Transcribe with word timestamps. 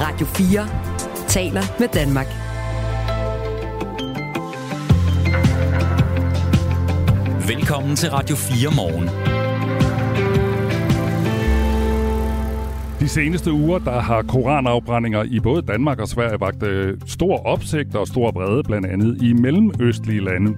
Radio 0.00 0.26
4 0.26 0.68
taler 1.28 1.62
med 1.80 1.88
Danmark. 1.88 2.26
Velkommen 7.48 7.96
til 7.96 8.10
Radio 8.10 8.36
4 8.36 8.70
morgen. 8.76 9.08
De 13.00 13.08
seneste 13.08 13.52
uger, 13.52 13.78
der 13.78 14.00
har 14.00 14.22
koranafbrændinger 14.22 15.22
i 15.22 15.40
både 15.40 15.62
Danmark 15.62 16.00
og 16.00 16.08
Sverige 16.08 16.40
vagt 16.40 16.62
øh, 16.62 16.98
stor 17.06 17.46
opsigt 17.46 17.94
og 17.94 18.06
stor 18.06 18.30
vrede, 18.30 18.62
blandt 18.62 18.86
andet 18.86 19.22
i 19.22 19.32
mellemøstlige 19.32 20.24
lande. 20.24 20.56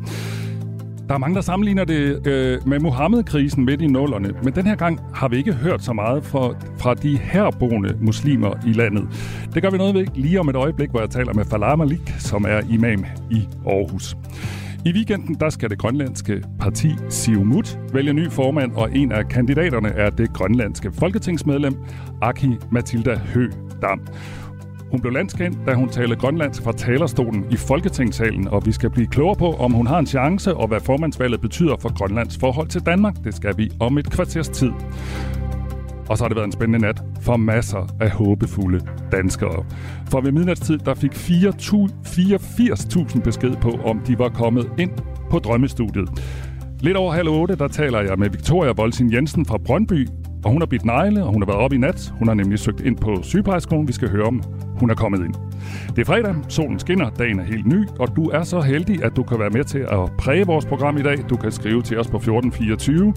Der 1.09 1.15
er 1.15 1.19
mange, 1.19 1.35
der 1.35 1.41
sammenligner 1.41 1.85
det 1.85 2.27
øh, 2.27 2.69
med 2.69 2.79
Mohammed-krisen 2.81 3.65
midt 3.65 3.83
i 3.83 3.87
nullerne, 3.87 4.33
men 4.45 4.55
den 4.55 4.67
her 4.67 4.75
gang 4.75 5.01
har 5.15 5.29
vi 5.29 5.37
ikke 5.37 5.53
hørt 5.53 5.83
så 5.83 5.93
meget 5.93 6.25
fra, 6.25 6.55
fra 6.79 6.95
de 6.95 7.19
herboende 7.19 7.97
muslimer 8.01 8.55
i 8.67 8.73
landet. 8.73 9.09
Det 9.55 9.63
gør 9.63 9.71
vi 9.71 9.79
noget 9.79 9.95
ved 9.95 10.07
lige 10.15 10.41
om 10.41 10.49
et 10.49 10.57
øjeblik, 10.57 10.91
hvor 10.91 11.01
jeg 11.01 11.11
taler 11.11 11.33
med 11.35 11.45
Falah 11.45 11.79
Malik, 11.79 12.15
som 12.19 12.45
er 12.49 12.61
imam 12.71 13.05
i 13.31 13.49
Aarhus. 13.67 14.17
I 14.85 14.93
weekenden 14.93 15.35
der 15.35 15.51
skal 15.51 15.71
det 15.71 15.79
grønlandske 15.79 16.43
parti 16.61 16.91
Siumut 17.09 17.79
vælge 17.93 18.13
ny 18.13 18.31
formand, 18.31 18.73
og 18.73 18.97
en 18.97 19.13
af 19.13 19.29
kandidaterne 19.29 19.89
er 19.89 20.11
det 20.11 20.33
grønlandske 20.33 20.93
folketingsmedlem 20.93 21.75
Aki 22.23 22.49
Matilda 22.71 23.15
Hø 23.15 23.51
Dam. 23.83 24.01
Hun 24.93 25.01
blev 25.01 25.13
landskendt, 25.13 25.59
da 25.67 25.75
hun 25.75 25.89
talte 25.89 26.17
grønlandsk 26.17 26.63
fra 26.63 26.73
talerstolen 26.73 27.47
i 27.51 27.57
Folketingssalen, 27.57 28.49
og 28.49 28.67
vi 28.67 28.73
skal 28.73 28.91
blive 28.91 29.07
klogere 29.07 29.37
på, 29.37 29.53
om 29.53 29.73
hun 29.73 29.87
har 29.87 29.99
en 29.99 30.07
chance, 30.07 30.55
og 30.55 30.69
hvad 30.69 30.81
formandsvalget 30.81 31.41
betyder 31.41 31.77
for 31.81 31.99
Grønlands 31.99 32.39
forhold 32.39 32.69
til 32.69 32.87
Danmark. 32.87 33.15
Det 33.25 33.35
skal 33.35 33.57
vi 33.57 33.71
om 33.81 33.99
et 33.99 34.11
kvarters 34.11 34.49
tid. 34.49 34.71
Og 36.09 36.19
så 36.19 36.25
har 36.25 36.29
det 36.29 36.37
været 36.37 36.47
en 36.47 36.53
spændende 36.53 36.79
nat 36.79 37.03
for 37.21 37.37
masser 37.37 37.95
af 38.01 38.11
håbefulde 38.11 38.81
danskere. 39.13 39.65
For 40.11 40.21
ved 40.21 40.33
midnatstid, 40.33 40.79
der 40.79 40.95
fik 40.95 41.13
84.000 41.13 43.21
besked 43.21 43.57
på, 43.57 43.71
om 43.71 44.01
de 44.01 44.19
var 44.19 44.29
kommet 44.29 44.71
ind 44.79 44.91
på 45.31 45.39
drømmestudiet. 45.39 46.09
Lidt 46.81 46.97
over 46.97 47.13
halv 47.13 47.29
otte, 47.29 47.57
der 47.57 47.69
taler 47.69 48.01
jeg 48.01 48.19
med 48.19 48.31
Victoria 48.31 48.73
Volsin 48.73 49.13
Jensen 49.13 49.47
fra 49.47 49.59
Brøndby, 49.59 50.09
for 50.43 50.51
hun 50.51 50.61
har 50.61 50.67
bidt 50.67 50.85
negle, 50.85 51.25
og 51.25 51.33
hun 51.33 51.43
har 51.43 51.47
været 51.47 51.59
op 51.59 51.73
i 51.73 51.79
nat. 51.79 52.13
Hun 52.19 52.29
har 52.29 52.35
nemlig 52.35 52.59
søgt 52.59 52.81
ind 52.81 52.97
på 52.97 53.23
sygeplejerskolen, 53.23 53.89
Vi 53.89 53.93
skal 53.93 54.11
høre, 54.11 54.27
om 54.27 54.43
hun 54.79 54.91
er 54.91 54.95
kommet 54.95 55.25
ind. 55.25 55.35
Det 55.89 55.99
er 55.99 56.05
fredag, 56.05 56.35
solen 56.49 56.79
skinner, 56.79 57.11
dagen 57.11 57.41
er 57.41 57.45
helt 57.45 57.67
ny, 57.67 57.89
og 57.99 58.17
du 58.17 58.29
er 58.29 58.43
så 58.43 58.61
heldig, 58.61 59.05
at 59.05 59.17
du 59.17 59.23
kan 59.23 59.39
være 59.39 59.51
med 59.51 59.65
til 59.65 59.79
at 59.79 60.13
præge 60.19 60.47
vores 60.47 60.67
program 60.67 60.97
i 60.97 61.03
dag. 61.03 61.19
Du 61.31 61.37
kan 61.37 61.53
skrive 61.53 61.83
til 61.83 61.99
os 61.99 62.07
på 62.07 62.17
1424. 62.17 63.15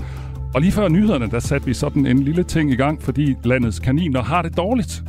Og 0.55 0.61
lige 0.61 0.71
før 0.71 0.87
nyhederne, 0.87 1.27
der 1.31 1.39
satte 1.39 1.67
vi 1.67 1.73
sådan 1.73 2.05
en 2.05 2.19
lille 2.19 2.43
ting 2.43 2.71
i 2.71 2.75
gang, 2.75 3.01
fordi 3.01 3.35
landets 3.43 3.79
kaniner 3.79 4.23
har 4.23 4.41
det 4.41 4.57
dårligt. 4.57 5.03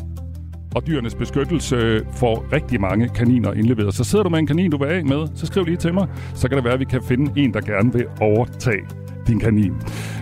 Og 0.74 0.86
dyrenes 0.86 1.14
beskyttelse 1.14 2.00
får 2.12 2.44
rigtig 2.52 2.80
mange 2.80 3.08
kaniner 3.08 3.52
indleveret. 3.52 3.94
Så 3.94 4.04
sidder 4.04 4.22
du 4.22 4.30
med 4.30 4.38
en 4.38 4.46
kanin, 4.46 4.70
du 4.70 4.78
vil 4.78 4.86
af 4.86 5.04
med, 5.04 5.26
så 5.34 5.46
skriv 5.46 5.64
lige 5.64 5.76
til 5.76 5.94
mig. 5.94 6.08
Så 6.34 6.48
kan 6.48 6.56
det 6.56 6.64
være, 6.64 6.74
at 6.74 6.80
vi 6.80 6.84
kan 6.84 7.02
finde 7.08 7.40
en, 7.40 7.54
der 7.54 7.60
gerne 7.60 7.92
vil 7.92 8.04
overtage 8.20 9.05
din 9.26 9.40
kanin. 9.40 9.72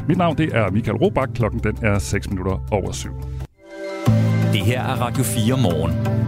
Mit 0.08 0.18
navn 0.18 0.38
det 0.38 0.56
er 0.56 0.70
Michael 0.70 0.96
Robach. 0.96 1.32
Klokken 1.32 1.60
den 1.60 1.78
er 1.82 1.98
6 1.98 2.30
minutter 2.30 2.66
over 2.70 2.92
7. 2.92 3.10
Det 4.52 4.60
her 4.60 4.82
er 4.82 5.00
Radio 5.00 5.24
4 5.24 5.56
morgen. 5.62 6.24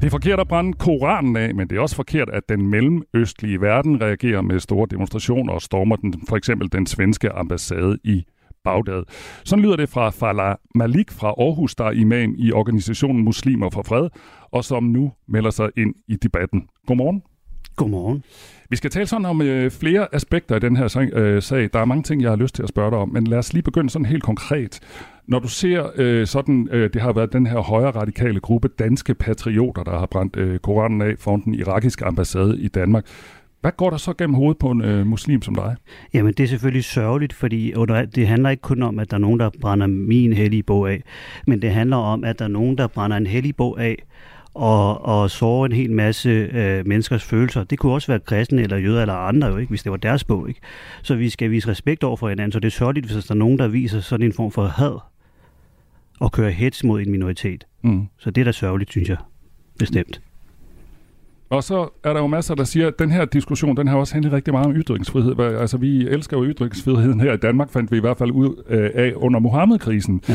Det 0.00 0.06
er 0.06 0.10
forkert 0.10 0.40
at 0.40 0.48
brænde 0.48 0.72
Koranen 0.72 1.36
af, 1.36 1.54
men 1.54 1.68
det 1.70 1.78
er 1.78 1.80
også 1.80 1.96
forkert, 1.96 2.28
at 2.30 2.42
den 2.48 2.66
mellemøstlige 2.66 3.60
verden 3.60 4.00
reagerer 4.02 4.42
med 4.42 4.60
store 4.60 4.86
demonstrationer 4.90 5.52
og 5.52 5.62
stormer 5.62 5.96
den, 5.96 6.14
for 6.28 6.36
eksempel 6.36 6.72
den 6.72 6.86
svenske 6.86 7.30
ambassade 7.30 7.98
i 8.04 8.24
Bagdad. 8.64 9.02
Sådan 9.44 9.64
lyder 9.64 9.76
det 9.76 9.88
fra 9.88 10.10
Falah 10.10 10.56
Malik 10.74 11.10
fra 11.10 11.28
Aarhus, 11.28 11.74
der 11.74 11.84
er 11.84 11.90
imam 11.90 12.34
i 12.38 12.52
organisationen 12.52 13.24
Muslimer 13.24 13.70
for 13.70 13.82
Fred, 13.82 14.08
og 14.52 14.64
som 14.64 14.84
nu 14.84 15.12
melder 15.28 15.50
sig 15.50 15.68
ind 15.76 15.94
i 16.08 16.16
debatten. 16.16 16.68
Godmorgen. 16.86 17.22
Godmorgen. 17.78 18.24
Vi 18.70 18.76
skal 18.76 18.90
tale 18.90 19.06
sådan 19.06 19.26
om 19.26 19.42
øh, 19.42 19.70
flere 19.70 20.14
aspekter 20.14 20.56
i 20.56 20.58
den 20.58 20.76
her 20.76 20.88
sag, 20.88 21.12
øh, 21.12 21.42
sag. 21.42 21.68
Der 21.72 21.78
er 21.78 21.84
mange 21.84 22.02
ting, 22.02 22.22
jeg 22.22 22.30
har 22.30 22.36
lyst 22.36 22.54
til 22.54 22.62
at 22.62 22.68
spørge 22.68 22.90
dig 22.90 22.98
om, 22.98 23.08
men 23.08 23.26
lad 23.26 23.38
os 23.38 23.52
lige 23.52 23.62
begynde 23.62 23.90
sådan 23.90 24.06
helt 24.06 24.22
konkret. 24.22 24.80
Når 25.26 25.38
du 25.38 25.48
ser 25.48 25.90
øh, 25.96 26.26
sådan, 26.26 26.68
øh, 26.70 26.90
det 26.92 27.02
har 27.02 27.12
været 27.12 27.32
den 27.32 27.46
her 27.46 27.58
højre 27.58 27.90
radikale 27.90 28.40
gruppe 28.40 28.68
danske 28.68 29.14
patrioter, 29.14 29.82
der 29.82 29.98
har 29.98 30.06
brændt 30.06 30.36
øh, 30.36 30.58
Koranen 30.58 31.02
af 31.02 31.14
foran 31.18 31.42
den 31.44 31.54
irakiske 31.54 32.04
ambassade 32.04 32.60
i 32.60 32.68
Danmark. 32.68 33.04
Hvad 33.60 33.72
går 33.76 33.90
der 33.90 33.96
så 33.96 34.12
gennem 34.12 34.34
hovedet 34.34 34.58
på 34.58 34.70
en 34.70 34.82
øh, 34.82 35.06
muslim 35.06 35.42
som 35.42 35.54
dig? 35.54 35.76
Jamen, 36.14 36.32
det 36.32 36.44
er 36.44 36.48
selvfølgelig 36.48 36.84
sørgeligt, 36.84 37.32
fordi 37.32 37.74
under, 37.74 38.04
det 38.04 38.26
handler 38.26 38.50
ikke 38.50 38.60
kun 38.60 38.82
om, 38.82 38.98
at 38.98 39.10
der 39.10 39.16
er 39.16 39.20
nogen, 39.20 39.40
der 39.40 39.50
brænder 39.60 39.86
min 39.86 40.32
hellige 40.32 40.62
bog 40.62 40.90
af, 40.90 41.02
men 41.46 41.62
det 41.62 41.70
handler 41.70 41.96
om, 41.96 42.24
at 42.24 42.38
der 42.38 42.44
er 42.44 42.48
nogen, 42.48 42.78
der 42.78 42.86
brænder 42.86 43.16
en 43.16 43.26
hellig 43.26 43.56
bog 43.56 43.82
af, 43.82 44.04
og, 44.54 45.04
og 45.04 45.30
såre 45.30 45.66
en 45.66 45.72
hel 45.72 45.92
masse 45.92 46.28
øh, 46.28 46.86
menneskers 46.86 47.24
følelser. 47.24 47.64
Det 47.64 47.78
kunne 47.78 47.92
også 47.92 48.12
være 48.12 48.20
kristne 48.20 48.62
eller 48.62 48.76
jøder 48.76 49.00
eller 49.00 49.14
andre, 49.14 49.48
jo, 49.48 49.56
ikke, 49.56 49.70
hvis 49.70 49.82
det 49.82 49.92
var 49.92 49.98
deres 49.98 50.24
bog. 50.24 50.48
Ikke? 50.48 50.60
Så 51.02 51.14
vi 51.14 51.28
skal 51.28 51.50
vise 51.50 51.68
respekt 51.68 52.04
over 52.04 52.16
for 52.16 52.28
hinanden, 52.28 52.52
så 52.52 52.60
det 52.60 52.66
er 52.66 52.70
sørgeligt, 52.70 53.12
hvis 53.12 53.24
der 53.24 53.34
er 53.34 53.38
nogen, 53.38 53.58
der 53.58 53.68
viser 53.68 54.00
sådan 54.00 54.26
en 54.26 54.32
form 54.32 54.50
for 54.50 54.66
had 54.66 54.98
og 56.20 56.32
kører 56.32 56.50
hets 56.50 56.84
mod 56.84 57.00
en 57.00 57.10
minoritet. 57.10 57.66
Mm. 57.82 58.06
Så 58.18 58.30
det 58.30 58.40
er 58.40 58.44
da 58.44 58.52
sørgeligt, 58.52 58.90
synes 58.90 59.08
jeg. 59.08 59.16
Bestemt. 59.78 60.20
Og 61.50 61.64
så 61.64 61.88
er 62.04 62.12
der 62.12 62.20
jo 62.20 62.26
masser, 62.26 62.54
der 62.54 62.64
siger, 62.64 62.86
at 62.86 62.98
den 62.98 63.10
her 63.10 63.24
diskussion, 63.24 63.76
den 63.76 63.88
har 63.88 63.96
også 63.96 64.14
handlet 64.14 64.32
rigtig 64.32 64.54
meget 64.54 64.66
om 64.66 64.72
ytringsfrihed. 64.72 65.40
Altså, 65.40 65.76
vi 65.76 66.08
elsker 66.08 66.38
jo 66.38 66.44
ytringsfriheden 66.44 67.20
her 67.20 67.32
i 67.32 67.36
Danmark, 67.36 67.70
fandt 67.70 67.92
vi 67.92 67.96
i 67.96 68.00
hvert 68.00 68.18
fald 68.18 68.30
ud 68.30 68.64
øh, 68.68 68.90
af 68.94 69.12
under 69.16 69.40
Mohammed-krisen. 69.40 70.22
Ja. 70.28 70.34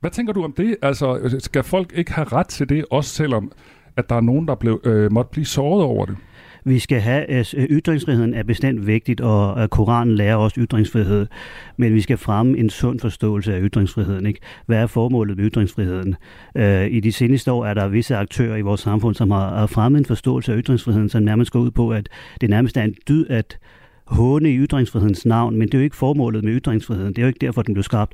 Hvad 0.00 0.10
tænker 0.10 0.32
du 0.32 0.44
om 0.44 0.52
det? 0.52 0.76
Altså, 0.82 1.36
skal 1.38 1.62
folk 1.62 1.92
ikke 1.94 2.12
have 2.12 2.28
ret 2.32 2.48
til 2.48 2.68
det, 2.68 2.84
også 2.90 3.10
selvom 3.10 3.52
at 3.96 4.08
der 4.08 4.16
er 4.16 4.20
nogen, 4.20 4.48
der 4.48 4.54
blev, 4.54 4.80
øh, 4.84 5.12
måtte 5.12 5.30
blive 5.30 5.44
såret 5.44 5.84
over 5.84 6.06
det? 6.06 6.16
Vi 6.64 6.78
skal 6.78 7.00
have, 7.00 7.24
altså, 7.24 7.56
øh, 7.56 7.64
ytringsfriheden 7.64 8.34
er 8.34 8.42
bestemt 8.42 8.86
vigtigt, 8.86 9.20
og 9.20 9.70
Koranen 9.70 10.14
lærer 10.14 10.36
også 10.36 10.60
ytringsfrihed, 10.60 11.26
men 11.76 11.94
vi 11.94 12.00
skal 12.00 12.16
fremme 12.18 12.58
en 12.58 12.70
sund 12.70 13.00
forståelse 13.00 13.54
af 13.54 13.60
ytringsfriheden. 13.62 14.26
Ikke? 14.26 14.40
Hvad 14.66 14.78
er 14.78 14.86
formålet 14.86 15.36
med 15.36 15.44
ytringsfriheden? 15.44 16.16
Øh, 16.54 16.86
I 16.86 17.00
de 17.00 17.12
seneste 17.12 17.52
år 17.52 17.66
er 17.66 17.74
der 17.74 17.88
visse 17.88 18.16
aktører 18.16 18.56
i 18.56 18.60
vores 18.60 18.80
samfund, 18.80 19.14
som 19.14 19.30
har 19.30 19.66
fremmet 19.66 19.98
en 19.98 20.04
forståelse 20.04 20.52
af 20.52 20.58
ytringsfriheden, 20.58 21.08
som 21.08 21.22
nærmest 21.22 21.50
går 21.50 21.60
ud 21.60 21.70
på, 21.70 21.90
at 21.90 22.08
det 22.40 22.50
nærmest 22.50 22.76
er 22.76 22.82
en 22.82 22.94
dyd 23.08 23.26
at 23.26 23.58
håne 24.08 24.50
i 24.50 24.56
ytringsfrihedens 24.56 25.26
navn, 25.26 25.56
men 25.56 25.68
det 25.68 25.74
er 25.74 25.78
jo 25.78 25.84
ikke 25.84 25.96
formålet 25.96 26.44
med 26.44 26.52
ytringsfriheden. 26.52 27.12
Det 27.12 27.18
er 27.18 27.22
jo 27.22 27.28
ikke 27.28 27.46
derfor, 27.46 27.62
den 27.62 27.74
blev 27.74 27.82
skabt. 27.82 28.12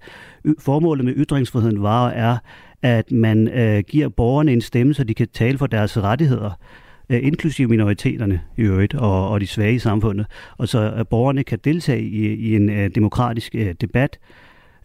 Formålet 0.59 1.05
med 1.05 1.15
ytringsfriheden 1.17 1.83
var 1.83 2.05
og 2.05 2.13
er, 2.15 2.37
at 2.83 3.13
man 3.13 3.49
øh, 3.49 3.85
giver 3.89 4.09
borgerne 4.09 4.53
en 4.53 4.61
stemme, 4.61 4.95
så 4.95 5.05
de 5.05 5.15
kan 5.15 5.29
tale 5.33 5.59
for 5.59 5.67
deres 5.67 6.03
rettigheder 6.03 6.51
øh, 7.11 7.27
inklusive 7.27 7.69
minoriteterne 7.69 8.41
i 8.57 8.63
øvrigt, 8.63 8.95
og, 8.95 9.31
og 9.31 9.41
de 9.41 9.47
svage 9.47 9.75
i 9.75 9.79
samfundet, 9.79 10.27
og 10.59 10.69
så 10.69 10.93
at 10.97 11.09
borgerne 11.09 11.45
kan 11.45 11.59
deltage 11.65 12.03
i, 12.03 12.35
i 12.35 12.57
en 12.57 12.71
øh, 12.71 12.91
demokratisk 12.95 13.55
øh, 13.55 13.75
debat, 13.81 14.19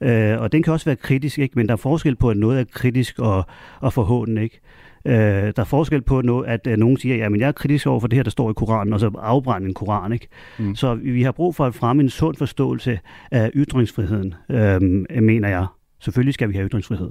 øh, 0.02 0.40
og 0.40 0.52
den 0.52 0.64
kan 0.64 0.74
også 0.74 0.86
være 0.86 0.96
kritisk, 0.96 1.40
ikke? 1.40 1.53
men 1.56 1.68
der 1.68 1.74
er 1.74 1.78
forskel 1.78 2.16
på, 2.16 2.30
at 2.30 2.38
noget 2.38 2.59
er 2.59 2.64
kritisk 2.74 3.20
og, 3.20 3.46
og 3.80 3.94
forhåndende. 3.94 4.44
Ikke? 4.44 4.56
Øh, 4.56 4.62
der 5.06 5.54
er 5.58 5.64
forskel 5.64 6.02
på, 6.02 6.22
noget, 6.22 6.48
at 6.48 6.68
øh, 6.68 6.78
nogen 6.78 6.98
siger, 6.98 7.26
at 7.26 7.40
jeg 7.40 7.48
er 7.48 7.52
kritisk 7.52 7.88
over 7.88 8.00
for 8.00 8.08
det 8.08 8.18
her, 8.18 8.24
der 8.24 8.32
står 8.32 8.50
i 8.50 8.54
Koranen, 8.54 8.94
og 8.94 9.00
så 9.00 9.12
afbrænde 9.22 9.68
en 9.68 9.74
Koran. 9.74 10.14
Ikke? 10.14 10.28
Mm. 10.60 10.76
Så 10.76 10.96
vi 10.96 11.24
har 11.24 11.32
brug 11.32 11.56
for 11.56 11.66
at 11.66 11.76
fremme 11.76 12.04
en 12.04 12.10
sund 12.10 12.36
forståelse 12.36 13.00
af 13.32 13.52
ytringsfriheden, 13.56 14.34
øh, 14.50 14.82
mener 15.22 15.50
jeg. 15.50 15.66
Selvfølgelig 16.00 16.34
skal 16.34 16.50
vi 16.50 16.54
have 16.54 16.68
ytringsfrihed. 16.68 17.09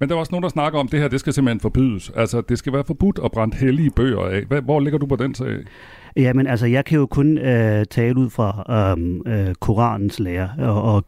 Men 0.00 0.08
der 0.08 0.14
er 0.14 0.18
også 0.18 0.32
nogen, 0.32 0.42
der 0.42 0.48
snakker 0.48 0.78
om, 0.78 0.86
at 0.86 0.92
det 0.92 1.00
her 1.00 1.08
det 1.08 1.20
skal 1.20 1.32
simpelthen 1.32 1.60
forbydes. 1.60 2.10
Altså, 2.16 2.40
det 2.40 2.58
skal 2.58 2.72
være 2.72 2.84
forbudt 2.86 3.20
at 3.24 3.32
brænde 3.32 3.56
hellige 3.56 3.90
bøger 3.90 4.20
af. 4.20 4.62
Hvor 4.62 4.80
ligger 4.80 4.98
du 4.98 5.06
på 5.06 5.16
den 5.16 5.34
sag? 5.34 5.56
Jamen, 6.16 6.46
altså, 6.46 6.66
jeg 6.66 6.84
kan 6.84 6.98
jo 6.98 7.06
kun 7.06 7.38
øh, 7.38 7.84
tale 7.90 8.16
ud 8.16 8.30
fra 8.30 8.64
øh, 8.70 9.48
øh, 9.48 9.54
Koranens 9.54 10.18
lære, 10.18 10.50
og, 10.58 10.82
og 10.82 11.04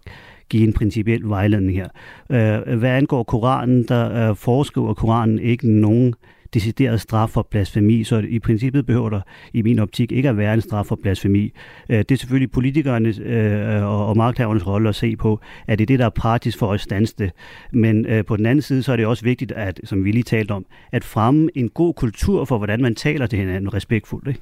give 0.52 0.66
en 0.66 0.72
principiel 0.72 1.28
vejledning 1.28 1.76
her. 1.76 1.88
Øh, 2.30 2.78
hvad 2.78 2.90
angår 2.90 3.22
Koranen, 3.22 3.84
der 3.88 4.30
øh, 4.30 4.36
foreskriver 4.36 4.94
Koranen 4.94 5.38
ikke 5.38 5.70
nogen 5.70 6.14
decideret 6.54 7.00
straf 7.00 7.30
for 7.30 7.46
blasfemi, 7.50 8.04
så 8.04 8.18
i 8.28 8.38
princippet 8.38 8.86
behøver 8.86 9.10
der 9.10 9.20
i 9.52 9.62
min 9.62 9.78
optik 9.78 10.12
ikke 10.12 10.28
at 10.28 10.36
være 10.36 10.54
en 10.54 10.60
straf 10.60 10.86
for 10.86 10.98
blasfemi. 11.02 11.52
Øh, 11.88 11.98
det 11.98 12.10
er 12.10 12.16
selvfølgelig 12.16 12.50
politikernes 12.50 13.18
øh, 13.18 13.84
og 14.08 14.16
magthavernes 14.16 14.66
rolle 14.66 14.88
at 14.88 14.94
se 14.94 15.16
på, 15.16 15.40
at 15.66 15.78
det 15.78 15.84
er 15.84 15.86
det, 15.86 15.98
der 15.98 16.04
er 16.04 16.10
praktisk 16.10 16.58
for 16.58 16.72
at 16.72 16.80
stanse 16.80 17.14
det. 17.18 17.30
Men 17.72 18.06
øh, 18.06 18.24
på 18.24 18.36
den 18.36 18.46
anden 18.46 18.62
side, 18.62 18.82
så 18.82 18.92
er 18.92 18.96
det 18.96 19.06
også 19.06 19.24
vigtigt, 19.24 19.52
at, 19.52 19.80
som 19.84 20.04
vi 20.04 20.12
lige 20.12 20.22
talte 20.22 20.52
om, 20.52 20.66
at 20.92 21.04
fremme 21.04 21.48
en 21.54 21.68
god 21.68 21.94
kultur 21.94 22.44
for, 22.44 22.58
hvordan 22.58 22.82
man 22.82 22.94
taler 22.94 23.26
til 23.26 23.38
hinanden 23.38 23.74
respektfuldt, 23.74 24.28
ikke? 24.28 24.40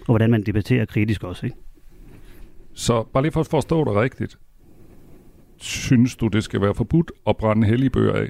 og 0.00 0.06
hvordan 0.06 0.30
man 0.30 0.42
debatterer 0.42 0.84
kritisk 0.84 1.24
også. 1.24 1.46
Ikke? 1.46 1.56
Så 2.74 3.02
bare 3.12 3.22
lige 3.22 3.32
for 3.32 3.40
at 3.40 3.46
forstå 3.46 3.84
det 3.84 3.94
rigtigt, 3.94 4.38
synes 5.58 6.16
du, 6.16 6.28
det 6.28 6.44
skal 6.44 6.60
være 6.60 6.74
forbudt 6.74 7.12
at 7.28 7.36
brænde 7.36 7.66
hellige 7.66 7.90
bøger 7.90 8.12
af? 8.12 8.28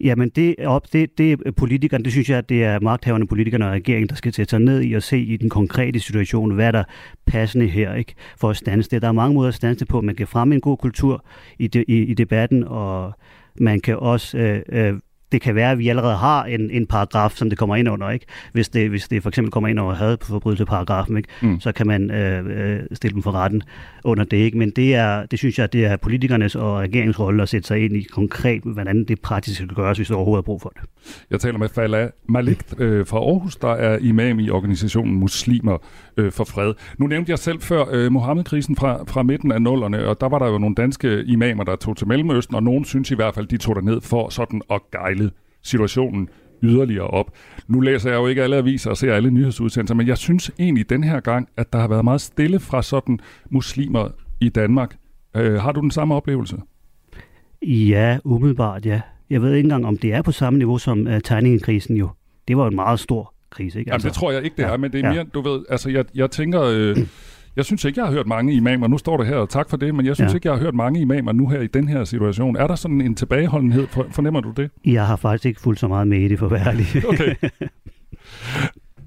Jamen, 0.00 0.28
det, 0.28 0.54
op, 0.58 0.92
det, 0.92 1.18
det 1.18 1.40
er 1.46 1.50
politikerne, 1.50 2.04
det 2.04 2.12
synes 2.12 2.30
jeg, 2.30 2.38
at 2.38 2.48
det 2.48 2.64
er 2.64 2.80
magthaverne, 2.80 3.26
politikerne 3.26 3.66
og 3.66 3.72
regeringen, 3.72 4.08
der 4.08 4.14
skal 4.14 4.32
sætte 4.32 4.50
sig 4.50 4.60
ned 4.60 4.82
i 4.84 4.92
og 4.92 5.02
se 5.02 5.18
i 5.18 5.36
den 5.36 5.48
konkrete 5.48 6.00
situation, 6.00 6.54
hvad 6.54 6.72
der 6.72 6.84
passende 7.26 7.66
her, 7.66 7.94
ikke, 7.94 8.14
for 8.38 8.50
at 8.50 8.56
stanse 8.56 8.90
det. 8.90 9.02
Der 9.02 9.08
er 9.08 9.12
mange 9.12 9.34
måder 9.34 9.48
at 9.48 9.54
stanse 9.54 9.80
det 9.80 9.88
på. 9.88 10.00
Man 10.00 10.14
kan 10.14 10.26
fremme 10.26 10.54
en 10.54 10.60
god 10.60 10.76
kultur 10.76 11.24
i, 11.58 11.66
de, 11.66 11.84
i, 11.88 11.96
i 11.96 12.14
debatten, 12.14 12.64
og 12.64 13.12
man 13.60 13.80
kan 13.80 13.98
også 13.98 14.38
øh, 14.38 14.62
øh, 14.68 14.94
det 15.32 15.40
kan 15.40 15.54
være, 15.54 15.70
at 15.70 15.78
vi 15.78 15.88
allerede 15.88 16.16
har 16.16 16.44
en, 16.44 16.70
en 16.70 16.86
paragraf, 16.86 17.32
som 17.32 17.50
det 17.50 17.58
kommer 17.58 17.76
ind 17.76 17.88
under. 17.88 18.10
Ikke? 18.10 18.26
Hvis, 18.52 18.68
det, 18.68 18.90
hvis 18.90 19.08
det 19.08 19.22
for 19.22 19.28
eksempel 19.28 19.52
kommer 19.52 19.68
ind 19.68 19.80
under 19.80 19.94
hadforbrydelseparagrafen, 19.94 21.16
ikke? 21.16 21.28
Mm. 21.42 21.60
så 21.60 21.72
kan 21.72 21.86
man 21.86 22.10
øh, 22.10 22.44
øh, 22.46 22.80
stille 22.92 23.14
dem 23.14 23.22
for 23.22 23.32
retten 23.32 23.62
under 24.04 24.24
det. 24.24 24.36
Ikke? 24.36 24.58
Men 24.58 24.70
det, 24.70 24.94
er, 24.94 25.26
det 25.26 25.38
synes 25.38 25.58
jeg, 25.58 25.72
det 25.72 25.84
er 25.84 25.96
politikernes 25.96 26.54
og 26.54 26.78
regeringens 26.78 27.20
rolle 27.20 27.42
at 27.42 27.48
sætte 27.48 27.68
sig 27.68 27.84
ind 27.84 27.96
i 27.96 28.02
konkret, 28.02 28.62
hvordan 28.62 29.04
det 29.04 29.20
praktisk 29.20 29.56
skal 29.56 29.68
gøres, 29.68 29.98
hvis 29.98 30.08
der 30.08 30.14
overhovedet 30.14 30.42
er 30.42 30.44
brug 30.44 30.62
for 30.62 30.72
det. 30.74 30.82
Jeg 31.30 31.40
taler 31.40 31.58
med 31.58 31.68
Fala 31.68 32.08
Malik 32.26 32.58
øh, 32.78 33.06
fra 33.06 33.18
Aarhus, 33.18 33.56
der 33.56 33.72
er 33.72 33.98
imam 33.98 34.38
i 34.38 34.50
organisationen 34.50 35.14
Muslimer 35.14 35.78
øh, 36.16 36.32
for 36.32 36.44
Fred. 36.44 36.74
Nu 36.98 37.06
nævnte 37.06 37.30
jeg 37.30 37.38
selv 37.38 37.60
før 37.60 37.84
øh, 37.92 38.12
Mohammed-krisen 38.12 38.76
fra, 38.76 39.04
fra 39.08 39.22
midten 39.22 39.52
af 39.52 39.62
nullerne, 39.62 40.06
og 40.06 40.20
der 40.20 40.28
var 40.28 40.38
der 40.38 40.46
jo 40.46 40.58
nogle 40.58 40.74
danske 40.74 41.24
imamer, 41.24 41.64
der 41.64 41.76
tog 41.76 41.96
til 41.96 42.08
Mellemøsten, 42.08 42.54
og 42.54 42.62
nogen 42.62 42.84
synes 42.84 43.10
i 43.10 43.14
hvert 43.14 43.34
fald, 43.34 43.46
de 43.46 43.56
tog 43.56 43.84
ned 43.84 44.00
for 44.00 44.28
sådan 44.28 44.62
at 44.70 44.80
gejle 44.92 45.19
situationen 45.62 46.28
yderligere 46.62 47.06
op. 47.06 47.30
Nu 47.68 47.80
læser 47.80 48.10
jeg 48.10 48.18
jo 48.18 48.26
ikke 48.26 48.42
alle 48.42 48.56
aviser 48.56 48.90
og 48.90 48.96
ser 48.96 49.14
alle 49.14 49.30
nyhedsudsendelser, 49.30 49.94
men 49.94 50.06
jeg 50.06 50.18
synes 50.18 50.50
egentlig 50.58 50.90
den 50.90 51.04
her 51.04 51.20
gang, 51.20 51.48
at 51.56 51.72
der 51.72 51.78
har 51.78 51.88
været 51.88 52.04
meget 52.04 52.20
stille 52.20 52.60
fra 52.60 52.82
sådan 52.82 53.18
muslimer 53.50 54.08
i 54.40 54.48
Danmark. 54.48 54.96
Øh, 55.36 55.54
har 55.54 55.72
du 55.72 55.80
den 55.80 55.90
samme 55.90 56.14
oplevelse? 56.14 56.56
Ja, 57.62 58.18
umiddelbart 58.24 58.86
ja. 58.86 59.00
Jeg 59.30 59.42
ved 59.42 59.54
ikke 59.54 59.66
engang, 59.66 59.86
om 59.86 59.96
det 59.98 60.12
er 60.12 60.22
på 60.22 60.32
samme 60.32 60.58
niveau 60.58 60.78
som 60.78 61.06
uh, 61.06 61.18
tegningekrisen 61.24 61.96
jo. 61.96 62.08
Det 62.48 62.56
var 62.56 62.68
en 62.68 62.74
meget 62.74 63.00
stor 63.00 63.34
krise, 63.50 63.78
ikke? 63.78 63.92
Altså, 63.92 64.06
Jamen, 64.06 64.12
det 64.12 64.18
tror 64.18 64.32
jeg 64.32 64.44
ikke, 64.44 64.56
det 64.56 64.62
ja, 64.62 64.68
er, 64.68 64.76
men 64.76 64.92
det 64.92 65.04
er 65.04 65.08
ja. 65.08 65.14
mere, 65.14 65.24
du 65.24 65.40
ved, 65.40 65.64
altså 65.68 65.90
jeg, 65.90 66.04
jeg 66.14 66.30
tænker... 66.30 66.62
Øh, 66.62 66.96
jeg 67.56 67.64
synes 67.64 67.84
ikke, 67.84 68.00
jeg 68.00 68.06
har 68.06 68.12
hørt 68.12 68.26
mange 68.26 68.52
imamer, 68.52 68.88
nu 68.88 68.98
står 68.98 69.16
det 69.16 69.26
her, 69.26 69.36
og 69.36 69.48
tak 69.48 69.70
for 69.70 69.76
det, 69.76 69.94
men 69.94 70.06
jeg 70.06 70.16
synes 70.16 70.32
ja. 70.32 70.34
ikke, 70.34 70.48
jeg 70.48 70.56
har 70.56 70.62
hørt 70.62 70.74
mange 70.74 71.00
imamer 71.00 71.32
nu 71.32 71.48
her 71.48 71.60
i 71.60 71.66
den 71.66 71.88
her 71.88 72.04
situation. 72.04 72.56
Er 72.56 72.66
der 72.66 72.74
sådan 72.74 73.00
en 73.00 73.14
tilbageholdenhed, 73.14 73.86
fornemmer 74.10 74.40
du 74.40 74.52
det? 74.56 74.70
Jeg 74.84 75.06
har 75.06 75.16
faktisk 75.16 75.46
ikke 75.46 75.60
fulgt 75.60 75.80
så 75.80 75.88
meget 75.88 76.08
med 76.08 76.18
i 76.18 76.28
det, 76.28 76.38
for 76.38 76.46
at 76.46 76.52
være 76.52 76.66
ærlig. 76.66 76.86
Okay. 77.08 77.34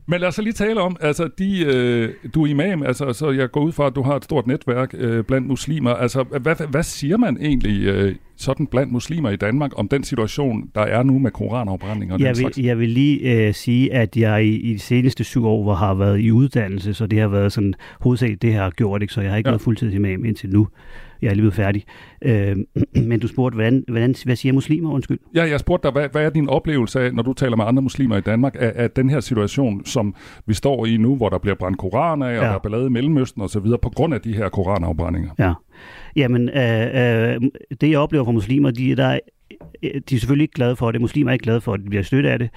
Men 0.07 0.19
lad 0.19 0.27
os 0.27 0.35
så 0.35 0.41
lige 0.41 0.53
tale 0.53 0.81
om, 0.81 0.97
altså 1.01 1.29
de, 1.37 1.65
øh, 1.65 2.09
du 2.33 2.43
er 2.43 2.47
imam, 2.47 2.83
altså 2.83 3.13
så 3.13 3.31
jeg 3.31 3.51
går 3.51 3.61
ud 3.61 3.71
fra, 3.71 3.87
at 3.87 3.95
du 3.95 4.01
har 4.01 4.15
et 4.15 4.23
stort 4.23 4.47
netværk 4.47 4.93
øh, 4.97 5.23
blandt 5.23 5.47
muslimer. 5.47 5.91
Altså 5.91 6.23
hvad, 6.23 6.67
hvad 6.67 6.83
siger 6.83 7.17
man 7.17 7.37
egentlig 7.41 7.83
øh, 7.83 8.15
sådan 8.37 8.67
blandt 8.67 8.91
muslimer 8.91 9.29
i 9.29 9.35
Danmark 9.35 9.71
om 9.75 9.87
den 9.87 10.03
situation, 10.03 10.69
der 10.75 10.81
er 10.81 11.03
nu 11.03 11.19
med 11.19 11.31
koranafbrænding 11.31 12.13
og 12.13 12.19
jeg 12.19 12.37
vil? 12.37 12.65
Jeg 12.65 12.79
vil 12.79 12.89
lige 12.89 13.19
øh, 13.19 13.53
sige, 13.53 13.93
at 13.93 14.17
jeg 14.17 14.45
i, 14.45 14.55
i 14.55 14.73
de 14.73 14.79
seneste 14.79 15.23
syv 15.23 15.45
år 15.45 15.73
har 15.73 15.93
været 15.93 16.19
i 16.19 16.31
uddannelse, 16.31 16.93
så 16.93 17.07
det 17.07 17.19
har 17.19 17.27
været 17.27 17.51
sådan 17.51 17.73
hovedsageligt 17.99 18.41
det, 18.41 18.53
her 18.53 18.69
gjort, 18.69 19.01
ikke? 19.01 19.13
så 19.13 19.21
jeg 19.21 19.29
har 19.29 19.37
ikke 19.37 19.47
ja. 19.47 19.51
været 19.51 19.61
fuldtidsimam 19.61 20.25
indtil 20.25 20.49
nu 20.49 20.67
jeg 21.23 21.29
er 21.29 21.33
lige 21.33 21.41
blevet 21.41 21.53
færdig. 21.53 21.83
Øh, 22.21 22.55
men 23.09 23.19
du 23.19 23.27
spurgte, 23.27 23.55
hvordan, 23.55 23.83
hvordan, 23.87 24.15
hvad 24.25 24.35
siger 24.35 24.53
muslimer, 24.53 24.91
undskyld? 24.91 25.19
Ja, 25.35 25.43
jeg 25.43 25.59
spurgte 25.59 25.87
dig, 25.87 25.91
hvad, 25.91 26.09
hvad 26.11 26.25
er 26.25 26.29
din 26.29 26.49
oplevelse 26.49 27.01
af, 27.01 27.13
når 27.13 27.23
du 27.23 27.33
taler 27.33 27.55
med 27.55 27.65
andre 27.65 27.81
muslimer 27.81 28.17
i 28.17 28.21
Danmark, 28.21 28.55
af, 28.59 28.73
af 28.75 28.91
den 28.91 29.09
her 29.09 29.19
situation, 29.19 29.85
som 29.85 30.15
vi 30.45 30.53
står 30.53 30.85
i 30.85 30.97
nu, 30.97 31.15
hvor 31.15 31.29
der 31.29 31.37
bliver 31.37 31.55
brændt 31.55 31.77
koraner 31.77 32.25
af, 32.25 32.37
og 32.37 32.43
ja. 32.43 32.49
der 32.49 32.55
er 32.55 32.59
ballade 32.59 32.85
i 32.85 32.89
Mellemøsten 32.89 33.41
osv., 33.41 33.65
på 33.81 33.89
grund 33.95 34.13
af 34.13 34.21
de 34.21 34.33
her 34.33 34.49
koranafbrændinger? 34.49 35.29
Ja, 35.39 35.53
jamen 36.15 36.49
øh, 36.49 37.35
øh, 37.35 37.41
det 37.81 37.89
jeg 37.89 37.99
oplever 37.99 38.25
fra 38.25 38.31
muslimer, 38.31 38.71
de, 38.71 38.95
der 38.95 39.19
de 39.83 40.15
er 40.15 40.19
selvfølgelig 40.19 40.43
ikke 40.43 40.53
glade 40.53 40.75
for 40.75 40.91
det. 40.91 41.01
Muslimer 41.01 41.31
er 41.31 41.33
ikke 41.33 41.43
glade 41.43 41.61
for, 41.61 41.73
at 41.73 41.79
de 41.79 41.89
bliver 41.89 42.03
støttet 42.03 42.29
af 42.29 42.39
det. 42.39 42.49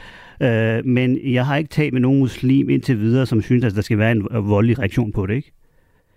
Øh, 0.42 0.86
men 0.86 1.18
jeg 1.32 1.46
har 1.46 1.56
ikke 1.56 1.68
talt 1.68 1.92
med 1.92 2.00
nogen 2.00 2.18
muslim 2.18 2.70
indtil 2.70 3.00
videre, 3.00 3.26
som 3.26 3.42
synes, 3.42 3.64
at 3.64 3.74
der 3.74 3.82
skal 3.82 3.98
være 3.98 4.12
en 4.12 4.26
voldelig 4.30 4.78
reaktion 4.78 5.12
på 5.12 5.26
det. 5.26 5.34
Ikke? 5.34 5.52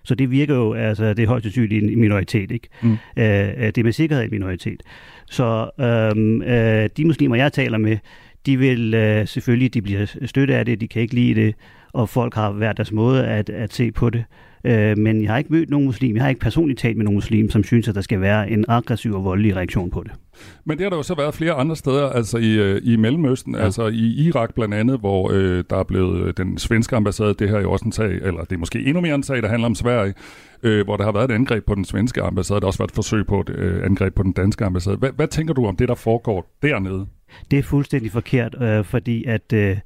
Så 0.09 0.15
det 0.15 0.31
virker 0.31 0.55
jo, 0.55 0.73
altså 0.73 1.13
det 1.13 1.23
er 1.23 1.27
højst 1.27 1.43
sandsynligt 1.43 1.83
en 1.83 1.99
minoritet, 1.99 2.51
ikke? 2.51 2.67
Mm. 2.81 2.91
Øh, 2.91 2.97
øh, 3.17 3.55
det 3.57 3.77
er 3.77 3.83
med 3.83 3.91
sikkerhed 3.91 4.23
en 4.23 4.31
minoritet. 4.31 4.83
Så 5.29 5.69
øhm, 5.79 6.41
øh, 6.41 6.89
de 6.97 7.05
muslimer, 7.05 7.35
jeg 7.35 7.53
taler 7.53 7.77
med, 7.77 7.97
de 8.45 8.57
vil 8.57 8.93
øh, 8.93 9.27
selvfølgelig, 9.27 9.73
de 9.73 9.81
bliver 9.81 10.05
støttet 10.25 10.55
af 10.55 10.65
det, 10.65 10.81
de 10.81 10.87
kan 10.87 11.01
ikke 11.01 11.15
lide 11.15 11.41
det, 11.41 11.55
og 11.93 12.09
folk 12.09 12.35
har 12.35 12.51
været 12.51 12.77
deres 12.77 12.91
måde 12.91 13.27
at, 13.27 13.49
at 13.49 13.73
se 13.73 13.91
på 13.91 14.09
det. 14.09 14.23
Øh, 14.63 14.97
men 14.97 15.21
jeg 15.23 15.31
har 15.31 15.37
ikke 15.37 15.53
mødt 15.53 15.69
nogen 15.69 15.85
muslim, 15.85 16.15
jeg 16.15 16.23
har 16.23 16.29
ikke 16.29 16.41
personligt 16.41 16.79
talt 16.79 16.97
med 16.97 17.05
nogen 17.05 17.15
muslim, 17.17 17.49
som 17.49 17.63
synes, 17.63 17.87
at 17.87 17.95
der 17.95 18.01
skal 18.01 18.21
være 18.21 18.49
en 18.49 18.65
aggressiv 18.67 19.15
og 19.15 19.23
voldelig 19.23 19.55
reaktion 19.55 19.89
på 19.89 20.03
det. 20.03 20.11
Men 20.65 20.77
det 20.77 20.83
har 20.83 20.89
der 20.89 20.97
jo 20.97 21.03
så 21.03 21.15
været 21.15 21.33
flere 21.33 21.53
andre 21.53 21.75
steder, 21.75 22.09
altså 22.09 22.37
i, 22.37 22.57
øh, 22.57 22.81
i 22.83 22.95
Mellemøsten, 22.95 23.55
ja. 23.55 23.61
altså 23.61 23.87
i 23.87 24.27
Irak 24.27 24.53
blandt 24.53 24.73
andet, 24.73 24.99
hvor 24.99 25.31
øh, 25.33 25.63
der 25.69 25.77
er 25.77 25.83
blevet 25.83 26.27
øh, 26.27 26.33
den 26.37 26.57
svenske 26.57 26.95
ambassade, 26.95 27.33
det 27.33 27.49
her 27.49 27.57
er 27.57 27.61
jo 27.61 27.71
også 27.71 27.85
en 27.85 27.91
sag, 27.91 28.11
eller 28.11 28.43
det 28.43 28.51
er 28.51 28.57
måske 28.57 28.79
endnu 28.79 29.01
mere 29.01 29.15
en 29.15 29.23
sag, 29.23 29.41
der 29.41 29.49
handler 29.49 29.65
om 29.65 29.75
Sverige, 29.75 30.13
øh, 30.63 30.83
hvor 30.85 30.97
der 30.97 31.03
har 31.03 31.11
været 31.11 31.31
et 31.31 31.35
angreb 31.35 31.65
på 31.65 31.75
den 31.75 31.85
svenske 31.85 32.21
ambassade, 32.21 32.59
der 32.59 32.65
har 32.65 32.67
også 32.67 32.79
været 32.79 32.89
et 32.89 32.95
forsøg 32.95 33.25
på 33.25 33.39
et 33.39 33.49
øh, 33.49 33.85
angreb 33.85 34.15
på 34.15 34.23
den 34.23 34.31
danske 34.31 34.65
ambassade. 34.65 34.97
Hvad, 34.97 35.09
hvad 35.15 35.27
tænker 35.27 35.53
du 35.53 35.65
om 35.65 35.75
det, 35.75 35.87
der 35.87 35.95
foregår 35.95 36.57
dernede? 36.61 37.05
Det 37.51 37.59
er 37.59 37.63
fuldstændig 37.63 38.11
forkert, 38.11 38.55
øh, 38.61 38.85
fordi 38.85 39.23
at... 39.23 39.53
Øh, 39.53 39.77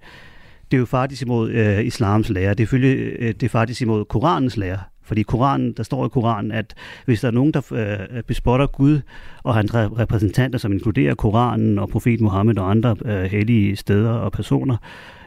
det 0.74 0.78
er 0.78 0.82
jo 0.82 0.86
faktisk 0.86 1.22
imod 1.22 1.50
øh, 1.50 1.86
islams 1.86 2.30
lære. 2.30 2.54
Det 2.54 2.74
er, 2.74 2.80
øh, 3.20 3.28
det 3.28 3.44
er 3.44 3.50
faktisk 3.50 3.82
imod 3.82 4.06
Koranens 4.06 4.58
lære. 4.58 4.80
Fordi 5.04 5.22
Koranen, 5.22 5.74
der 5.74 5.84
står 5.84 6.06
i 6.06 6.10
Koranen, 6.10 6.52
at 6.52 6.74
hvis 7.06 7.22
der 7.22 7.28
er 7.28 7.32
nogen, 7.32 7.54
der 7.54 7.74
øh, 7.74 8.24
bespotter 8.24 8.68
Gud 8.68 9.02
og 9.44 9.56
hans 9.56 9.76
repræsentanter, 9.76 10.60
som 10.60 10.74
inkluderer 10.74 11.16
Koranen 11.16 11.80
og 11.80 11.90
profet 11.90 12.22
Mohammed 12.22 12.58
og 12.58 12.72
andre 12.72 12.96
øh, 13.06 13.24
hellige 13.24 13.76
steder 13.76 14.12
og 14.12 14.32
personer, 14.32 14.78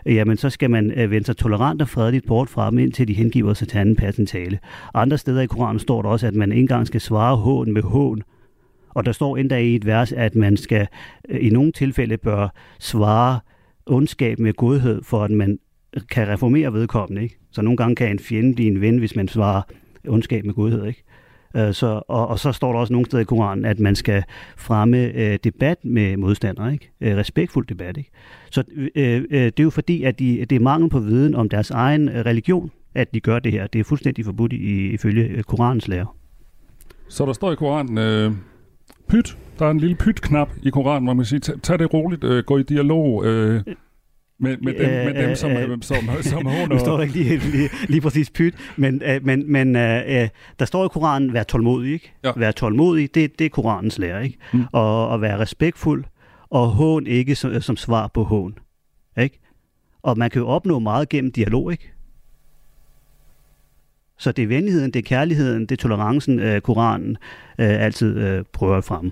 jamen 0.06 0.36
så 0.36 0.50
skal 0.50 0.70
man 0.70 0.90
øh, 0.90 1.10
vende 1.10 1.26
sig 1.26 1.36
tolerant 1.36 1.82
og 1.82 1.88
fredeligt 1.88 2.26
bort 2.26 2.48
fra 2.48 2.70
dem, 2.70 2.78
indtil 2.78 3.08
de 3.08 3.14
hengiver 3.14 3.54
sig 3.54 3.68
til 3.68 3.78
anden 3.78 3.96
passende 3.96 4.30
tale. 4.30 4.58
Andre 4.94 5.18
steder 5.18 5.40
i 5.40 5.46
Koranen 5.46 5.78
står 5.78 6.02
der 6.02 6.08
også, 6.08 6.26
at 6.26 6.34
man 6.34 6.52
ikke 6.52 6.60
engang 6.60 6.86
skal 6.86 7.00
svare 7.00 7.36
hån 7.36 7.72
med 7.72 7.82
hån. 7.82 8.22
Og 8.90 9.06
der 9.06 9.12
står 9.12 9.36
endda 9.36 9.58
i 9.58 9.74
et 9.74 9.86
vers, 9.86 10.12
at 10.12 10.34
man 10.34 10.56
skal 10.56 10.86
øh, 11.28 11.46
i 11.46 11.50
nogle 11.50 11.72
tilfælde 11.72 12.16
bør 12.16 12.48
svare 12.78 13.40
ondskab 13.86 14.38
med 14.38 14.52
godhed, 14.52 15.02
for 15.02 15.24
at 15.24 15.30
man 15.30 15.58
kan 16.10 16.28
reformere 16.28 16.72
vedkommende. 16.72 17.22
Ikke? 17.22 17.38
Så 17.50 17.62
nogle 17.62 17.76
gange 17.76 17.96
kan 17.96 18.10
en 18.10 18.18
fjende 18.18 18.54
blive 18.54 18.68
en 18.68 18.80
ven, 18.80 18.98
hvis 18.98 19.16
man 19.16 19.28
svarer 19.28 19.62
ondskab 20.08 20.44
med 20.44 20.54
godhed. 20.54 20.86
Ikke? 20.86 21.02
Øh, 21.56 21.74
så, 21.74 22.02
og, 22.08 22.28
og 22.28 22.38
så 22.38 22.52
står 22.52 22.72
der 22.72 22.80
også 22.80 22.92
nogle 22.92 23.06
steder 23.06 23.20
i 23.20 23.24
Koranen, 23.24 23.64
at 23.64 23.78
man 23.78 23.94
skal 23.94 24.22
fremme 24.56 24.98
øh, 24.98 25.38
debat 25.44 25.84
med 25.84 26.16
modstandere, 26.16 26.72
ikke? 26.72 26.90
Øh, 27.00 27.16
respektfuld 27.16 27.66
debat. 27.66 27.96
Ikke? 27.96 28.10
Så 28.50 28.64
øh, 28.96 29.24
øh, 29.30 29.44
det 29.44 29.60
er 29.60 29.64
jo 29.64 29.70
fordi, 29.70 30.02
at 30.02 30.18
de, 30.18 30.44
det 30.50 30.56
er 30.56 30.60
mangel 30.60 30.90
på 30.90 30.98
viden 30.98 31.34
om 31.34 31.48
deres 31.48 31.70
egen 31.70 32.08
øh, 32.08 32.26
religion, 32.26 32.70
at 32.94 33.14
de 33.14 33.20
gør 33.20 33.38
det 33.38 33.52
her. 33.52 33.66
Det 33.66 33.78
er 33.78 33.84
fuldstændig 33.84 34.24
forbudt 34.24 34.52
i, 34.52 34.90
ifølge 34.90 35.24
øh, 35.24 35.42
Koranens 35.42 35.88
lære. 35.88 36.06
Så 37.08 37.26
der 37.26 37.32
står 37.32 37.52
i 37.52 37.54
Koranen, 37.54 37.98
øh, 37.98 38.32
pyt, 39.08 39.38
der 39.58 39.66
er 39.66 39.70
en 39.70 39.80
lille 39.80 39.96
pyt-knap 39.96 40.50
i 40.62 40.70
Koranen, 40.70 41.04
hvor 41.04 41.14
man 41.14 41.24
siger, 41.24 41.58
tag 41.62 41.78
det 41.78 41.94
roligt, 41.94 42.24
øh, 42.24 42.44
gå 42.44 42.58
i 42.58 42.62
dialog, 42.62 43.24
øh, 43.24 43.62
med, 44.40 44.56
med, 44.56 44.74
dem, 44.74 45.14
med 45.14 45.22
dem, 45.22 45.34
som, 45.34 45.50
øh, 45.50 45.68
som, 45.68 45.82
som, 45.82 46.22
som 46.32 46.46
hun... 46.46 46.68
Nu 46.68 46.78
står 46.78 47.00
ikke 47.00 47.14
lige, 47.14 47.36
lige, 47.36 47.70
lige 47.88 48.00
præcis 48.00 48.30
pyt, 48.30 48.54
men, 48.76 49.02
øh, 49.04 49.26
men, 49.26 49.52
men 49.52 49.76
øh, 49.76 50.28
der 50.58 50.64
står 50.64 50.84
i 50.84 50.88
Koranen, 50.88 51.32
vær 51.32 51.42
tålmodig, 51.42 51.92
ikke? 51.92 52.12
Ja. 52.24 52.32
Vær 52.36 52.50
tålmodig, 52.50 53.14
det, 53.14 53.38
det 53.38 53.44
er 53.44 53.48
Koranens 53.48 53.98
lære, 53.98 54.24
ikke? 54.24 54.38
Mm. 54.52 54.64
Og 54.72 55.14
at 55.14 55.20
være 55.20 55.38
respektfuld, 55.38 56.04
og 56.50 56.66
hån 56.68 57.06
ikke 57.06 57.34
som, 57.34 57.60
som 57.60 57.76
svar 57.76 58.06
på 58.14 58.24
hån, 58.24 58.58
ikke? 59.18 59.40
Og 60.02 60.18
man 60.18 60.30
kan 60.30 60.40
jo 60.40 60.48
opnå 60.48 60.78
meget 60.78 61.08
gennem 61.08 61.32
dialog, 61.32 61.72
ikke? 61.72 61.92
Så 64.18 64.32
det 64.32 64.42
er 64.42 64.46
venligheden, 64.46 64.90
det 64.90 64.98
er 64.98 65.08
kærligheden, 65.08 65.62
det 65.62 65.72
er 65.72 65.76
tolerancen, 65.76 66.40
øh, 66.40 66.60
Koranen 66.60 67.16
øh, 67.58 67.84
altid 67.84 68.18
øh, 68.18 68.44
prøver 68.52 68.76
at 68.76 68.84
fremme. 68.84 69.10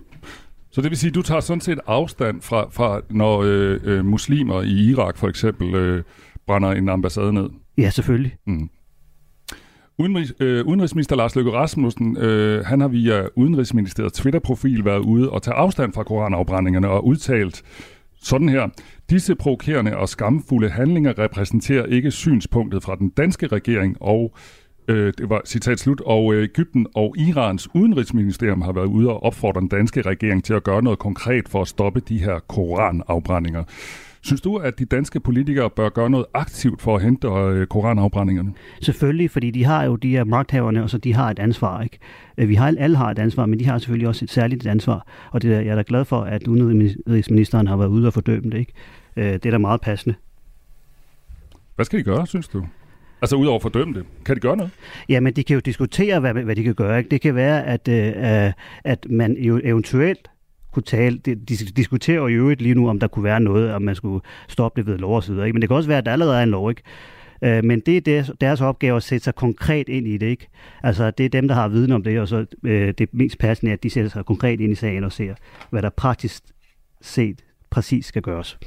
Så 0.71 0.81
det 0.81 0.91
vil 0.91 0.99
sige, 0.99 1.09
at 1.09 1.15
du 1.15 1.23
tager 1.23 1.41
sådan 1.41 1.61
set 1.61 1.79
afstand 1.87 2.43
fra, 2.43 2.69
fra 2.71 3.01
når 3.11 3.43
øh, 3.43 3.81
øh, 3.85 4.05
muslimer 4.05 4.63
i 4.63 4.91
Irak 4.91 5.17
for 5.17 5.29
eksempel 5.29 5.75
øh, 5.75 6.03
brænder 6.47 6.71
en 6.71 6.89
ambassade 6.89 7.33
ned? 7.33 7.49
Ja, 7.79 7.91
selvfølgelig. 7.91 8.37
Mm. 8.47 8.71
Udenrigs, 9.99 10.33
øh, 10.41 10.67
udenrigsminister 10.67 11.17
Lars 11.17 11.37
Løkke 11.37 11.53
Rasmussen, 11.53 12.17
øh, 12.17 12.65
han 12.65 12.81
har 12.81 12.89
via 12.89 13.27
Udenrigsministeriets 13.37 14.19
Twitter-profil 14.19 14.85
været 14.85 14.99
ude 14.99 15.31
og 15.31 15.43
tage 15.43 15.55
afstand 15.55 15.93
fra 15.93 16.03
koranafbrændingerne 16.03 16.89
og 16.89 17.07
udtalt 17.07 17.63
sådan 18.23 18.49
her. 18.49 18.69
Disse 19.11 19.35
provokerende 19.35 19.97
og 19.97 20.09
skamfulde 20.09 20.69
handlinger 20.69 21.19
repræsenterer 21.19 21.87
ikke 21.87 22.11
synspunktet 22.11 22.83
fra 22.83 22.97
den 22.97 23.09
danske 23.09 23.47
regering 23.47 23.97
og 24.01 24.37
Øh, 24.89 25.13
det 25.19 25.31
var 25.31 25.43
citat 25.45 25.81
slut. 25.81 26.01
Og 26.01 26.35
øh, 26.35 26.45
Ægypten 26.45 26.87
og 26.95 27.15
Irans 27.19 27.69
udenrigsministerium 27.75 28.63
har 28.63 28.73
været 28.73 28.87
ude 28.87 29.09
og 29.09 29.23
opfordre 29.23 29.61
den 29.61 29.69
danske 29.69 30.03
regering 30.03 30.45
til 30.45 30.55
at 30.55 30.65
gøre 30.65 30.83
noget 30.83 30.99
konkret 30.99 31.49
for 31.49 31.63
at 31.63 31.69
stoppe 31.69 32.01
de 32.01 32.19
her 32.19 32.39
koranafbrændinger. 32.49 33.65
Synes 34.23 34.41
du, 34.41 34.57
at 34.57 34.79
de 34.79 34.85
danske 34.85 35.21
politikere 35.21 35.71
bør 35.71 35.89
gøre 35.89 36.11
noget 36.11 36.27
aktivt 36.35 36.83
for 36.83 36.97
at 36.97 37.03
hente 37.03 37.29
øh, 37.29 37.67
koranafbrændingerne? 37.67 38.53
Selvfølgelig, 38.81 39.31
fordi 39.31 39.51
de 39.51 39.65
har 39.65 39.85
jo 39.85 39.97
de 39.97 40.11
her 40.11 40.25
magthaverne, 40.25 40.83
og 40.83 40.91
så 40.91 40.99
de 40.99 41.15
har 41.15 41.31
et 41.31 41.39
ansvar. 41.39 41.83
Ikke? 41.83 41.99
Øh, 42.39 42.49
vi 42.49 42.55
har 42.55 42.75
alle 42.79 42.97
har 42.97 43.11
et 43.11 43.19
ansvar, 43.19 43.47
men 43.47 43.59
de 43.59 43.67
har 43.67 43.79
selvfølgelig 43.79 44.09
også 44.09 44.25
et 44.25 44.31
særligt 44.31 44.67
ansvar. 44.67 45.07
Og 45.31 45.43
det 45.43 45.55
er, 45.55 45.61
jeg 45.61 45.71
er 45.71 45.75
da 45.75 45.83
glad 45.87 46.05
for, 46.05 46.21
at 46.21 46.47
udenrigsministeren 46.47 47.67
har 47.67 47.77
været 47.77 47.89
ude 47.89 48.07
og 48.07 48.13
fordømme 48.13 48.51
det. 48.51 48.59
Ikke? 48.59 48.73
Øh, 49.17 49.33
det 49.33 49.47
er 49.47 49.51
da 49.51 49.59
meget 49.59 49.81
passende. 49.81 50.15
Hvad 51.75 51.85
skal 51.85 51.99
de 51.99 52.05
gøre, 52.05 52.27
synes 52.27 52.49
du? 52.49 52.67
Altså 53.25 53.37
udover 53.37 53.57
at 53.57 53.63
fordømme 53.63 53.95
det. 53.95 54.05
Kan 54.25 54.37
de 54.37 54.41
gøre 54.41 54.57
noget? 54.57 54.73
Jamen, 55.09 55.33
de 55.33 55.45
kan 55.45 55.55
jo 55.55 55.61
diskutere, 55.61 56.21
hvad, 56.21 56.35
hvad 56.35 56.57
de 56.57 56.63
kan 56.63 56.75
gøre. 56.75 56.99
Ikke? 56.99 57.11
Det 57.11 57.21
kan 57.21 57.35
være, 57.35 57.67
at, 57.67 57.89
øh, 57.89 58.53
at 58.85 59.07
man 59.11 59.37
jo 59.37 59.61
eventuelt 59.65 60.31
kunne 60.73 60.83
tale. 60.83 61.19
De, 61.19 61.35
de 61.35 61.57
diskuterer 61.57 62.17
jo 62.17 62.27
i 62.27 62.33
øvrigt 62.33 62.63
lige 62.63 62.75
nu, 62.75 62.89
om 62.89 63.01
der 63.01 63.07
kunne 63.07 63.25
være 63.25 63.41
noget, 63.41 63.73
om 63.73 63.83
man 63.83 63.95
skulle 63.95 64.25
stoppe 64.49 64.81
det 64.81 64.91
ved 64.91 64.99
lov 64.99 65.17
og 65.17 65.23
så 65.23 65.33
videre. 65.33 65.47
Ikke? 65.47 65.55
Men 65.55 65.63
det 65.63 65.69
kan 65.69 65.77
også 65.77 65.89
være, 65.89 65.99
at 65.99 66.07
der 66.07 66.13
allerede 66.13 66.39
er 66.39 66.43
en 66.43 66.49
lov, 66.49 66.71
ikke? 66.71 66.83
Øh, 67.43 67.65
men 67.65 67.81
det 67.81 67.97
er 67.97 68.01
deres, 68.01 68.31
deres 68.41 68.61
opgave 68.61 68.97
at 68.97 69.03
sætte 69.03 69.25
sig 69.25 69.35
konkret 69.35 69.89
ind 69.89 70.09
i 70.09 70.17
det, 70.17 70.27
ikke? 70.27 70.49
Altså, 70.83 71.11
det 71.11 71.27
er 71.27 71.31
dem, 71.31 71.49
der 71.49 71.55
har 71.55 71.69
viden 71.69 71.93
om 71.93 72.03
det, 72.03 72.21
og 72.21 72.29
så 72.29 72.47
øh, 72.65 72.95
det 72.99 73.09
mest 73.13 73.39
passende 73.39 73.71
er, 73.71 73.75
at 73.75 73.83
de 73.83 73.91
sætter 73.91 74.11
sig 74.11 74.25
konkret 74.25 74.61
ind 74.61 74.73
i 74.73 74.75
sagen 74.75 75.05
og 75.05 75.13
ser, 75.13 75.35
hvad 75.71 75.83
der 75.83 75.91
praktisk 75.91 76.43
set 77.03 77.45
præcis 77.71 78.07
skal 78.07 78.23
gøres. 78.23 78.59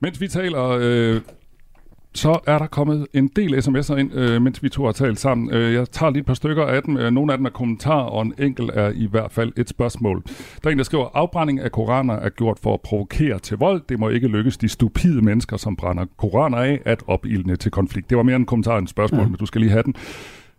Mens 0.00 0.20
vi 0.20 0.28
taler, 0.28 0.78
øh, 0.80 1.20
så 2.16 2.38
er 2.46 2.58
der 2.58 2.66
kommet 2.66 3.06
en 3.12 3.30
del 3.36 3.54
sms'er 3.54 3.96
ind, 3.96 4.14
øh, 4.14 4.42
mens 4.42 4.62
vi 4.62 4.68
to 4.68 4.84
har 4.84 4.92
talt 4.92 5.20
sammen. 5.20 5.50
Øh, 5.50 5.74
jeg 5.74 5.90
tager 5.90 6.10
lige 6.10 6.20
et 6.20 6.26
par 6.26 6.34
stykker 6.34 6.64
af 6.64 6.82
dem. 6.82 6.96
Øh, 6.96 7.10
nogle 7.10 7.32
af 7.32 7.38
dem 7.38 7.46
er 7.46 7.50
kommentarer, 7.50 8.04
og 8.04 8.22
en 8.22 8.34
enkelt 8.38 8.70
er 8.74 8.92
i 8.94 9.06
hvert 9.10 9.32
fald 9.32 9.52
et 9.56 9.68
spørgsmål. 9.68 10.22
Der 10.62 10.68
er 10.68 10.72
en, 10.72 10.78
der 10.78 10.84
skriver, 10.84 11.08
afbrænding 11.14 11.60
af 11.60 11.72
koraner 11.72 12.14
er 12.14 12.28
gjort 12.28 12.58
for 12.62 12.74
at 12.74 12.80
provokere 12.80 13.38
til 13.38 13.56
vold. 13.56 13.82
Det 13.88 13.98
må 13.98 14.08
ikke 14.08 14.28
lykkes 14.28 14.56
de 14.56 14.68
stupide 14.68 15.22
mennesker, 15.22 15.56
som 15.56 15.76
brænder 15.76 16.04
koraner 16.16 16.58
af, 16.58 16.80
at 16.84 17.02
opildne 17.06 17.56
til 17.56 17.70
konflikt. 17.70 18.10
Det 18.10 18.16
var 18.16 18.22
mere 18.22 18.36
en 18.36 18.46
kommentar 18.46 18.78
end 18.78 18.84
et 18.84 18.90
spørgsmål, 18.90 19.20
ja. 19.20 19.26
men 19.26 19.36
du 19.36 19.46
skal 19.46 19.60
lige 19.60 19.70
have 19.70 19.82
den. 19.82 19.94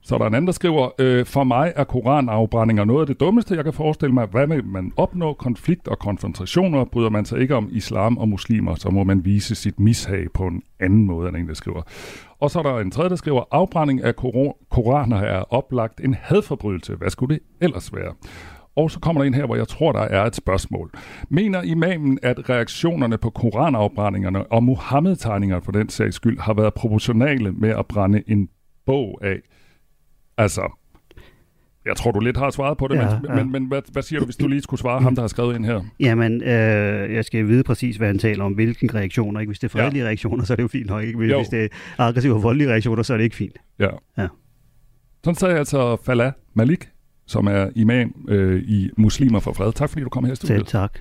Så 0.07 0.15
er 0.15 0.19
der 0.19 0.25
en 0.25 0.33
anden, 0.33 0.47
der 0.47 0.53
skriver, 0.53 0.89
øh, 0.99 1.25
for 1.25 1.43
mig 1.43 1.73
er 1.75 1.83
koranafbrændinger 1.83 2.85
noget 2.85 3.01
af 3.01 3.07
det 3.07 3.19
dummeste, 3.19 3.55
jeg 3.55 3.63
kan 3.63 3.73
forestille 3.73 4.13
mig. 4.13 4.27
Hvad 4.27 4.47
vil 4.47 4.65
man 4.65 4.91
opnå? 4.97 5.33
Konflikt 5.33 5.87
og 5.87 5.99
konfrontationer? 5.99 6.85
Bryder 6.85 7.09
man 7.09 7.25
sig 7.25 7.39
ikke 7.39 7.55
om 7.55 7.69
islam 7.71 8.17
og 8.17 8.29
muslimer, 8.29 8.75
så 8.75 8.89
må 8.89 9.03
man 9.03 9.25
vise 9.25 9.55
sit 9.55 9.79
mishag 9.79 10.27
på 10.33 10.47
en 10.47 10.61
anden 10.79 11.05
måde, 11.05 11.29
end 11.29 11.37
en, 11.37 11.47
der 11.47 11.53
skriver. 11.53 11.81
Og 12.39 12.51
så 12.51 12.59
er 12.59 12.63
der 12.63 12.79
en 12.79 12.91
tredje, 12.91 13.09
der 13.09 13.15
skriver, 13.15 13.43
afbrænding 13.51 14.03
af 14.03 14.15
koraner 14.69 15.17
er 15.17 15.53
oplagt 15.53 16.01
en 16.03 16.13
hadforbrydelse. 16.13 16.95
Hvad 16.95 17.09
skulle 17.09 17.35
det 17.35 17.43
ellers 17.61 17.93
være? 17.93 18.13
Og 18.75 18.91
så 18.91 18.99
kommer 18.99 19.21
der 19.21 19.27
en 19.27 19.33
her, 19.33 19.45
hvor 19.45 19.55
jeg 19.55 19.67
tror, 19.67 19.91
der 19.91 20.01
er 20.01 20.25
et 20.25 20.35
spørgsmål. 20.35 20.91
Mener 21.29 21.61
imamen, 21.61 22.19
at 22.23 22.49
reaktionerne 22.49 23.17
på 23.17 23.29
koranafbrændingerne 23.29 24.51
og 24.51 24.63
Muhammed-tegningerne 24.63 25.61
for 25.61 25.71
den 25.71 25.89
sags 25.89 26.15
skyld 26.15 26.39
har 26.39 26.53
været 26.53 26.73
proportionale 26.73 27.51
med 27.51 27.69
at 27.69 27.85
brænde 27.85 28.23
en 28.27 28.49
bog 28.85 29.19
af? 29.23 29.37
Altså, 30.37 30.77
jeg 31.85 31.95
tror, 31.97 32.11
du 32.11 32.19
lidt 32.19 32.37
har 32.37 32.49
svaret 32.49 32.77
på 32.77 32.87
det, 32.87 32.95
ja, 32.95 33.19
men, 33.19 33.25
ja. 33.29 33.35
men, 33.35 33.51
men 33.51 33.65
hvad, 33.65 33.81
hvad 33.91 34.03
siger 34.03 34.19
du, 34.19 34.25
hvis 34.25 34.35
du 34.35 34.47
lige 34.47 34.61
skulle 34.61 34.79
svare 34.79 35.01
ham, 35.01 35.15
der 35.15 35.21
har 35.23 35.27
skrevet 35.27 35.55
ind 35.55 35.65
her? 35.65 35.81
Jamen, 35.99 36.43
øh, 36.43 37.13
jeg 37.13 37.25
skal 37.25 37.47
vide 37.47 37.63
præcis, 37.63 37.97
hvad 37.97 38.07
han 38.07 38.19
taler 38.19 38.43
om, 38.43 38.53
hvilken 38.53 38.95
reaktioner. 38.95 39.39
Ikke? 39.39 39.49
Hvis 39.49 39.59
det 39.59 39.67
er 39.67 39.79
fredelige 39.79 40.01
ja. 40.01 40.07
reaktioner, 40.07 40.45
så 40.45 40.53
er 40.53 40.55
det 40.55 40.63
jo 40.63 40.67
fint 40.67 40.87
nok. 40.87 41.03
Ikke? 41.03 41.17
Hvis, 41.17 41.33
hvis 41.33 41.47
det 41.47 41.63
er 41.63 41.67
aggressive 41.97 42.33
og 42.33 42.43
voldelige 42.43 42.69
reaktioner, 42.69 43.03
så 43.03 43.13
er 43.13 43.17
det 43.17 43.23
ikke 43.23 43.35
fint. 43.35 43.57
Ja. 43.79 43.89
ja. 44.17 44.27
Sådan 45.23 45.35
sagde 45.35 45.57
altså 45.57 45.97
Falah 46.03 46.31
Malik, 46.53 46.89
som 47.25 47.47
er 47.47 47.69
imam 47.75 48.25
øh, 48.29 48.63
i 48.63 48.89
Muslimer 48.97 49.39
for 49.39 49.53
Fred. 49.53 49.73
Tak 49.73 49.89
fordi 49.89 50.03
du 50.03 50.09
kom 50.09 50.25
her 50.25 50.33
i 50.33 50.35
studiet. 50.35 50.57
Selv 50.57 50.65
tak. 50.65 50.99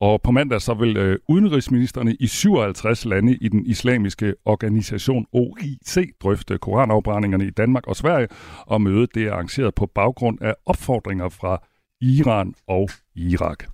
Og 0.00 0.22
på 0.22 0.30
mandag 0.30 0.62
så 0.62 0.74
vil 0.74 0.96
øh, 0.96 1.18
udenrigsministerne 1.28 2.14
i 2.20 2.26
57 2.26 3.04
lande 3.04 3.36
i 3.36 3.48
den 3.48 3.66
islamiske 3.66 4.34
organisation 4.44 5.26
OIC 5.32 6.10
drøfte 6.22 6.58
koranafbrændingerne 6.58 7.46
i 7.46 7.50
Danmark 7.50 7.86
og 7.86 7.96
Sverige, 7.96 8.28
og 8.66 8.80
mødet 8.80 9.14
det 9.14 9.22
er 9.22 9.32
arrangeret 9.32 9.74
på 9.74 9.86
baggrund 9.86 10.38
af 10.42 10.54
opfordringer 10.66 11.28
fra 11.28 11.62
Iran 12.00 12.54
og 12.66 12.90
Irak. 13.14 13.64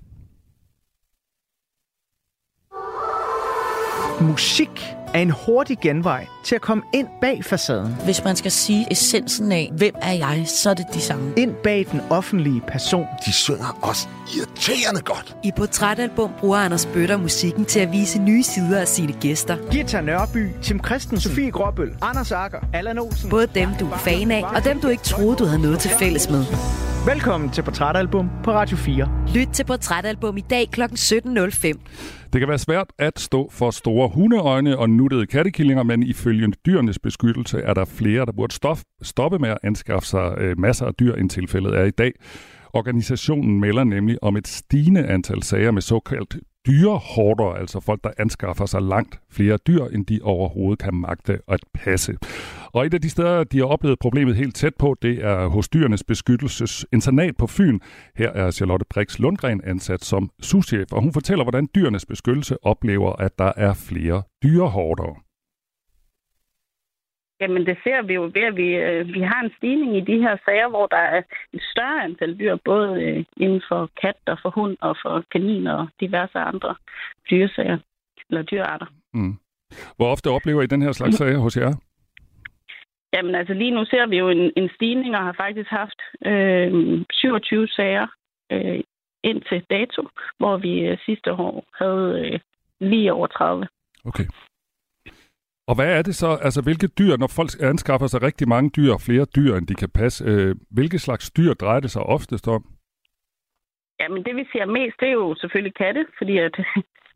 Musik 4.20 5.01
er 5.14 5.18
en 5.20 5.30
hurtig 5.46 5.78
genvej 5.82 6.26
til 6.44 6.54
at 6.54 6.60
komme 6.60 6.82
ind 6.92 7.06
bag 7.20 7.44
facaden. 7.44 7.96
Hvis 8.04 8.24
man 8.24 8.36
skal 8.36 8.50
sige 8.50 8.86
essensen 8.90 9.52
af, 9.52 9.70
hvem 9.76 9.94
er 10.02 10.12
jeg, 10.12 10.44
så 10.46 10.70
er 10.70 10.74
det 10.74 10.86
de 10.94 11.00
samme. 11.00 11.32
Ind 11.36 11.54
bag 11.64 11.86
den 11.92 12.00
offentlige 12.10 12.62
person. 12.68 13.06
De 13.26 13.32
synger 13.32 13.78
også 13.82 14.08
irriterende 14.36 15.00
godt. 15.00 15.36
I 15.44 15.50
Portrætalbum 15.56 16.30
bruger 16.38 16.58
Anders 16.58 16.86
Bøtter 16.86 17.16
musikken 17.16 17.64
til 17.64 17.80
at 17.80 17.92
vise 17.92 18.18
nye 18.18 18.42
sider 18.42 18.80
af 18.80 18.88
sine 18.88 19.12
gæster. 19.12 19.56
Gita 19.70 20.00
Nørby, 20.00 20.50
Tim 20.62 20.84
Christensen, 20.84 21.30
Sofie 21.30 21.50
Gråbøl, 21.50 21.94
Anders 22.02 22.32
Akker, 22.32 22.58
Allan 22.72 22.98
Olsen. 22.98 23.30
Både 23.30 23.46
dem, 23.46 23.68
du 23.80 23.90
er 23.90 23.96
fan 23.98 24.30
af, 24.30 24.44
og 24.56 24.64
dem, 24.64 24.80
du 24.80 24.88
ikke 24.88 25.02
troede, 25.02 25.36
du 25.36 25.44
havde 25.44 25.62
noget 25.62 25.78
til 25.78 25.90
fælles 25.98 26.30
med. 26.30 26.44
Velkommen 27.06 27.50
til 27.50 27.62
Portrætalbum 27.62 28.30
på 28.44 28.52
Radio 28.52 28.76
4. 28.76 29.26
Lyt 29.34 29.48
til 29.48 29.64
Portrætalbum 29.64 30.36
i 30.36 30.40
dag 30.40 30.68
kl. 30.70 30.82
17.05. 30.82 31.68
Det 32.32 32.40
kan 32.40 32.48
være 32.48 32.58
svært 32.58 32.86
at 32.98 33.20
stå 33.20 33.50
for 33.50 33.70
store 33.70 34.08
hundeøjne 34.08 34.78
og 34.78 34.90
nuttede 34.90 35.26
kattekillinger, 35.26 35.82
men 35.82 36.02
ifølge 36.02 36.52
dyrenes 36.66 36.98
beskyttelse 36.98 37.58
er 37.58 37.74
der 37.74 37.84
flere, 37.84 38.26
der 38.26 38.32
burde 38.32 38.78
stoppe 39.02 39.38
med 39.38 39.48
at 39.48 39.58
anskaffe 39.62 40.08
sig 40.08 40.34
øh, 40.38 40.58
masser 40.58 40.86
af 40.86 40.94
dyr, 40.94 41.14
end 41.14 41.30
tilfældet 41.30 41.78
er 41.78 41.84
i 41.84 41.90
dag. 41.90 42.12
Organisationen 42.72 43.60
melder 43.60 43.84
nemlig 43.84 44.22
om 44.22 44.36
et 44.36 44.48
stigende 44.48 45.06
antal 45.06 45.42
sager 45.42 45.70
med 45.70 45.82
såkaldt 45.82 46.36
dyrehorder, 46.66 47.52
altså 47.52 47.80
folk, 47.80 48.04
der 48.04 48.10
anskaffer 48.18 48.66
sig 48.66 48.82
langt 48.82 49.20
flere 49.30 49.56
dyr, 49.56 49.84
end 49.84 50.06
de 50.06 50.20
overhovedet 50.22 50.78
kan 50.78 50.94
magte 50.94 51.38
at 51.48 51.60
passe. 51.74 52.16
Og 52.74 52.86
et 52.86 52.94
af 52.94 53.00
de 53.00 53.10
steder, 53.10 53.44
de 53.44 53.58
har 53.58 53.66
oplevet 53.66 53.98
problemet 53.98 54.36
helt 54.36 54.54
tæt 54.54 54.74
på, 54.78 54.96
det 55.02 55.24
er 55.24 55.48
hos 55.48 55.68
dyrenes 55.68 56.04
beskyttelses 56.04 56.86
internat 56.92 57.36
på 57.36 57.46
Fyn. 57.46 57.78
Her 58.16 58.30
er 58.32 58.50
Charlotte 58.50 58.86
Brix 58.90 59.18
Lundgren 59.18 59.60
ansat 59.64 60.04
som 60.04 60.30
souschef, 60.40 60.92
og 60.92 61.02
hun 61.02 61.12
fortæller, 61.12 61.44
hvordan 61.44 61.68
dyrenes 61.74 62.06
beskyttelse 62.06 62.56
oplever, 62.62 63.12
at 63.12 63.38
der 63.38 63.52
er 63.56 63.74
flere 63.88 64.22
dyrehorder. 64.42 65.22
Jamen 67.40 67.66
det 67.66 67.76
ser 67.84 68.02
vi 68.02 68.14
jo 68.14 68.22
ved, 68.22 68.44
at 68.50 68.56
vi, 68.56 68.68
øh, 68.76 69.06
vi 69.16 69.20
har 69.20 69.40
en 69.42 69.52
stigning 69.56 69.96
i 69.96 70.00
de 70.00 70.18
her 70.24 70.36
sager, 70.44 70.68
hvor 70.68 70.86
der 70.86 71.02
er 71.14 71.22
et 71.52 71.62
større 71.72 72.04
antal 72.04 72.38
dyr, 72.38 72.56
både 72.64 73.02
øh, 73.02 73.24
inden 73.36 73.62
for 73.68 73.90
kat 74.02 74.20
og 74.26 74.38
for 74.42 74.50
hund 74.50 74.76
og 74.80 74.96
for 75.02 75.24
kanin 75.32 75.66
og 75.66 75.88
diverse 76.00 76.38
andre 76.38 76.74
dyresager 77.30 77.78
eller 78.28 78.42
dyrearter. 78.42 78.86
Mm. 79.14 79.34
Hvor 79.96 80.08
ofte 80.14 80.30
oplever 80.30 80.62
I 80.62 80.66
den 80.66 80.82
her 80.82 80.92
slags 80.92 81.16
sager 81.16 81.38
hos 81.38 81.56
jer? 81.56 81.72
Jamen 83.12 83.34
altså 83.34 83.54
lige 83.54 83.70
nu 83.70 83.84
ser 83.84 84.06
vi 84.06 84.16
jo 84.18 84.28
en, 84.28 84.52
en 84.56 84.70
stigning 84.74 85.16
og 85.16 85.22
har 85.22 85.32
faktisk 85.32 85.70
haft 85.70 86.00
øh, 86.26 87.04
27 87.12 87.68
sager 87.68 88.06
øh, 88.52 88.80
indtil 89.24 89.64
dato, 89.70 90.08
hvor 90.38 90.56
vi 90.56 90.80
øh, 90.80 90.98
sidste 91.06 91.32
år 91.32 91.64
havde 91.80 92.08
øh, 92.26 92.40
lige 92.80 93.12
over 93.12 93.26
30. 93.26 93.68
Okay. 94.04 94.26
Og 95.68 95.74
hvad 95.74 95.98
er 95.98 96.02
det 96.02 96.14
så, 96.14 96.38
altså 96.46 96.62
hvilke 96.62 96.88
dyr, 96.88 97.16
når 97.16 97.30
folk 97.38 97.50
anskaffer 97.60 98.06
sig 98.06 98.22
rigtig 98.22 98.48
mange 98.48 98.70
dyr, 98.70 98.92
flere 99.06 99.26
dyr, 99.36 99.54
end 99.54 99.66
de 99.66 99.74
kan 99.74 99.90
passe, 99.90 100.24
øh, 100.24 100.56
hvilke 100.70 100.98
slags 100.98 101.30
dyr 101.30 101.54
drejer 101.54 101.80
det 101.80 101.90
sig 101.90 102.02
oftest 102.02 102.48
om? 102.48 102.62
Jamen 104.00 104.24
det 104.24 104.36
vi 104.36 104.44
ser 104.52 104.66
mest, 104.66 104.96
det 105.00 105.08
er 105.08 105.12
jo 105.12 105.34
selvfølgelig 105.40 105.74
katte, 105.74 106.06
fordi 106.18 106.38
at 106.38 106.56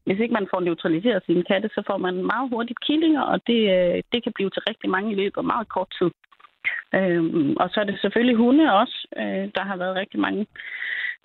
hvis 0.06 0.20
ikke 0.20 0.34
man 0.34 0.48
får 0.50 0.60
neutraliseret 0.60 1.22
sine 1.26 1.44
katte, 1.50 1.68
så 1.74 1.82
får 1.86 1.96
man 1.96 2.14
meget 2.32 2.50
hurtigt 2.52 2.80
killinger, 2.86 3.22
og 3.22 3.40
det, 3.46 3.60
øh, 3.76 4.02
det 4.12 4.22
kan 4.22 4.32
blive 4.34 4.50
til 4.50 4.62
rigtig 4.70 4.90
mange 4.90 5.12
i 5.12 5.14
løbet 5.14 5.38
af 5.38 5.44
meget 5.44 5.68
kort 5.68 5.90
tid. 5.98 6.10
Øhm, 6.94 7.56
og 7.60 7.66
så 7.70 7.80
er 7.80 7.84
det 7.84 7.98
selvfølgelig 8.00 8.36
hunde 8.36 8.72
også. 8.80 8.96
Øh, 9.16 9.44
der 9.56 9.64
har 9.68 9.76
været 9.76 9.96
rigtig 9.96 10.20
mange 10.20 10.46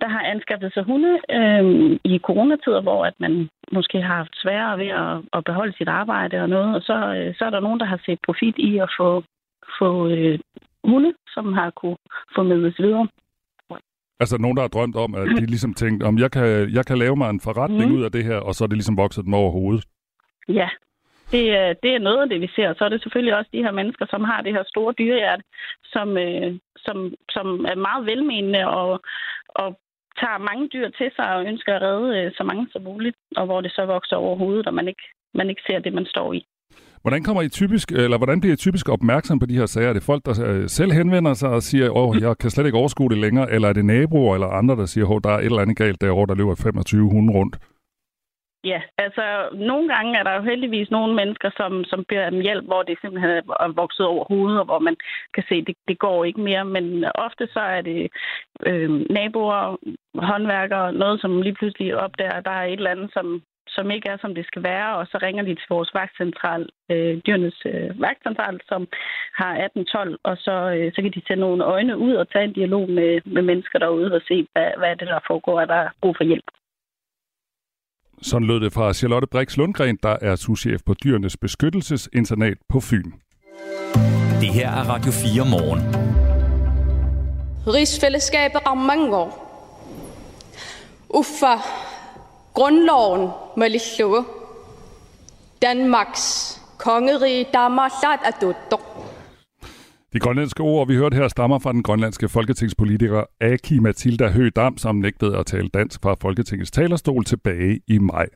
der 0.01 0.07
har 0.07 0.23
anskaffet 0.33 0.73
sig 0.73 0.83
hunde 0.83 1.13
øh, 1.37 1.63
i 2.03 2.19
coronatider, 2.27 2.81
hvor 2.81 3.05
at 3.05 3.13
man 3.19 3.49
måske 3.71 4.01
har 4.01 4.15
haft 4.15 4.35
sværere 4.41 4.77
ved 4.77 4.91
at, 5.03 5.13
at 5.33 5.43
beholde 5.43 5.73
sit 5.77 5.87
arbejde 5.87 6.41
og 6.41 6.49
noget, 6.49 6.75
og 6.75 6.81
så, 6.81 6.97
øh, 7.17 7.35
så 7.37 7.45
er 7.45 7.49
der 7.49 7.59
nogen, 7.59 7.79
der 7.79 7.85
har 7.85 7.99
set 8.05 8.19
profit 8.25 8.57
i 8.57 8.77
at 8.77 8.89
få, 8.99 9.23
få 9.79 10.07
øh, 10.07 10.39
hunde, 10.83 11.13
som 11.33 11.53
har 11.53 11.69
kunne 11.69 11.97
formidles 12.35 12.79
videre. 12.79 13.07
Altså 14.21 14.37
nogen, 14.37 14.57
der 14.57 14.63
har 14.63 14.73
drømt 14.75 14.95
om, 14.95 15.15
at 15.15 15.27
de 15.27 15.45
ligesom 15.45 15.73
tænkte, 15.73 16.03
om 16.03 16.17
jeg 16.23 16.31
kan, 16.31 16.47
jeg 16.77 16.85
kan 16.85 16.97
lave 16.97 17.15
mig 17.15 17.29
en 17.29 17.45
forretning 17.47 17.91
mm. 17.91 17.97
ud 17.97 18.03
af 18.03 18.11
det 18.11 18.23
her, 18.23 18.37
og 18.47 18.55
så 18.55 18.63
er 18.63 18.67
det 18.67 18.77
ligesom 18.77 18.97
vokset 18.97 19.25
dem 19.25 19.33
over 19.33 19.51
hovedet. 19.51 19.83
Ja, 20.47 20.69
det, 21.31 21.43
det 21.83 21.91
er 21.93 22.05
noget 22.07 22.21
af 22.21 22.29
det, 22.29 22.41
vi 22.41 22.49
ser. 22.55 22.69
Og 22.69 22.75
så 22.77 22.83
er 22.85 22.89
det 22.89 23.01
selvfølgelig 23.01 23.35
også 23.35 23.49
de 23.53 23.63
her 23.65 23.71
mennesker, 23.71 24.05
som 24.09 24.23
har 24.23 24.41
det 24.41 24.53
her 24.53 24.63
store 24.67 24.93
dyrehjerte, 24.99 25.43
som, 25.83 26.17
øh, 26.17 26.59
som, 26.77 27.13
som 27.29 27.65
er 27.71 27.75
meget 27.75 28.05
velmenende 28.05 28.67
og, 28.67 29.01
og 29.49 29.79
tager 30.21 30.47
mange 30.49 30.67
dyr 30.73 30.89
til 30.89 31.09
sig 31.15 31.35
og 31.35 31.45
ønsker 31.45 31.75
at 31.75 31.81
redde 31.81 32.09
øh, 32.19 32.31
så 32.37 32.43
mange 32.43 32.67
som 32.71 32.81
muligt, 32.81 33.17
og 33.35 33.45
hvor 33.45 33.61
det 33.61 33.71
så 33.71 33.85
vokser 33.85 34.15
over 34.15 34.35
hovedet, 34.35 34.67
og 34.67 34.73
man 34.73 34.87
ikke, 34.87 35.05
man 35.33 35.49
ikke 35.49 35.61
ser 35.67 35.79
det, 35.79 35.93
man 35.93 36.05
står 36.05 36.33
i. 36.33 36.45
Hvordan 37.01 37.23
kommer 37.23 37.41
I 37.41 37.49
typisk, 37.49 37.91
eller 37.91 38.17
hvordan 38.17 38.41
bliver 38.41 38.53
I 38.53 38.63
typisk 38.65 38.89
opmærksom 38.89 39.39
på 39.39 39.45
de 39.45 39.57
her 39.57 39.65
sager? 39.65 39.89
Er 39.89 39.93
det 39.93 40.03
folk, 40.03 40.25
der 40.25 40.33
øh, 40.47 40.69
selv 40.69 40.91
henvender 40.91 41.33
sig 41.33 41.49
og 41.49 41.61
siger, 41.61 41.97
åh, 41.97 42.21
jeg 42.21 42.37
kan 42.37 42.49
slet 42.49 42.65
ikke 42.65 42.77
overskue 42.77 43.09
det 43.09 43.17
længere, 43.17 43.51
eller 43.51 43.67
er 43.69 43.73
det 43.73 43.85
naboer 43.85 44.33
eller 44.33 44.47
andre, 44.47 44.75
der 44.75 44.85
siger, 44.85 45.15
at 45.15 45.23
der 45.23 45.29
er 45.29 45.39
et 45.39 45.45
eller 45.45 45.61
andet 45.61 45.77
galt 45.77 46.01
derovre, 46.01 46.27
der 46.27 46.35
løber 46.35 46.55
25 46.55 47.09
hunde 47.09 47.33
rundt? 47.33 47.55
Ja, 48.63 48.81
altså 48.97 49.49
nogle 49.53 49.87
gange 49.93 50.19
er 50.19 50.23
der 50.23 50.35
jo 50.35 50.41
heldigvis 50.41 50.91
nogle 50.91 51.15
mennesker, 51.15 51.49
som, 51.57 51.83
som 51.83 52.05
beder 52.09 52.27
om 52.27 52.39
hjælp, 52.39 52.65
hvor 52.65 52.83
det 52.83 52.97
simpelthen 53.01 53.31
er 53.31 53.73
vokset 53.75 54.05
over 54.05 54.25
hovedet, 54.25 54.59
og 54.59 54.65
hvor 54.65 54.79
man 54.79 54.95
kan 55.33 55.43
se, 55.49 55.55
at 55.55 55.67
det, 55.67 55.75
det 55.87 55.99
går 55.99 56.25
ikke 56.25 56.41
mere. 56.41 56.65
Men 56.65 57.05
ofte 57.15 57.47
så 57.47 57.59
er 57.59 57.81
det 57.81 58.11
øh, 58.65 58.89
naboer, 59.09 59.77
håndværkere, 60.29 60.93
noget 60.93 61.21
som 61.21 61.41
lige 61.41 61.55
pludselig 61.59 61.95
opdager, 61.95 62.33
at 62.33 62.45
der 62.45 62.51
er 62.51 62.65
et 62.65 62.73
eller 62.73 62.95
andet, 62.95 63.09
som, 63.13 63.41
som 63.75 63.91
ikke 63.91 64.09
er, 64.09 64.17
som 64.21 64.35
det 64.35 64.45
skal 64.45 64.63
være, 64.63 64.89
og 64.99 65.07
så 65.11 65.17
ringer 65.21 65.43
de 65.43 65.55
til 65.55 65.69
vores 65.69 65.91
vagtcentral, 65.93 66.63
øh, 66.91 67.13
dyrenes 67.25 67.59
øh, 67.65 68.01
vagtcentral, 68.05 68.59
som 68.71 68.81
har 69.41 69.51
1812, 69.51 70.19
og 70.23 70.35
så, 70.45 70.55
øh, 70.75 70.91
så 70.93 71.01
kan 71.01 71.11
de 71.15 71.21
tage 71.27 71.43
nogle 71.45 71.63
øjne 71.63 71.97
ud 71.97 72.13
og 72.13 72.29
tage 72.29 72.45
en 72.45 72.53
dialog 72.53 72.89
med, 72.89 73.11
med 73.25 73.41
mennesker 73.41 73.79
derude 73.79 74.13
og 74.17 74.21
se, 74.27 74.47
hvad, 74.53 74.69
hvad 74.79 74.89
er 74.89 74.97
det, 75.01 75.07
der 75.07 75.19
foregår, 75.27 75.59
at 75.59 75.69
der 75.69 75.79
er 75.85 75.89
brug 76.01 76.15
for 76.17 76.23
hjælp. 76.23 76.47
Sådan 78.21 78.47
lød 78.47 78.59
det 78.59 78.73
fra 78.73 78.93
Charlotte 78.93 79.27
Brix 79.31 79.57
Lundgren, 79.57 79.97
der 80.03 80.15
er 80.21 80.35
souschef 80.35 80.81
på 80.85 80.93
Dyrenes 81.03 81.37
Beskyttelsesinternat 81.37 82.57
på 82.69 82.79
Fyn. 82.79 83.11
Det 84.41 84.53
her 84.57 84.69
er 84.79 84.83
Radio 84.93 85.11
4 85.11 85.45
morgen. 85.55 85.81
Rigsfællesskabet 87.67 88.61
har 88.67 88.73
mange 88.73 89.15
år. 89.15 89.31
Uffa, 91.09 91.53
grundloven 92.53 93.29
må 93.57 93.65
lige 93.65 94.23
Danmarks 95.61 96.57
kongerige 96.77 97.45
damer 97.53 97.89
sat 98.01 98.19
af. 98.25 98.53
De 100.13 100.19
grønlandske 100.19 100.63
ord, 100.63 100.87
vi 100.87 100.95
hørte 100.95 101.15
her, 101.15 101.27
stammer 101.27 101.59
fra 101.59 101.71
den 101.71 101.83
grønlandske 101.83 102.29
folketingspolitiker 102.29 103.23
Aki 103.41 103.79
Matilda 103.79 104.27
Høgh 104.27 104.51
Dam, 104.55 104.77
som 104.77 104.95
nægtede 104.95 105.37
at 105.37 105.45
tale 105.45 105.67
dansk 105.67 105.99
fra 106.03 106.15
Folketingets 106.21 106.71
talerstol 106.71 107.23
tilbage 107.23 107.79
i 107.87 107.97
maj. 107.97 108.27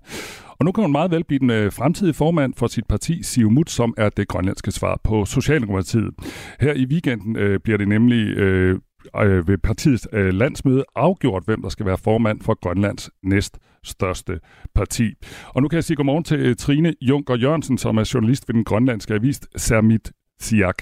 Og 0.59 0.65
nu 0.65 0.71
kan 0.71 0.83
hun 0.83 0.91
meget 0.91 1.11
vel 1.11 1.23
blive 1.23 1.39
den 1.39 1.49
øh, 1.49 1.71
fremtidige 1.71 2.13
formand 2.13 2.53
for 2.57 2.67
sit 2.67 2.87
parti, 2.89 3.23
Siumut, 3.23 3.69
som 3.69 3.93
er 3.97 4.09
det 4.09 4.27
grønlandske 4.27 4.71
svar 4.71 4.99
på 5.03 5.25
Socialdemokratiet. 5.25 6.13
Her 6.59 6.73
i 6.73 6.85
weekenden 6.85 7.35
øh, 7.35 7.59
bliver 7.59 7.77
det 7.77 7.87
nemlig 7.87 8.37
øh, 8.37 8.79
øh, 9.23 9.47
ved 9.47 9.57
partiets 9.57 10.07
øh, 10.13 10.33
landsmøde 10.33 10.83
afgjort, 10.95 11.43
hvem 11.45 11.61
der 11.61 11.69
skal 11.69 11.85
være 11.85 11.97
formand 11.97 12.41
for 12.41 12.59
Grønlands 12.61 13.09
næst 13.23 13.57
største 13.85 14.39
parti. 14.75 15.13
Og 15.47 15.61
nu 15.61 15.67
kan 15.67 15.75
jeg 15.75 15.83
sige 15.83 15.97
godmorgen 15.97 16.23
til 16.23 16.39
øh, 16.39 16.55
Trine 16.55 16.93
Junker 17.01 17.35
Jørgensen, 17.35 17.77
som 17.77 17.97
er 17.97 18.11
journalist 18.13 18.47
ved 18.47 18.53
den 18.53 18.63
grønlandske 18.63 19.13
avis 19.13 19.41
Sermit 19.55 20.11
Siak. 20.39 20.77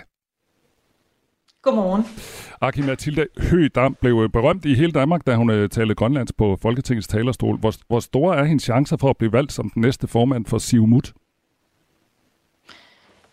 Godmorgen. 1.62 2.04
Aki 2.62 2.82
Mathilde 2.82 3.28
Høgh 3.38 3.92
blev 4.02 4.30
berømt 4.30 4.66
i 4.66 4.74
hele 4.74 4.92
Danmark, 4.92 5.28
da 5.28 5.36
hun 5.36 5.50
øh, 5.50 5.70
talte 5.70 5.96
grønlands 5.96 6.34
på 6.34 6.58
Folketingets 6.62 7.08
talerstol. 7.08 7.58
Hvor, 7.58 7.74
hvor 7.88 8.00
store 8.00 8.38
er 8.38 8.44
hendes 8.44 8.64
chancer 8.64 8.98
for 8.98 9.10
at 9.10 9.18
blive 9.18 9.34
valgt 9.34 9.54
som 9.54 9.70
den 9.70 9.82
næste 9.82 10.08
formand 10.08 10.46
for 10.46 10.58
Siumut? 10.58 11.14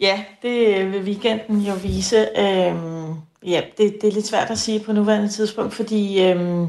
Ja, 0.01 0.25
det 0.43 0.93
vil 0.93 1.03
weekenden 1.03 1.61
jo 1.61 1.75
vise. 1.83 2.17
Øhm, 2.17 3.15
ja, 3.47 3.63
det, 3.79 4.03
det 4.03 4.09
er 4.09 4.13
lidt 4.13 4.27
svært 4.27 4.51
at 4.51 4.59
sige 4.59 4.81
på 4.81 4.93
nuværende 4.93 5.29
tidspunkt, 5.29 5.75
fordi 5.75 6.23
øhm, 6.23 6.67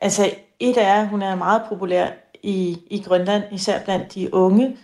altså, 0.00 0.30
et 0.60 0.78
er, 0.78 0.94
at 0.94 1.08
hun 1.08 1.22
er 1.22 1.34
meget 1.34 1.62
populær 1.68 2.08
i, 2.42 2.78
i 2.90 3.02
Grønland, 3.06 3.42
især 3.52 3.84
blandt 3.84 4.14
de 4.14 4.34
unge 4.34 4.76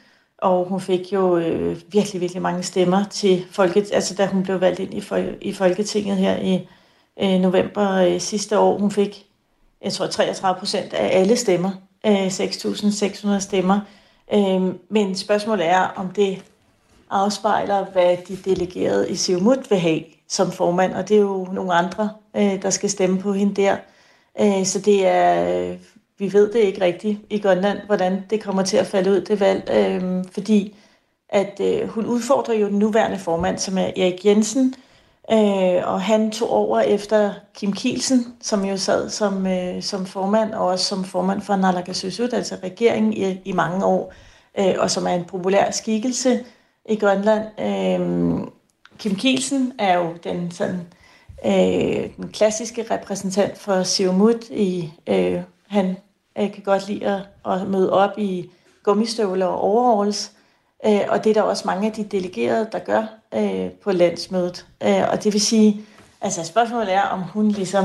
og 0.45 0.64
hun 0.69 0.81
fik 0.81 1.12
jo 1.12 1.37
øh, 1.37 1.81
virkelig, 1.88 2.21
virkelig 2.21 2.43
mange 2.43 2.62
stemmer 2.62 3.04
til 3.04 3.45
folket, 3.50 3.90
altså 3.93 4.14
da 4.14 4.26
hun 4.26 4.43
blev 4.43 4.61
valgt 4.61 4.81
ind 4.81 4.95
i, 4.95 5.00
fol- 5.00 5.38
i 5.40 5.52
Folketinget 5.52 6.16
her 6.16 6.37
i 6.37 6.69
øh, 7.23 7.40
november 7.40 7.90
øh, 7.90 8.21
sidste 8.21 8.59
år. 8.59 8.78
Hun 8.78 8.90
fik, 8.90 9.26
jeg 9.83 9.93
tror, 9.93 10.07
33 10.07 10.59
procent 10.59 10.93
af 10.95 11.21
alle 11.21 11.37
stemmer, 11.37 11.71
øh, 12.07 12.26
6.600 12.26 13.38
stemmer. 13.38 13.81
Øh, 14.35 14.62
men 14.90 15.14
spørgsmålet 15.16 15.66
er, 15.66 15.81
om 15.97 16.09
det 16.09 16.45
afspejler, 17.11 17.85
hvad 17.93 18.16
de 18.28 18.37
delegerede 18.37 19.11
i 19.11 19.14
Siumut 19.14 19.71
vil 19.71 19.78
have 19.78 20.00
som 20.28 20.52
formand, 20.52 20.95
og 20.95 21.09
det 21.09 21.16
er 21.16 21.21
jo 21.21 21.49
nogle 21.52 21.75
andre, 21.75 22.11
øh, 22.37 22.62
der 22.62 22.71
skal 22.71 22.90
stemme 22.90 23.21
på 23.21 23.33
hende 23.33 23.62
der. 23.62 23.76
Øh, 24.41 24.64
så 24.64 24.79
det 24.79 25.07
er 25.07 25.76
vi 26.19 26.33
ved 26.33 26.53
det 26.53 26.59
ikke 26.59 26.81
rigtigt 26.81 27.19
i 27.31 27.38
Grønland, 27.38 27.79
hvordan 27.87 28.25
det 28.31 28.43
kommer 28.43 28.62
til 28.62 28.76
at 28.76 28.87
falde 28.87 29.11
ud, 29.11 29.21
det 29.21 29.41
valg, 29.41 29.71
øh, 29.71 30.25
fordi 30.33 30.76
at 31.29 31.61
øh, 31.61 31.88
hun 31.88 32.07
udfordrer 32.07 32.55
jo 32.55 32.69
den 32.69 32.79
nuværende 32.79 33.19
formand, 33.19 33.59
som 33.59 33.79
er 33.79 33.91
Erik 33.97 34.25
Jensen, 34.25 34.75
øh, 35.33 35.93
og 35.93 36.00
han 36.00 36.31
tog 36.31 36.50
over 36.50 36.81
efter 36.81 37.35
Kim 37.55 37.73
Kielsen, 37.73 38.35
som 38.41 38.64
jo 38.64 38.76
sad 38.76 39.11
som, 39.11 39.47
øh, 39.47 39.83
som 39.83 40.07
formand, 40.07 40.55
og 40.55 40.67
også 40.67 40.85
som 40.85 41.05
formand 41.05 41.43
for 41.43 41.57
Naalakkersuisut, 41.57 42.33
altså 42.33 42.57
regeringen 42.62 43.12
i, 43.12 43.41
i 43.45 43.53
mange 43.53 43.85
år, 43.85 44.12
øh, 44.59 44.75
og 44.79 44.91
som 44.91 45.07
er 45.07 45.14
en 45.14 45.25
populær 45.25 45.71
skikkelse 45.71 46.45
i 46.89 46.97
Grønland. 46.97 47.61
Øh, 47.61 48.47
Kim 48.99 49.17
Kielsen 49.17 49.73
er 49.78 49.99
jo 49.99 50.15
den 50.25 50.50
sådan, 50.50 50.80
øh, 51.45 52.17
den 52.17 52.28
klassiske 52.33 52.87
repræsentant 52.91 53.59
for 53.59 53.83
Siumut 53.83 54.49
i 54.50 54.93
øh, 55.07 55.41
han 55.67 55.97
øh, 56.39 56.52
kan 56.52 56.63
godt 56.63 56.89
lide 56.89 57.07
at, 57.07 57.52
at 57.52 57.69
møde 57.69 57.93
op 57.93 58.19
i 58.19 58.50
gummistøvler 58.83 59.47
og 59.47 59.61
overalls. 59.61 60.33
Øh, 60.87 61.00
og 61.09 61.25
det 61.25 61.30
er 61.30 61.35
der 61.35 61.43
også 61.43 61.63
mange 61.67 61.87
af 61.87 61.93
de 61.93 62.04
delegerede, 62.04 62.69
der 62.73 62.78
gør 62.78 63.07
øh, 63.35 63.71
på 63.71 63.93
landsmødet. 63.93 64.67
Øh, 64.83 65.09
og 65.13 65.25
det 65.25 65.33
vil 65.33 65.41
sige, 65.41 65.80
altså 66.21 66.45
spørgsmålet 66.45 66.95
er, 66.95 67.02
om 67.02 67.23
hun 67.23 67.49
ligesom, 67.49 67.85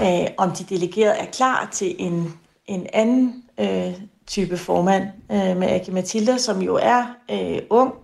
øh, 0.00 0.26
om 0.36 0.50
de 0.50 0.64
delegerede 0.64 1.14
er 1.14 1.26
klar 1.32 1.68
til 1.72 1.96
en, 1.98 2.32
en 2.66 2.86
anden 2.92 3.44
øh, 3.58 3.94
type 4.26 4.56
formand 4.56 5.04
øh, 5.32 5.56
med 5.56 5.70
Aki 5.70 5.90
Matilda, 5.90 6.38
som 6.38 6.62
jo 6.62 6.78
er 6.82 7.04
øh, 7.30 7.58
ung, 7.70 7.94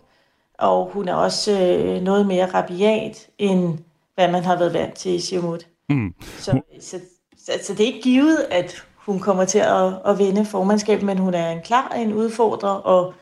og 0.59 0.91
hun 0.93 1.09
er 1.09 1.15
også 1.15 1.61
øh, 1.61 2.03
noget 2.03 2.27
mere 2.27 2.47
rabiat, 2.47 3.27
end 3.39 3.79
hvad 4.15 4.31
man 4.31 4.45
har 4.45 4.59
været 4.59 4.75
vant 4.75 4.95
til 4.95 5.15
i 5.15 5.21
Siumut. 5.21 5.67
Mm. 5.89 6.15
Så, 6.39 6.61
så, 6.81 7.01
så, 7.39 7.53
så 7.63 7.73
det 7.73 7.81
er 7.81 7.87
ikke 7.87 8.03
givet, 8.03 8.47
at 8.51 8.85
hun 8.97 9.21
kommer 9.21 9.45
til 9.45 9.59
at, 9.59 9.93
at 10.07 10.19
vinde 10.19 10.45
formandskabet, 10.45 11.07
men 11.07 11.19
hun 11.19 11.35
er 11.35 11.51
en 11.51 11.63
klar 11.65 11.89
en 11.89 12.13
udfordrer, 12.13 12.71
og 12.71 13.15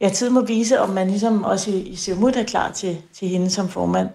ja, 0.00 0.08
tid 0.08 0.30
må 0.30 0.44
vise, 0.44 0.80
om 0.80 0.88
man 0.88 1.06
ligesom 1.06 1.44
også 1.44 1.70
i, 1.70 1.80
i 1.80 1.94
Siumut 1.94 2.36
er 2.36 2.44
klar 2.44 2.70
til, 2.72 2.96
til 3.12 3.28
hende 3.28 3.50
som 3.50 3.68
formand. 3.68 4.08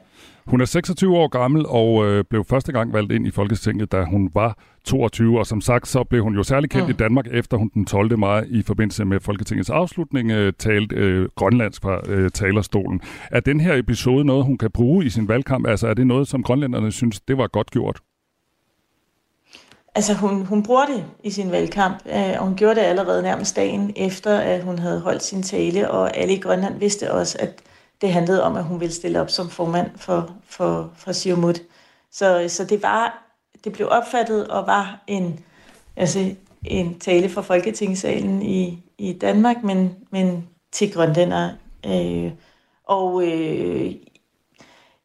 Hun 0.45 0.61
er 0.61 0.65
26 0.65 1.17
år 1.17 1.27
gammel 1.27 1.65
og 1.65 2.05
øh, 2.05 2.23
blev 2.29 2.45
første 2.45 2.71
gang 2.71 2.93
valgt 2.93 3.11
ind 3.11 3.27
i 3.27 3.31
Folketinget, 3.31 3.91
da 3.91 4.03
hun 4.03 4.29
var 4.33 4.57
22. 4.89 5.39
Og 5.39 5.47
som 5.47 5.61
sagt, 5.61 5.87
så 5.87 6.03
blev 6.03 6.23
hun 6.23 6.35
jo 6.35 6.43
særlig 6.43 6.69
kendt 6.69 6.85
mm. 6.85 6.89
i 6.89 6.93
Danmark, 6.93 7.27
efter 7.31 7.57
hun 7.57 7.71
den 7.73 7.85
12. 7.85 8.17
maj 8.17 8.45
i 8.49 8.61
forbindelse 8.61 9.05
med 9.05 9.19
Folketingets 9.19 9.69
afslutning 9.69 10.31
øh, 10.31 10.53
talte 10.59 10.95
øh, 10.95 11.29
grønlandsk 11.35 11.81
fra 11.81 12.01
øh, 12.07 12.31
talerstolen. 12.31 13.01
Er 13.31 13.39
den 13.39 13.59
her 13.59 13.75
episode 13.75 14.25
noget, 14.25 14.45
hun 14.45 14.57
kan 14.57 14.71
bruge 14.71 15.05
i 15.05 15.09
sin 15.09 15.27
valgkamp? 15.27 15.67
Altså 15.67 15.87
er 15.87 15.93
det 15.93 16.07
noget, 16.07 16.27
som 16.27 16.43
grønlænderne 16.43 16.91
synes, 16.91 17.19
det 17.19 17.37
var 17.37 17.47
godt 17.47 17.71
gjort? 17.71 17.99
Altså 19.95 20.13
hun, 20.13 20.45
hun 20.45 20.63
bruger 20.63 20.85
det 20.85 21.05
i 21.23 21.31
sin 21.31 21.51
valgkamp, 21.51 21.95
øh, 22.05 22.33
og 22.39 22.45
hun 22.45 22.55
gjorde 22.55 22.75
det 22.75 22.81
allerede 22.81 23.21
nærmest 23.21 23.55
dagen 23.55 23.93
efter, 23.95 24.37
at 24.39 24.63
hun 24.63 24.79
havde 24.79 24.99
holdt 24.99 25.23
sin 25.23 25.43
tale, 25.43 25.91
og 25.91 26.17
alle 26.17 26.33
i 26.33 26.39
Grønland 26.39 26.79
vidste 26.79 27.13
også, 27.13 27.37
at 27.39 27.61
det 28.01 28.13
handlede 28.13 28.43
om, 28.43 28.55
at 28.55 28.63
hun 28.63 28.79
ville 28.79 28.93
stille 28.93 29.21
op 29.21 29.29
som 29.29 29.49
formand 29.49 29.89
for, 29.95 30.35
for, 30.45 30.91
for 30.97 31.11
Siumut. 31.11 31.61
Så, 32.11 32.45
så 32.47 32.65
det 32.65 32.83
var, 32.83 33.28
det 33.63 33.73
blev 33.73 33.87
opfattet 33.91 34.47
og 34.47 34.67
var 34.67 35.03
en, 35.07 35.39
altså 35.95 36.35
en 36.63 36.99
tale 36.99 37.29
fra 37.29 37.41
Folketingssalen 37.41 38.41
i, 38.41 38.83
i 38.97 39.13
Danmark, 39.13 39.63
men, 39.63 39.95
men 40.11 40.47
til 40.71 40.93
grønlænder. 40.93 41.49
Øh, 41.85 42.31
og 42.83 43.23
øh, 43.27 43.95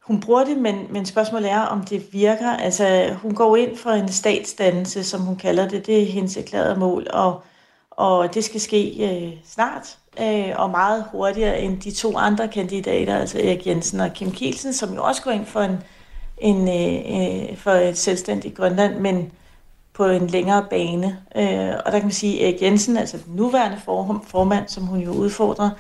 hun 0.07 0.21
bruger 0.21 0.45
det, 0.45 0.59
men, 0.59 0.87
men 0.90 1.07
spørgsmålet 1.07 1.51
er, 1.51 1.61
om 1.61 1.85
det 1.85 2.12
virker. 2.12 2.51
Altså, 2.51 3.14
hun 3.23 3.35
går 3.35 3.57
ind 3.57 3.77
for 3.77 3.90
en 3.90 4.09
statsdannelse, 4.09 5.05
som 5.05 5.21
hun 5.21 5.37
kalder 5.37 5.69
det. 5.69 5.87
Det 5.87 6.03
er 6.03 6.07
hendes 6.07 6.37
erklærede 6.37 6.81
mål, 6.81 7.07
og, 7.12 7.43
og 7.90 8.35
det 8.35 8.45
skal 8.45 8.61
ske 8.61 9.11
øh, 9.11 9.33
snart, 9.45 9.99
øh, 10.21 10.53
og 10.57 10.71
meget 10.71 11.05
hurtigere 11.12 11.61
end 11.61 11.81
de 11.81 11.90
to 11.90 12.17
andre 12.17 12.49
kandidater, 12.49 13.19
altså 13.19 13.38
Erik 13.38 13.67
Jensen 13.67 14.01
og 14.01 14.12
Kim 14.14 14.31
Kielsen, 14.31 14.73
som 14.73 14.95
jo 14.95 15.05
også 15.05 15.23
går 15.23 15.31
ind 15.31 15.47
for, 15.47 15.61
en, 15.61 15.79
en, 16.44 16.68
øh, 16.68 17.50
øh, 17.50 17.57
for 17.57 17.70
et 17.70 17.98
selvstændigt 17.98 18.54
Grønland, 18.54 18.98
men 18.98 19.33
på 19.92 20.04
en 20.04 20.26
længere 20.26 20.66
bane. 20.70 21.18
Øh, 21.37 21.74
og 21.87 21.92
der 21.92 21.98
kan 21.98 22.02
man 22.02 22.12
sige, 22.12 22.40
at 22.40 22.48
Erik 22.48 22.62
Jensen, 22.62 22.96
altså 22.96 23.18
den 23.26 23.37
nuværende 23.37 23.78
formand, 24.26 24.68
som 24.68 24.87
hun 24.87 25.00
jo 25.00 25.11
udfordrer, 25.11 25.70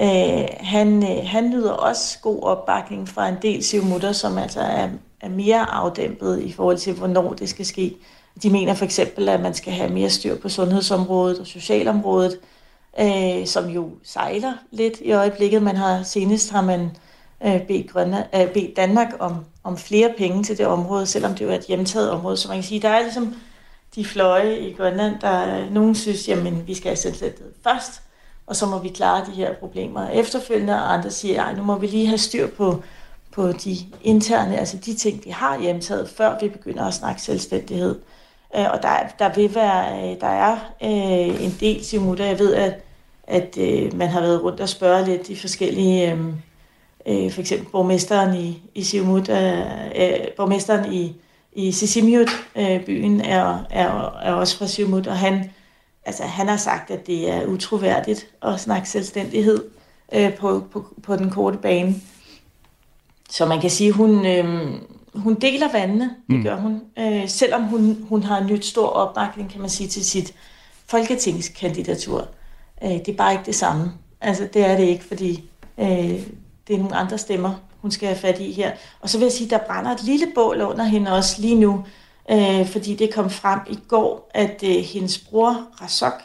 Øh, 0.00 0.48
han, 0.60 1.02
øh, 1.02 1.26
han 1.26 1.50
nyder 1.50 1.72
også 1.72 2.18
god 2.22 2.42
opbakning 2.42 3.08
fra 3.08 3.28
en 3.28 3.36
del 3.42 3.64
sivmutter, 3.64 4.12
som 4.12 4.38
altså 4.38 4.60
er, 4.60 4.88
er 5.20 5.28
mere 5.28 5.70
afdæmpet 5.70 6.42
i 6.42 6.52
forhold 6.52 6.78
til, 6.78 6.92
hvornår 6.92 7.32
det 7.32 7.48
skal 7.48 7.66
ske. 7.66 7.96
De 8.42 8.50
mener 8.50 8.74
for 8.74 8.84
eksempel, 8.84 9.28
at 9.28 9.40
man 9.40 9.54
skal 9.54 9.72
have 9.72 9.90
mere 9.92 10.10
styr 10.10 10.36
på 10.36 10.48
sundhedsområdet 10.48 11.38
og 11.38 11.46
socialområdet, 11.46 12.38
øh, 13.00 13.46
som 13.46 13.68
jo 13.68 13.90
sejler 14.04 14.52
lidt 14.70 15.00
i 15.00 15.12
øjeblikket. 15.12 15.62
Man 15.62 15.76
har 15.76 16.02
senest 16.02 16.50
har 16.52 16.62
man 16.62 16.80
øh, 16.80 16.90
bede, 17.42 17.88
Grønland, 17.88 18.24
øh, 18.34 18.52
bedt 18.52 18.76
Danmark 18.76 19.08
om, 19.18 19.36
om 19.64 19.76
flere 19.78 20.14
penge 20.18 20.44
til 20.44 20.58
det 20.58 20.66
område, 20.66 21.06
selvom 21.06 21.34
det 21.34 21.44
jo 21.44 21.50
er 21.50 21.54
et 21.54 21.66
hjemtaget 21.68 22.10
område. 22.10 22.36
Så 22.36 22.48
man 22.48 22.56
kan 22.56 22.64
sige, 22.64 22.82
der 22.82 22.88
er 22.88 23.02
ligesom 23.02 23.34
de 23.94 24.04
fløje 24.04 24.58
i 24.58 24.72
Grønland, 24.72 25.14
der 25.20 25.70
nogen 25.70 25.94
synes, 25.94 26.28
jamen 26.28 26.66
vi 26.66 26.74
skal 26.74 26.88
have 26.88 26.96
selvstændighed 26.96 27.52
først, 27.64 28.02
og 28.46 28.56
så 28.56 28.66
må 28.66 28.78
vi 28.78 28.88
klare 28.88 29.26
de 29.26 29.32
her 29.32 29.54
problemer 29.54 30.08
efterfølgende, 30.08 30.74
og 30.74 30.94
andre 30.94 31.10
siger, 31.10 31.42
at 31.42 31.56
nu 31.56 31.62
må 31.62 31.78
vi 31.78 31.86
lige 31.86 32.06
have 32.06 32.18
styr 32.18 32.46
på, 32.46 32.82
på 33.32 33.52
de 33.52 33.76
interne, 34.02 34.58
altså 34.58 34.76
de 34.76 34.94
ting, 34.94 35.24
vi 35.24 35.30
har 35.30 35.60
hjemtaget, 35.60 36.08
før 36.08 36.38
vi 36.40 36.48
begynder 36.48 36.84
at 36.84 36.94
snakke 36.94 37.22
selvstændighed. 37.22 37.98
Øh, 38.56 38.66
og 38.72 38.82
der, 38.82 38.96
der 39.18 39.34
vil 39.34 39.54
være, 39.54 40.12
øh, 40.12 40.20
der 40.20 40.26
er 40.26 40.52
øh, 40.82 41.44
en 41.44 41.56
del 41.60 41.84
simutter, 41.84 42.24
jeg 42.24 42.38
ved, 42.38 42.54
at 42.54 42.84
at 43.26 43.58
man 43.94 44.08
har 44.08 44.20
været 44.20 44.42
rundt 44.42 44.60
og 44.60 44.68
spørge 44.68 45.04
lidt 45.04 45.28
de 45.28 45.36
forskellige, 45.36 46.18
øh, 47.06 47.32
for 47.32 47.40
eksempel 47.40 47.68
borgmesteren 47.72 48.36
i, 48.36 48.62
i 48.74 48.82
Siumut, 48.82 49.28
øh, 49.28 49.58
øh, 49.96 50.28
borgmesteren 50.36 50.92
i, 50.92 51.16
i 51.52 51.72
Sisimiut, 51.72 52.30
øh, 52.56 52.84
byen, 52.84 53.20
er, 53.20 53.66
er, 53.70 54.18
er 54.22 54.32
også 54.32 54.58
fra 54.58 54.66
Siumut, 54.66 55.06
og 55.06 55.18
han, 55.18 55.50
altså, 56.04 56.22
han 56.22 56.48
har 56.48 56.56
sagt, 56.56 56.90
at 56.90 57.06
det 57.06 57.30
er 57.30 57.46
utroværdigt 57.46 58.26
at 58.42 58.60
snakke 58.60 58.88
selvstændighed 58.88 59.64
øh, 60.12 60.34
på, 60.34 60.64
på, 60.72 60.86
på 61.02 61.16
den 61.16 61.30
korte 61.30 61.58
bane. 61.58 61.94
Så 63.30 63.46
man 63.46 63.60
kan 63.60 63.70
sige, 63.70 63.92
hun, 63.92 64.26
øh, 64.26 64.72
hun 65.14 65.34
deler 65.34 65.72
vandene, 65.72 66.04
det 66.04 66.36
mm. 66.36 66.42
gør 66.42 66.56
hun. 66.56 66.80
Øh, 66.98 67.28
selvom 67.28 67.62
hun, 67.62 68.06
hun 68.08 68.22
har 68.22 68.44
nyt 68.44 68.66
stor 68.66 68.86
opbakning, 68.86 69.50
kan 69.50 69.60
man 69.60 69.70
sige, 69.70 69.88
til 69.88 70.04
sit 70.04 70.34
folketingskandidatur. 70.86 72.28
Øh, 72.84 72.90
det 72.90 73.08
er 73.08 73.16
bare 73.16 73.32
ikke 73.32 73.44
det 73.46 73.54
samme. 73.54 73.92
Altså, 74.20 74.48
det 74.54 74.66
er 74.66 74.76
det 74.76 74.84
ikke, 74.84 75.04
fordi 75.04 75.44
øh, 75.78 76.20
det 76.72 76.78
er 76.78 76.82
nogle 76.82 76.96
andre 76.96 77.18
stemmer, 77.18 77.54
hun 77.80 77.90
skal 77.90 78.08
have 78.08 78.18
fat 78.18 78.38
i 78.40 78.52
her. 78.52 78.72
Og 79.00 79.08
så 79.08 79.18
vil 79.18 79.24
jeg 79.24 79.32
sige, 79.32 79.50
der 79.50 79.58
brænder 79.58 79.90
et 79.90 80.02
lille 80.02 80.26
bål 80.34 80.60
under 80.60 80.84
hende 80.84 81.12
også 81.12 81.40
lige 81.40 81.54
nu, 81.54 81.84
øh, 82.30 82.66
fordi 82.66 82.94
det 82.94 83.14
kom 83.14 83.30
frem 83.30 83.60
i 83.70 83.78
går, 83.88 84.30
at 84.34 84.64
øh, 84.64 84.76
hendes 84.76 85.18
bror 85.18 85.66
Rasok, 85.82 86.22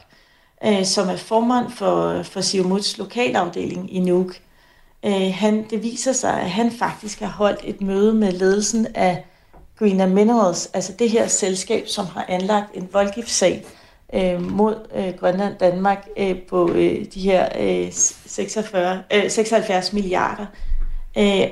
øh, 0.65 0.85
som 0.85 1.09
er 1.09 1.15
formand 1.15 1.71
for, 1.71 2.23
for 2.23 2.41
Siumuts 2.41 2.97
lokalafdeling 2.97 3.95
i 3.95 3.99
Nuuk, 3.99 4.35
øh, 5.05 5.33
han, 5.33 5.65
det 5.69 5.83
viser 5.83 6.13
sig, 6.13 6.41
at 6.41 6.49
han 6.49 6.71
faktisk 6.71 7.19
har 7.19 7.27
holdt 7.27 7.59
et 7.63 7.81
møde 7.81 8.13
med 8.13 8.31
ledelsen 8.31 8.87
af 8.95 9.25
Greener 9.79 10.07
Minerals, 10.07 10.69
altså 10.73 10.93
det 10.99 11.09
her 11.09 11.27
selskab, 11.27 11.87
som 11.87 12.05
har 12.05 12.25
anlagt 12.27 12.75
en 12.75 12.89
voldgiftssag 12.93 13.65
øh, 14.13 14.41
mod 14.41 14.75
øh, 14.95 15.13
Grønland 15.19 15.55
Danmark 15.57 16.07
øh, 16.17 16.41
på 16.41 16.71
øh, 16.71 17.05
de 17.13 17.19
her 17.19 17.49
øh, 17.59 17.91
46, 17.91 19.03
øh, 19.13 19.29
76 19.31 19.93
milliarder. 19.93 20.45
Øh, 21.17 21.47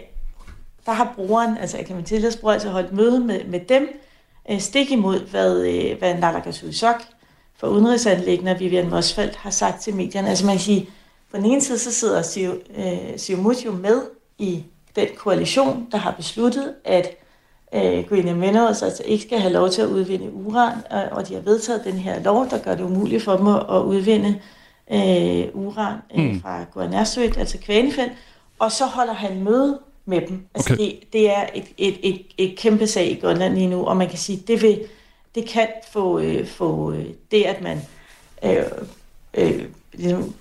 der 0.86 0.92
har 0.92 1.14
brugeren, 1.16 1.58
altså 1.58 1.78
Akamatillas 1.80 2.38
bror, 2.38 2.52
altså 2.52 2.70
holdt 2.70 2.94
møde 2.94 3.20
med, 3.20 3.44
med 3.44 3.60
dem, 3.60 4.02
øh, 4.52 4.60
stik 4.60 4.92
imod, 4.92 5.20
hvad, 5.20 5.62
øh, 5.62 5.98
hvad 6.00 6.16
Naalakkersuisok 6.16 7.02
for 7.58 7.68
udenrigsanlæggende 7.68 8.58
Vivian 8.60 8.90
Mosfeldt 8.90 9.36
har 9.36 9.50
sagt 9.50 9.82
til 9.82 9.96
medierne. 9.96 10.30
Altså 10.30 10.46
man 10.46 10.56
kan 10.56 10.62
sige, 10.62 10.90
på 11.32 11.38
den 11.38 11.46
ene 11.46 11.62
side 11.62 11.80
så 11.80 11.92
sidder 11.92 12.22
Siu, 12.22 12.54
øh, 12.78 13.18
Siumut 13.18 13.66
jo 13.66 13.72
med 13.72 14.02
i 14.38 14.64
den 14.96 15.08
koalition, 15.18 15.88
der 15.92 15.98
har 15.98 16.12
besluttet, 16.12 16.74
at 16.86 17.08
øh, 17.76 18.10
Green 18.10 18.40
Minerals 18.40 18.82
altså 18.82 19.04
ikke 19.06 19.24
skal 19.24 19.40
have 19.40 19.54
lov 19.54 19.70
til 19.70 19.82
at 19.82 19.88
udvinde 19.88 20.34
uran, 20.34 20.78
og, 20.90 21.04
og 21.12 21.28
de 21.28 21.34
har 21.34 21.42
vedtaget 21.42 21.82
den 21.84 21.94
her 21.94 22.24
lov, 22.24 22.50
der 22.50 22.58
gør 22.58 22.76
det 22.76 22.84
umuligt 22.84 23.24
for 23.24 23.38
dem 23.38 23.48
at, 23.48 23.82
udvinde 23.82 24.40
øh, 24.92 25.46
uran 25.54 25.98
øh, 26.18 26.26
mm. 26.26 26.42
fra 26.42 26.66
Guanajuato, 26.74 27.40
altså 27.40 27.58
Kvanefeld, 27.58 28.12
og 28.60 28.72
så 28.72 28.86
holder 28.86 29.14
han 29.14 29.44
møde 29.44 29.80
med 30.06 30.22
dem. 30.22 30.48
Altså 30.56 30.74
okay. 30.74 30.84
det, 30.84 31.00
det 31.14 31.30
er 31.30 31.46
et, 31.54 31.66
et, 31.78 31.98
et, 32.04 32.22
et 32.38 32.58
kæmpe 32.58 32.88
sag 32.88 33.12
i 33.12 33.20
Grønland 33.20 33.54
lige 33.54 33.68
nu, 33.68 33.86
og 33.86 33.98
man 33.98 34.10
kan 34.10 34.18
sige, 34.18 34.44
det 34.48 34.62
vil 34.62 34.80
det 35.36 35.48
kan 35.48 35.68
få, 35.92 36.20
øh, 36.20 36.48
få 36.48 36.92
øh, 36.92 37.06
det, 37.32 37.44
at 37.44 37.62
man 37.62 37.82
øh, 38.44 38.64
øh, 39.34 39.66
ligesom, 39.94 40.34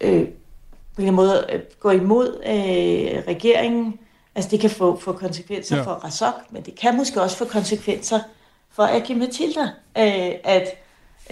øh, 0.00 0.28
på 0.96 1.02
en 1.02 1.14
måde 1.14 1.46
øh, 1.52 1.60
går 1.80 1.90
imod 1.90 2.40
øh, 2.46 3.22
regeringen, 3.28 3.98
altså 4.34 4.50
det 4.50 4.60
kan 4.60 4.70
få, 4.70 5.00
få 5.00 5.12
konsekvenser 5.12 5.76
ja. 5.76 5.82
for 5.82 5.90
Rasok, 5.90 6.34
men 6.50 6.62
det 6.62 6.74
kan 6.74 6.96
måske 6.96 7.22
også 7.22 7.36
få 7.36 7.44
konsekvenser 7.44 8.18
for 8.72 8.82
Aki 8.82 9.14
Matilda, 9.14 9.62
øh, 9.98 10.34
at 10.44 10.68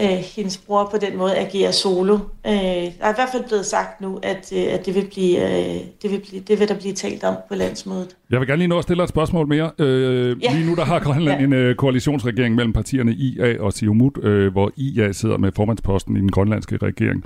øh, 0.01 0.09
hendes 0.09 0.59
bror 0.59 0.89
på 0.91 0.97
den 0.99 1.17
måde 1.17 1.37
agerer 1.37 1.71
solo. 1.71 2.15
Øh, 2.15 2.53
der 2.53 2.91
er 3.01 3.11
i 3.11 3.15
hvert 3.15 3.29
fald 3.33 3.45
blevet 3.49 3.67
sagt 3.67 4.01
nu, 4.01 4.19
at, 4.23 4.53
øh, 4.57 4.65
at 4.71 4.87
det, 4.87 4.95
vil 4.95 5.07
blive, 5.13 5.49
øh, 5.49 5.81
det, 6.03 6.11
vil 6.11 6.21
blive, 6.29 6.43
det 6.49 6.61
vil 6.61 6.69
der 6.69 6.79
blive 6.79 6.95
talt 6.95 7.25
om 7.25 7.35
på 7.49 7.55
landsmødet. 7.55 8.17
Jeg 8.31 8.41
vil 8.41 8.49
gerne 8.49 8.59
lige 8.59 8.69
nå 8.69 8.79
at 8.79 8.83
stille 8.83 9.03
et 9.03 9.09
spørgsmål 9.09 9.49
mere. 9.49 9.71
Øh, 9.79 10.43
ja. 10.43 10.53
Lige 10.53 10.67
nu 10.67 10.75
der 10.75 10.85
har 10.85 10.99
Grønland 10.99 11.39
ja. 11.39 11.45
en 11.45 11.53
øh, 11.53 11.75
koalitionsregering 11.75 12.55
mellem 12.55 12.73
partierne 12.73 13.13
IA 13.13 13.63
og 13.63 13.73
Siumut, 13.73 14.25
øh, 14.25 14.53
hvor 14.53 14.73
IA 14.77 15.13
sidder 15.13 15.37
med 15.39 15.53
formandsposten 15.57 16.17
i 16.17 16.21
den 16.21 16.31
grønlandske 16.31 16.77
regering. 16.77 17.25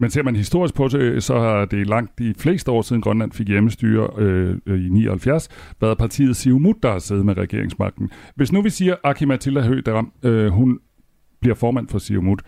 Men 0.00 0.10
ser 0.10 0.22
man 0.22 0.36
historisk 0.36 0.74
på 0.74 0.88
det, 0.88 1.22
så 1.22 1.38
har 1.38 1.64
det 1.64 1.86
langt 1.86 2.18
de 2.18 2.34
fleste 2.38 2.70
år 2.70 2.82
siden 2.82 3.02
Grønland 3.02 3.32
fik 3.32 3.48
hjemmestyre 3.48 4.08
øh, 4.18 4.56
i 4.66 4.88
79, 4.88 5.48
været 5.80 5.98
partiet 5.98 6.36
Siumut, 6.36 6.76
der 6.82 6.92
har 6.92 6.98
siddet 6.98 7.26
med 7.26 7.36
regeringsmagten. 7.36 8.10
Hvis 8.34 8.52
nu 8.52 8.62
vi 8.62 8.70
siger, 8.70 8.92
at 8.92 9.00
Aki 9.04 9.24
Matilda 9.24 9.60
Høgh, 9.60 10.04
øh, 10.22 10.48
hun 10.48 10.78
bliver 11.40 11.54
formand 11.54 11.88
for 11.88 11.98
Siumut, 11.98 12.42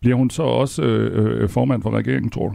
bliver 0.00 0.16
hun 0.16 0.30
så 0.30 0.42
også 0.42 0.82
øh, 0.82 1.42
øh, 1.42 1.48
formand 1.48 1.82
for 1.82 1.90
regeringen, 1.90 2.30
tror 2.30 2.48
du? 2.48 2.54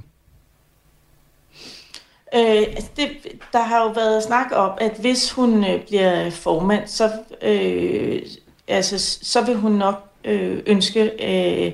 Øh, 2.35 2.63
altså, 2.67 2.89
det, 2.97 3.09
der 3.53 3.63
har 3.63 3.83
jo 3.83 3.91
været 3.91 4.23
snak 4.23 4.47
om, 4.55 4.71
at 4.81 4.97
hvis 5.01 5.31
hun 5.31 5.63
øh, 5.63 5.85
bliver 5.87 6.29
formand, 6.29 6.87
så, 6.87 7.11
øh, 7.41 8.21
altså, 8.67 8.99
så 9.21 9.45
vil 9.45 9.55
hun 9.55 9.71
nok 9.71 10.09
øh, 10.25 10.59
ønske 10.65 11.03
øh, 11.03 11.71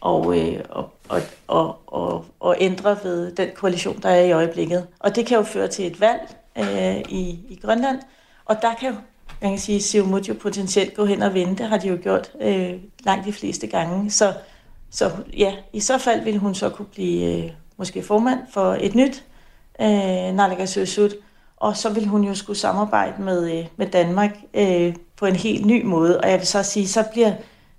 og, 0.00 0.38
øh, 0.38 0.60
og, 0.68 0.90
og, 1.08 1.20
og, 1.46 1.78
og, 1.86 2.24
og 2.40 2.56
ændre 2.60 2.96
ved 3.02 3.32
den 3.32 3.48
koalition, 3.54 4.02
der 4.02 4.08
er 4.08 4.24
i 4.24 4.32
øjeblikket. 4.32 4.86
Og 4.98 5.16
det 5.16 5.26
kan 5.26 5.36
jo 5.36 5.42
føre 5.42 5.68
til 5.68 5.86
et 5.86 6.00
valg 6.00 6.36
øh, 6.58 6.98
i, 7.08 7.38
i 7.48 7.58
Grønland, 7.62 7.98
og 8.44 8.62
der 8.62 8.74
kan 8.74 8.88
jo 8.88 8.94
man 9.42 9.50
kan 9.50 9.58
sige, 9.58 9.82
Siumut 9.82 10.28
jo 10.28 10.34
potentielt 10.34 10.94
gå 10.94 11.04
hen 11.04 11.22
og 11.22 11.34
vinde. 11.34 11.56
Det 11.56 11.66
har 11.66 11.78
de 11.78 11.88
jo 11.88 11.98
gjort 12.02 12.30
øh, 12.40 12.72
langt 13.04 13.26
de 13.26 13.32
fleste 13.32 13.66
gange. 13.66 14.10
Så, 14.10 14.32
så 14.90 15.10
ja, 15.36 15.54
i 15.72 15.80
så 15.80 15.98
fald 15.98 16.24
ville 16.24 16.38
hun 16.38 16.54
så 16.54 16.68
kunne 16.68 16.86
blive 16.86 17.44
øh, 17.44 17.50
måske 17.76 18.02
formand 18.02 18.38
for 18.50 18.76
et 18.80 18.94
nyt 18.94 19.24
øh, 19.80 20.34
Naalakkersuisut, 20.34 21.14
og 21.56 21.76
så 21.76 21.90
vil 21.90 22.06
hun 22.06 22.24
jo 22.24 22.34
skulle 22.34 22.58
samarbejde 22.58 23.22
med, 23.22 23.58
øh, 23.58 23.66
med 23.76 23.86
Danmark 23.86 24.36
øh, 24.54 24.94
på 25.16 25.26
en 25.26 25.36
helt 25.36 25.66
ny 25.66 25.84
måde. 25.84 26.20
Og 26.20 26.30
jeg 26.30 26.38
vil 26.38 26.46
så 26.46 26.62
sige, 26.62 26.88
så 26.88 27.04
bliver 27.12 27.32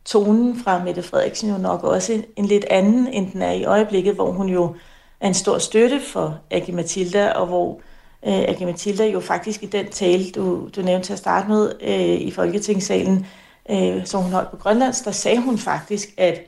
tonen 0.06 0.60
fra 0.64 0.84
Mette 0.84 1.04
Frederiksen 1.04 1.50
jo 1.50 1.58
nok 1.58 1.84
også 1.84 2.14
en, 2.14 2.26
en 2.36 2.46
lidt 2.46 2.66
anden, 2.70 3.08
end 3.08 3.32
den 3.32 3.42
er 3.42 3.52
i 3.52 3.66
øjeblikket, 3.66 4.16
hvor 4.16 4.32
hun 4.32 4.50
jo 4.50 4.76
er 5.20 5.28
en 5.28 5.34
stor 5.34 5.58
støtte 5.58 6.02
for 6.02 6.40
Agi 6.52 6.72
Mathilda, 6.72 7.32
og 7.32 7.48
hvor 7.48 7.80
øh, 8.28 8.40
Agi 8.48 8.66
Mathilda 8.66 9.06
jo 9.06 9.20
faktisk 9.20 9.64
i 9.64 9.66
den 9.66 9.90
tale, 9.90 10.32
du, 10.32 10.70
du 10.76 10.82
nævnte 10.82 11.08
til 11.08 11.14
at 11.14 11.20
starte 11.20 11.48
med 11.48 11.72
øh, 11.82 12.22
i 12.22 12.32
Folketingssalen, 12.32 13.26
øh, 13.70 14.06
som 14.06 14.24
hun 14.24 14.32
holdt 14.32 14.52
på 14.52 14.58
Grønlands, 14.58 15.02
der 15.02 15.12
sagde 15.12 15.42
hun 15.42 15.58
faktisk, 15.58 16.10
at 16.18 16.42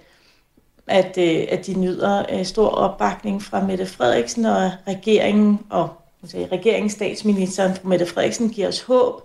at, 0.87 1.17
øh, 1.17 1.47
at 1.49 1.67
de 1.67 1.73
nyder 1.73 2.25
øh, 2.29 2.45
stor 2.45 2.67
opbakning 2.67 3.43
fra 3.43 3.63
Mette 3.63 3.85
Frederiksen 3.85 4.45
og 4.45 4.71
regeringen, 4.87 5.59
og 5.69 5.89
sige, 6.25 6.47
regeringsstatsministeren 6.51 7.77
Mette 7.83 8.05
Frederiksen 8.05 8.49
giver 8.49 8.67
os 8.67 8.81
håb, 8.81 9.21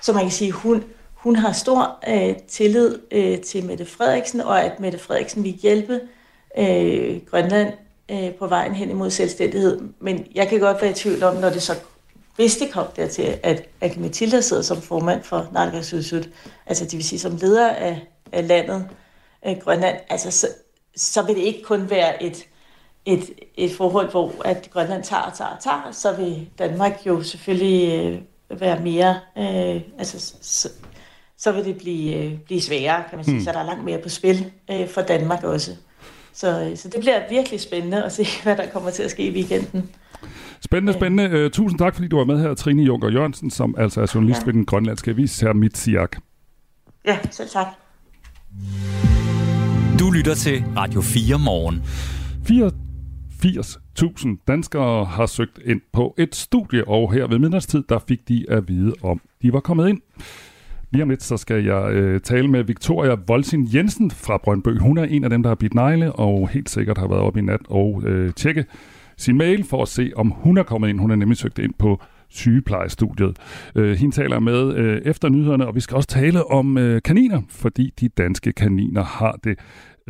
så 0.00 0.12
man 0.12 0.22
kan 0.22 0.30
sige, 0.30 0.52
hun, 0.52 0.84
hun 1.22 1.36
har 1.36 1.52
stor 1.52 1.98
øh, 2.08 2.36
tillid 2.48 2.98
øh, 3.10 3.40
til 3.40 3.64
Mette 3.64 3.86
Frederiksen, 3.86 4.40
og 4.40 4.62
at 4.62 4.80
Mette 4.80 4.98
Frederiksen 4.98 5.44
vil 5.44 5.52
hjælpe 5.52 6.00
øh, 6.58 7.20
Grønland 7.30 7.72
øh, 8.10 8.34
på 8.34 8.46
vejen 8.46 8.74
hen 8.74 8.90
imod 8.90 9.10
selvstændighed. 9.10 9.80
Men 10.00 10.26
jeg 10.34 10.48
kan 10.48 10.60
godt 10.60 10.82
være 10.82 10.90
i 10.90 10.94
tvivl 10.94 11.22
om, 11.22 11.36
når 11.36 11.50
det 11.50 11.62
så, 11.62 11.72
hvis 12.36 12.56
det 12.56 12.70
kom 12.72 12.86
dertil, 12.96 13.38
at 13.42 13.68
at 13.80 13.96
Matilda 13.96 14.40
sidder 14.40 14.62
som 14.62 14.82
formand 14.82 15.22
for 15.22 15.48
Naalakkersuisut, 15.52 16.28
altså 16.66 16.84
det 16.84 16.92
vil 16.92 17.04
sige 17.04 17.18
som 17.18 17.36
leder 17.36 17.70
af, 17.70 18.06
af 18.32 18.48
landet, 18.48 18.88
øh, 19.46 19.56
Grønland, 19.58 19.96
altså 20.08 20.30
så, 20.30 20.48
så 20.96 21.22
vil 21.22 21.36
det 21.36 21.42
ikke 21.42 21.62
kun 21.62 21.90
være 21.90 22.22
et, 22.22 22.46
et, 23.06 23.30
et 23.56 23.72
forhold, 23.72 24.10
hvor 24.10 24.32
at 24.44 24.70
Grønland 24.70 25.04
tager 25.04 25.22
og 25.22 25.36
tager 25.36 25.50
og 25.50 25.62
tager, 25.62 25.92
så 25.92 26.12
vil 26.12 26.48
Danmark 26.58 27.06
jo 27.06 27.22
selvfølgelig 27.22 28.04
øh, 28.50 28.60
være 28.60 28.80
mere, 28.80 29.20
øh, 29.38 29.82
altså 29.98 30.34
så, 30.40 30.68
så 31.40 31.52
vil 31.52 31.64
det 31.64 31.78
blive, 31.78 32.16
øh, 32.16 32.38
blive 32.38 32.60
sværere, 32.60 33.04
kan 33.08 33.18
man 33.18 33.24
sige. 33.24 33.34
Mm. 33.34 33.44
Så 33.44 33.52
der 33.52 33.58
er 33.58 33.66
langt 33.66 33.84
mere 33.84 33.98
på 34.02 34.08
spil 34.08 34.50
øh, 34.70 34.88
for 34.88 35.00
Danmark 35.00 35.44
også. 35.44 35.70
Så, 36.32 36.62
øh, 36.62 36.76
så 36.76 36.88
det 36.88 37.00
bliver 37.00 37.20
virkelig 37.30 37.60
spændende 37.60 38.04
at 38.04 38.12
se, 38.12 38.24
hvad 38.42 38.56
der 38.56 38.66
kommer 38.66 38.90
til 38.90 39.02
at 39.02 39.10
ske 39.10 39.26
i 39.26 39.34
weekenden. 39.34 39.90
Spændende, 40.60 40.92
spændende. 40.92 41.44
Uh, 41.44 41.50
tusind 41.50 41.78
tak, 41.78 41.94
fordi 41.94 42.08
du 42.08 42.16
var 42.16 42.24
med 42.24 42.40
her, 42.40 42.54
Trine 42.54 42.82
Junker 42.82 43.10
Jørgensen, 43.10 43.50
som 43.50 43.74
altså 43.78 44.00
er 44.00 44.12
journalist 44.14 44.40
ja. 44.40 44.44
ved 44.44 44.52
den 44.52 44.64
grønlandske 44.66 45.10
avis 45.10 45.40
her, 45.40 45.52
Mitsiak. 45.52 46.16
Ja, 47.06 47.18
selv 47.30 47.48
tak. 47.48 47.66
Du 49.98 50.10
lytter 50.10 50.34
til 50.34 50.64
Radio 50.76 51.00
4 51.00 51.38
morgen. 51.38 51.82
80.000 53.44 54.44
danskere 54.48 55.04
har 55.04 55.26
søgt 55.26 55.58
ind 55.64 55.80
på 55.92 56.14
et 56.18 56.34
studie, 56.34 56.88
og 56.88 57.12
her 57.12 57.26
ved 57.26 57.38
midnatstid, 57.38 57.82
der 57.88 57.98
fik 58.08 58.28
de 58.28 58.46
at 58.48 58.68
vide, 58.68 58.94
om 59.02 59.20
de 59.42 59.52
var 59.52 59.60
kommet 59.60 59.88
ind. 59.88 60.00
Lige 60.92 61.02
om 61.02 61.08
lidt, 61.08 61.22
så 61.22 61.36
skal 61.36 61.64
jeg 61.64 61.92
øh, 61.92 62.20
tale 62.20 62.48
med 62.48 62.64
Victoria 62.64 63.16
Volsin 63.26 63.68
Jensen 63.74 64.10
fra 64.10 64.38
Brøndby. 64.38 64.78
Hun 64.78 64.98
er 64.98 65.04
en 65.04 65.24
af 65.24 65.30
dem, 65.30 65.42
der 65.42 65.50
har 65.50 65.54
bidt 65.54 65.74
negle, 65.74 66.12
og 66.12 66.48
helt 66.48 66.70
sikkert 66.70 66.98
har 66.98 67.08
været 67.08 67.20
op 67.20 67.36
i 67.36 67.40
nat 67.40 67.60
og 67.68 68.02
øh, 68.06 68.34
tjekke 68.34 68.64
sin 69.16 69.38
mail 69.38 69.64
for 69.64 69.82
at 69.82 69.88
se, 69.88 70.12
om 70.16 70.28
hun 70.30 70.58
er 70.58 70.62
kommet 70.62 70.88
ind. 70.88 71.00
Hun 71.00 71.10
er 71.10 71.16
nemlig 71.16 71.38
søgt 71.38 71.58
ind 71.58 71.74
på 71.78 72.00
sygeplejestudiet. 72.28 73.36
Øh, 73.74 73.98
hende 73.98 74.14
taler 74.14 74.38
med 74.38 74.74
øh, 74.74 75.02
efter 75.04 75.28
nyhederne, 75.28 75.66
og 75.66 75.74
vi 75.74 75.80
skal 75.80 75.96
også 75.96 76.08
tale 76.08 76.44
om 76.44 76.78
øh, 76.78 77.02
kaniner, 77.02 77.42
fordi 77.48 77.92
de 78.00 78.08
danske 78.08 78.52
kaniner 78.52 79.04
har 79.04 79.38
det 79.44 79.58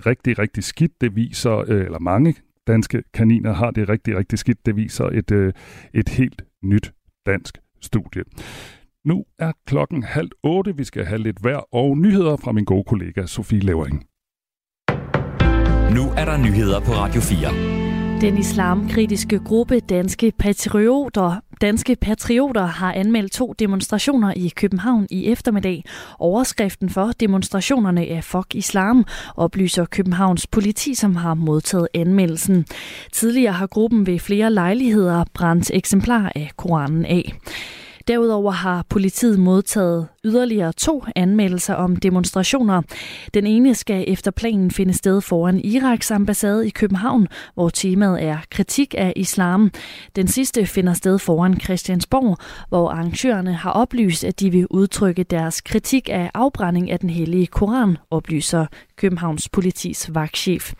rigtig, 0.06 0.38
rigtig 0.38 0.64
skidt. 0.64 1.00
Det 1.00 1.16
viser, 1.16 1.64
øh, 1.68 1.84
eller 1.84 1.98
mange 1.98 2.34
danske 2.66 3.02
kaniner 3.14 3.52
har 3.52 3.70
det 3.70 3.88
rigtig, 3.88 4.16
rigtig 4.16 4.38
skidt. 4.38 4.66
Det 4.66 4.76
viser 4.76 5.04
et, 5.04 5.30
øh, 5.30 5.52
et 5.94 6.08
helt 6.08 6.44
nyt 6.62 6.92
dansk 7.26 7.58
studie. 7.80 8.22
Nu 9.04 9.24
er 9.38 9.52
klokken 9.66 10.02
halv 10.02 10.30
otte. 10.42 10.76
Vi 10.76 10.84
skal 10.84 11.04
have 11.04 11.22
lidt 11.22 11.44
vejr 11.44 11.60
og 11.72 11.98
nyheder 11.98 12.36
fra 12.36 12.52
min 12.52 12.64
gode 12.64 12.84
kollega 12.84 13.26
Sofie 13.26 13.60
Levering. 13.60 14.04
Nu 15.94 16.02
er 16.16 16.24
der 16.24 16.36
nyheder 16.36 16.80
på 16.80 16.92
Radio 16.92 17.20
4. 17.20 18.20
Den 18.20 18.38
islamkritiske 18.38 19.38
gruppe 19.38 19.80
Danske 19.80 20.32
Patrioter, 20.38 21.40
Danske 21.60 21.96
Patrioter 21.96 22.66
har 22.66 22.92
anmeldt 22.92 23.32
to 23.32 23.54
demonstrationer 23.58 24.32
i 24.36 24.52
København 24.56 25.06
i 25.10 25.26
eftermiddag. 25.26 25.84
Overskriften 26.18 26.90
for 26.90 27.10
demonstrationerne 27.20 28.08
er 28.08 28.20
Fuck 28.20 28.54
Islam, 28.54 29.04
oplyser 29.36 29.84
Københavns 29.84 30.46
politi, 30.46 30.94
som 30.94 31.16
har 31.16 31.34
modtaget 31.34 31.88
anmeldelsen. 31.94 32.66
Tidligere 33.12 33.52
har 33.52 33.66
gruppen 33.66 34.06
ved 34.06 34.18
flere 34.18 34.52
lejligheder 34.52 35.24
brændt 35.34 35.70
eksemplar 35.74 36.32
af 36.34 36.50
Koranen 36.56 37.04
af. 37.04 37.32
Derudover 38.08 38.50
har 38.50 38.84
politiet 38.88 39.38
modtaget 39.38 40.08
yderligere 40.24 40.72
to 40.72 41.04
anmeldelser 41.16 41.74
om 41.74 41.96
demonstrationer. 41.96 42.82
Den 43.34 43.46
ene 43.46 43.74
skal 43.74 44.04
efter 44.08 44.30
planen 44.30 44.70
finde 44.70 44.94
sted 44.94 45.20
foran 45.20 45.60
Iraks 45.64 46.10
ambassade 46.10 46.66
i 46.66 46.70
København, 46.70 47.28
hvor 47.54 47.68
temaet 47.68 48.22
er 48.22 48.38
kritik 48.50 48.94
af 48.98 49.12
islam. 49.16 49.70
Den 50.16 50.28
sidste 50.28 50.66
finder 50.66 50.92
sted 50.92 51.18
foran 51.18 51.60
Christiansborg, 51.60 52.36
hvor 52.68 52.90
arrangørerne 52.90 53.52
har 53.52 53.70
oplyst, 53.70 54.24
at 54.24 54.40
de 54.40 54.50
vil 54.50 54.66
udtrykke 54.70 55.22
deres 55.22 55.60
kritik 55.60 56.08
af 56.12 56.30
afbrænding 56.34 56.90
af 56.90 56.98
den 56.98 57.10
hellige 57.10 57.46
Koran, 57.46 57.96
oplyser 58.10 58.66
Københavns 59.00 59.48
politis 59.48 60.10
vagtchef. 60.14 60.72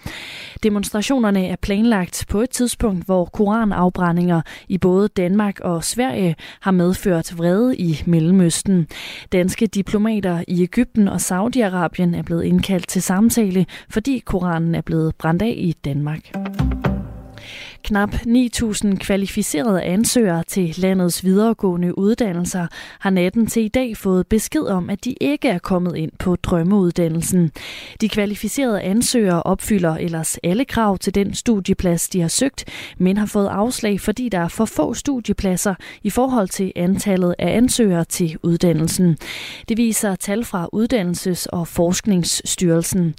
Demonstrationerne 0.63 1.47
er 1.47 1.57
planlagt 1.57 2.25
på 2.29 2.41
et 2.41 2.51
tidspunkt, 2.51 3.05
hvor 3.05 3.25
koranafbrændinger 3.25 4.43
i 4.69 4.79
både 4.79 5.09
Danmark 5.09 5.61
og 5.61 5.85
Sverige 5.85 6.37
har 6.61 6.71
medført 6.71 7.39
vrede 7.39 7.77
i 7.77 8.03
Mellemøsten. 8.07 8.87
Danske 9.33 9.67
diplomater 9.67 10.45
i 10.49 10.63
Ægypten 10.63 11.09
og 11.09 11.17
Saudi-Arabien 11.17 12.17
er 12.17 12.23
blevet 12.27 12.45
indkaldt 12.45 12.89
til 12.89 13.03
samtale, 13.03 13.67
fordi 13.91 14.19
Koranen 14.19 14.75
er 14.75 14.81
blevet 14.81 15.15
brændt 15.15 15.43
af 15.43 15.55
i 15.57 15.73
Danmark. 15.85 16.21
Knap 17.85 18.15
9.000 18.15 18.97
kvalificerede 18.97 19.83
ansøgere 19.83 20.43
til 20.43 20.75
landets 20.79 21.25
videregående 21.25 21.99
uddannelser 21.99 22.67
har 22.99 23.11
natten 23.11 23.47
til 23.47 23.65
i 23.65 23.69
dag 23.69 23.97
fået 23.97 24.27
besked 24.27 24.63
om, 24.63 24.91
at 24.91 25.05
de 25.05 25.15
ikke 25.21 25.49
er 25.49 25.59
kommet 25.59 25.97
ind 25.97 26.13
på 26.19 26.37
drømmeuddannelsen. 26.37 27.51
De 28.01 28.09
kvalificerede 28.09 28.81
ansøgere 28.81 29.43
opfylder 29.43 29.97
ellers 29.97 30.39
alle 30.43 30.65
krav 30.65 30.99
til 30.99 31.15
den 31.15 31.35
studieplads, 31.35 32.09
de 32.09 32.21
har 32.21 32.29
søgt, 32.29 32.65
men 32.99 33.17
har 33.17 33.27
fået 33.27 33.49
afslag, 33.49 34.01
fordi 34.01 34.29
der 34.29 34.39
er 34.39 34.49
for 34.49 34.65
få 34.65 34.95
studiepladser 34.95 35.75
i 36.03 36.11
forhold 36.11 36.49
til 36.49 36.73
antallet 36.77 37.35
af 37.39 37.57
ansøgere 37.57 38.05
til 38.05 38.37
uddannelsen. 38.43 39.17
Det 39.69 39.77
viser 39.77 40.15
tal 40.15 40.45
fra 40.45 40.69
Uddannelses- 40.75 41.47
og 41.53 41.69
Forskningsstyrelsen. 41.69 43.15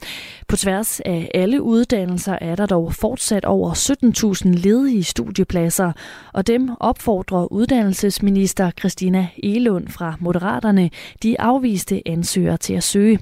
På 0.48 0.56
tværs 0.56 1.00
af 1.00 1.32
alle 1.34 1.62
uddannelser 1.62 2.38
er 2.42 2.56
der 2.56 2.66
dog 2.66 2.94
fortsat 2.94 3.46
over 3.46 3.74
17.000 3.74 4.51
ledige 4.54 5.04
studiepladser, 5.04 5.92
og 6.34 6.48
dem 6.48 6.70
opfordrer 6.80 7.52
uddannelsesminister 7.52 8.72
Christina 8.80 9.28
Elund 9.44 9.88
fra 9.88 10.16
Moderaterne 10.20 10.90
de 11.24 11.42
afviste 11.42 12.02
ansøgere 12.06 12.58
til 12.58 12.74
at 12.74 12.84
søge. 12.84 13.20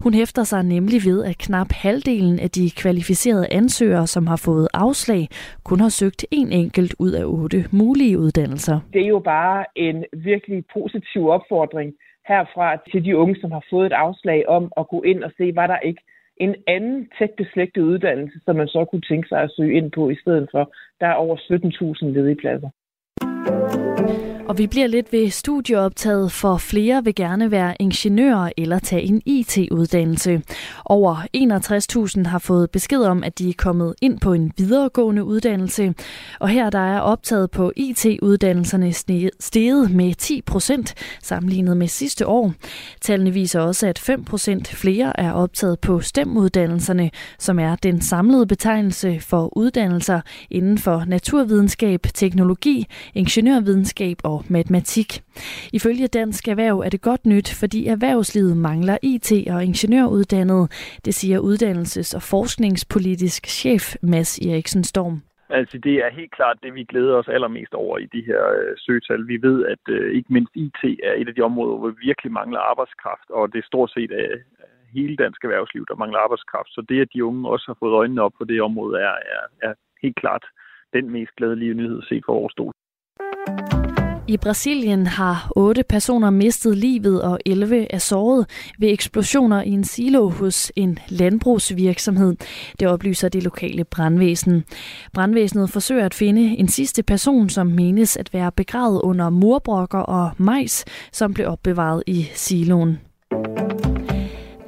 Hun 0.00 0.14
hæfter 0.14 0.44
sig 0.44 0.62
nemlig 0.62 1.00
ved, 1.04 1.24
at 1.24 1.38
knap 1.38 1.72
halvdelen 1.72 2.40
af 2.40 2.50
de 2.50 2.70
kvalificerede 2.70 3.46
ansøgere, 3.50 4.06
som 4.06 4.26
har 4.26 4.36
fået 4.36 4.68
afslag, 4.74 5.28
kun 5.64 5.80
har 5.80 5.88
søgt 5.88 6.26
en 6.30 6.52
enkelt 6.52 6.94
ud 6.98 7.12
af 7.12 7.24
otte 7.24 7.64
mulige 7.72 8.18
uddannelser. 8.18 8.80
Det 8.92 9.02
er 9.02 9.08
jo 9.08 9.18
bare 9.18 9.64
en 9.76 10.04
virkelig 10.12 10.64
positiv 10.74 11.28
opfordring 11.28 11.92
herfra 12.28 12.76
til 12.90 13.04
de 13.04 13.16
unge, 13.16 13.36
som 13.40 13.50
har 13.50 13.64
fået 13.70 13.86
et 13.86 13.92
afslag 13.92 14.48
om 14.48 14.72
at 14.80 14.88
gå 14.88 15.02
ind 15.02 15.24
og 15.24 15.32
se, 15.38 15.52
hvad 15.52 15.68
der 15.68 15.78
ikke 15.78 16.02
en 16.40 16.54
anden 16.66 17.08
tæt 17.18 17.30
beslægtet 17.36 17.82
uddannelse, 17.82 18.40
som 18.44 18.56
man 18.56 18.68
så 18.68 18.84
kunne 18.84 19.06
tænke 19.10 19.28
sig 19.28 19.40
at 19.42 19.52
søge 19.56 19.76
ind 19.76 19.92
på 19.92 20.10
i 20.10 20.16
stedet 20.22 20.48
for. 20.50 20.72
Der 21.00 21.06
er 21.06 21.14
over 21.14 21.36
17.000 21.36 22.06
ledige 22.06 22.36
pladser. 22.36 22.70
Og 24.50 24.58
vi 24.58 24.66
bliver 24.66 24.86
lidt 24.86 25.12
ved 25.12 25.30
studieoptaget, 25.30 26.32
for 26.32 26.56
flere 26.56 27.04
vil 27.04 27.14
gerne 27.14 27.50
være 27.50 27.74
ingeniører 27.78 28.50
eller 28.56 28.78
tage 28.78 29.02
en 29.02 29.22
IT-uddannelse. 29.26 30.42
Over 30.84 31.16
61.000 32.16 32.28
har 32.28 32.38
fået 32.38 32.70
besked 32.70 33.02
om, 33.02 33.24
at 33.24 33.38
de 33.38 33.48
er 33.48 33.54
kommet 33.58 33.94
ind 34.02 34.20
på 34.20 34.32
en 34.32 34.52
videregående 34.56 35.24
uddannelse. 35.24 35.94
Og 36.40 36.48
her 36.48 36.70
der 36.70 36.78
er 36.78 37.00
optaget 37.00 37.50
på 37.50 37.72
IT-uddannelserne 37.76 38.92
steget 39.40 39.90
med 39.90 40.14
10 40.14 40.42
procent 40.42 40.94
sammenlignet 41.22 41.76
med 41.76 41.88
sidste 41.88 42.26
år. 42.26 42.52
Tallene 43.00 43.30
viser 43.32 43.60
også, 43.60 43.86
at 43.86 43.98
5 43.98 44.24
procent 44.24 44.68
flere 44.68 45.20
er 45.20 45.32
optaget 45.32 45.80
på 45.80 46.00
STEM-uddannelserne, 46.00 47.10
som 47.38 47.58
er 47.58 47.76
den 47.76 48.00
samlede 48.00 48.46
betegnelse 48.46 49.20
for 49.20 49.56
uddannelser 49.56 50.20
inden 50.50 50.78
for 50.78 51.04
naturvidenskab, 51.06 52.06
teknologi, 52.14 52.86
ingeniørvidenskab 53.14 54.16
og 54.24 54.39
matematik. 54.48 55.22
Ifølge 55.72 56.06
Dansk 56.06 56.48
Erhverv 56.48 56.78
er 56.78 56.88
det 56.88 57.02
godt 57.02 57.26
nyt, 57.26 57.48
fordi 57.60 57.86
erhvervslivet 57.86 58.56
mangler 58.56 58.98
IT- 59.02 59.54
og 59.54 59.64
ingeniøruddannede. 59.64 60.68
Det 61.04 61.14
siger 61.14 61.38
uddannelses- 61.38 62.16
og 62.16 62.22
forskningspolitisk 62.22 63.46
chef 63.46 63.96
Mads 64.02 64.38
Eriksen 64.38 64.84
Storm. 64.84 65.22
Altså 65.58 65.78
det 65.78 65.94
er 66.04 66.10
helt 66.10 66.32
klart 66.32 66.62
det, 66.62 66.74
vi 66.74 66.84
glæder 66.84 67.14
os 67.14 67.28
allermest 67.28 67.74
over 67.74 67.98
i 67.98 68.06
de 68.06 68.22
her 68.26 68.42
øh, 68.58 68.72
søgetal. 68.76 69.28
Vi 69.28 69.42
ved, 69.42 69.66
at 69.66 69.84
øh, 69.88 70.16
ikke 70.16 70.32
mindst 70.32 70.52
IT 70.54 70.82
er 71.08 71.14
et 71.16 71.28
af 71.28 71.34
de 71.34 71.42
områder, 71.42 71.76
hvor 71.78 71.88
vi 71.88 72.06
virkelig 72.08 72.32
mangler 72.32 72.60
arbejdskraft, 72.60 73.30
og 73.30 73.52
det 73.52 73.58
er 73.58 73.66
stort 73.66 73.90
set 73.90 74.10
øh, 74.10 74.40
hele 74.92 75.16
dansk 75.16 75.44
erhvervsliv, 75.44 75.86
der 75.88 75.94
mangler 76.02 76.18
arbejdskraft. 76.18 76.68
Så 76.68 76.80
det, 76.88 77.00
at 77.00 77.12
de 77.14 77.24
unge 77.24 77.48
også 77.48 77.66
har 77.66 77.76
fået 77.80 77.98
øjnene 78.00 78.22
op 78.22 78.32
på 78.38 78.44
det 78.44 78.62
område, 78.62 79.00
er, 79.00 79.14
er, 79.36 79.68
er 79.68 79.74
helt 80.02 80.16
klart 80.16 80.44
den 80.92 81.10
mest 81.10 81.36
glædelige 81.36 81.74
nyhed 81.74 82.02
set 82.02 82.22
for 82.26 82.34
vores 82.40 82.52
stol. 82.52 82.72
I 84.30 84.36
Brasilien 84.36 85.06
har 85.06 85.52
otte 85.56 85.82
personer 85.82 86.30
mistet 86.30 86.76
livet 86.78 87.22
og 87.22 87.38
11 87.46 87.86
er 87.90 87.98
såret 87.98 88.46
ved 88.78 88.88
eksplosioner 88.88 89.62
i 89.62 89.70
en 89.70 89.84
silo 89.84 90.28
hos 90.28 90.72
en 90.76 90.98
landbrugsvirksomhed. 91.08 92.36
Det 92.80 92.88
oplyser 92.88 93.28
det 93.28 93.42
lokale 93.42 93.84
brandvæsen. 93.84 94.64
Brandvæsenet 95.12 95.70
forsøger 95.70 96.04
at 96.06 96.14
finde 96.14 96.42
en 96.42 96.68
sidste 96.68 97.02
person, 97.02 97.48
som 97.48 97.66
menes 97.66 98.16
at 98.16 98.32
være 98.32 98.52
begravet 98.52 99.00
under 99.00 99.30
murbrokker 99.30 99.98
og 99.98 100.30
majs, 100.38 100.84
som 101.12 101.34
blev 101.34 101.48
opbevaret 101.48 102.02
i 102.06 102.28
siloen. 102.34 102.98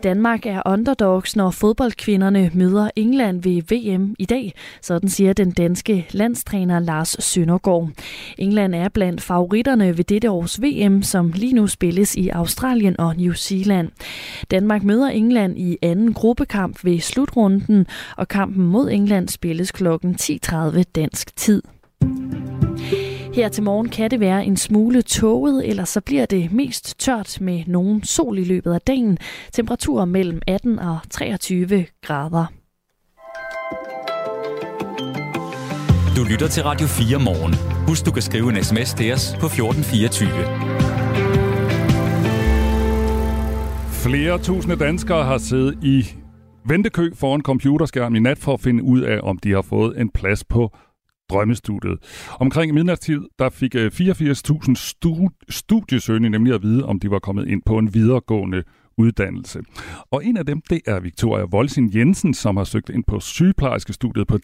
Danmark 0.02 0.46
er 0.46 0.62
underdogs, 0.66 1.36
når 1.36 1.50
fodboldkvinderne 1.50 2.50
møder 2.54 2.90
England 2.96 3.42
ved 3.42 3.62
VM 3.62 4.14
i 4.18 4.24
dag, 4.24 4.52
sådan 4.82 5.08
siger 5.08 5.32
den 5.32 5.50
danske 5.50 6.06
landstræner 6.10 6.78
Lars 6.78 7.16
Søndergaard. 7.18 7.90
England 8.38 8.74
er 8.74 8.88
blandt 8.88 9.20
favoritterne 9.20 9.96
ved 9.96 10.04
dette 10.04 10.30
års 10.30 10.62
VM, 10.62 11.02
som 11.02 11.32
lige 11.34 11.52
nu 11.52 11.66
spilles 11.66 12.14
i 12.14 12.28
Australien 12.28 13.00
og 13.00 13.16
New 13.16 13.32
Zealand. 13.32 13.88
Danmark 14.50 14.82
møder 14.82 15.08
England 15.08 15.58
i 15.58 15.78
anden 15.82 16.12
gruppekamp 16.12 16.84
ved 16.84 17.00
slutrunden, 17.00 17.86
og 18.16 18.28
kampen 18.28 18.66
mod 18.66 18.90
England 18.90 19.28
spilles 19.28 19.72
kl. 19.72 19.88
10.30 19.88 20.82
dansk 20.94 21.36
tid. 21.36 21.62
Her 23.34 23.48
til 23.48 23.62
morgen 23.62 23.88
kan 23.88 24.10
det 24.10 24.20
være 24.20 24.44
en 24.44 24.56
smule 24.56 25.02
tåget, 25.02 25.68
eller 25.68 25.84
så 25.84 26.00
bliver 26.00 26.26
det 26.26 26.52
mest 26.52 26.98
tørt 26.98 27.38
med 27.40 27.62
nogen 27.66 28.04
sol 28.04 28.38
i 28.38 28.44
løbet 28.44 28.74
af 28.74 28.80
dagen. 28.80 29.18
Temperaturer 29.52 30.04
mellem 30.04 30.40
18 30.46 30.78
og 30.78 30.98
23 31.10 31.86
grader. 32.02 32.46
Du 36.16 36.24
lytter 36.30 36.48
til 36.48 36.62
Radio 36.62 36.86
4 36.86 37.18
morgen. 37.18 37.54
Husk, 37.88 38.06
du 38.06 38.10
kan 38.10 38.22
skrive 38.22 38.48
en 38.48 38.64
sms 38.64 38.94
til 38.94 39.12
os 39.12 39.36
på 39.40 39.46
1424. 39.46 40.28
Flere 44.04 44.38
tusinde 44.38 44.76
danskere 44.76 45.24
har 45.24 45.38
siddet 45.38 45.84
i 45.84 46.06
ventekø 46.68 47.10
foran 47.14 47.42
computerskærmen 47.42 48.16
i 48.16 48.20
nat 48.20 48.38
for 48.38 48.54
at 48.54 48.60
finde 48.60 48.82
ud 48.82 49.00
af, 49.00 49.20
om 49.22 49.38
de 49.38 49.52
har 49.52 49.62
fået 49.62 50.00
en 50.00 50.08
plads 50.08 50.44
på 50.44 50.70
drømmestudiet. 51.32 51.98
Omkring 52.40 52.74
midnatstid, 52.74 53.20
der 53.38 53.50
fik 53.50 53.74
84.000 53.74 53.82
øh, 54.70 55.28
studiesøgende 55.48 56.30
nemlig 56.30 56.54
at 56.54 56.62
vide, 56.62 56.84
om 56.84 57.00
de 57.00 57.10
var 57.10 57.18
kommet 57.18 57.48
ind 57.48 57.62
på 57.66 57.78
en 57.78 57.94
videregående 57.94 58.62
uddannelse. 58.98 59.60
Og 60.10 60.24
en 60.24 60.36
af 60.36 60.46
dem, 60.46 60.60
det 60.70 60.80
er 60.86 61.00
Victoria 61.00 61.44
Volsin 61.44 61.90
Jensen, 61.94 62.34
som 62.34 62.56
har 62.56 62.64
søgt 62.64 62.88
ind 62.88 63.04
på 63.04 63.20
sygeplejerskestudiet 63.20 64.26
på 64.26 64.38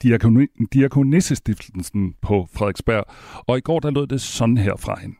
Diakonissestiftelsen 0.73 2.15
på 2.23 2.49
Frederiksberg. 2.55 3.05
Og 3.47 3.59
i 3.59 3.61
går, 3.61 3.81
der 3.81 3.91
lød 3.91 4.07
det 4.07 4.21
sådan 4.21 4.59
her 4.59 4.77
fra 4.77 4.99
hende. 5.01 5.17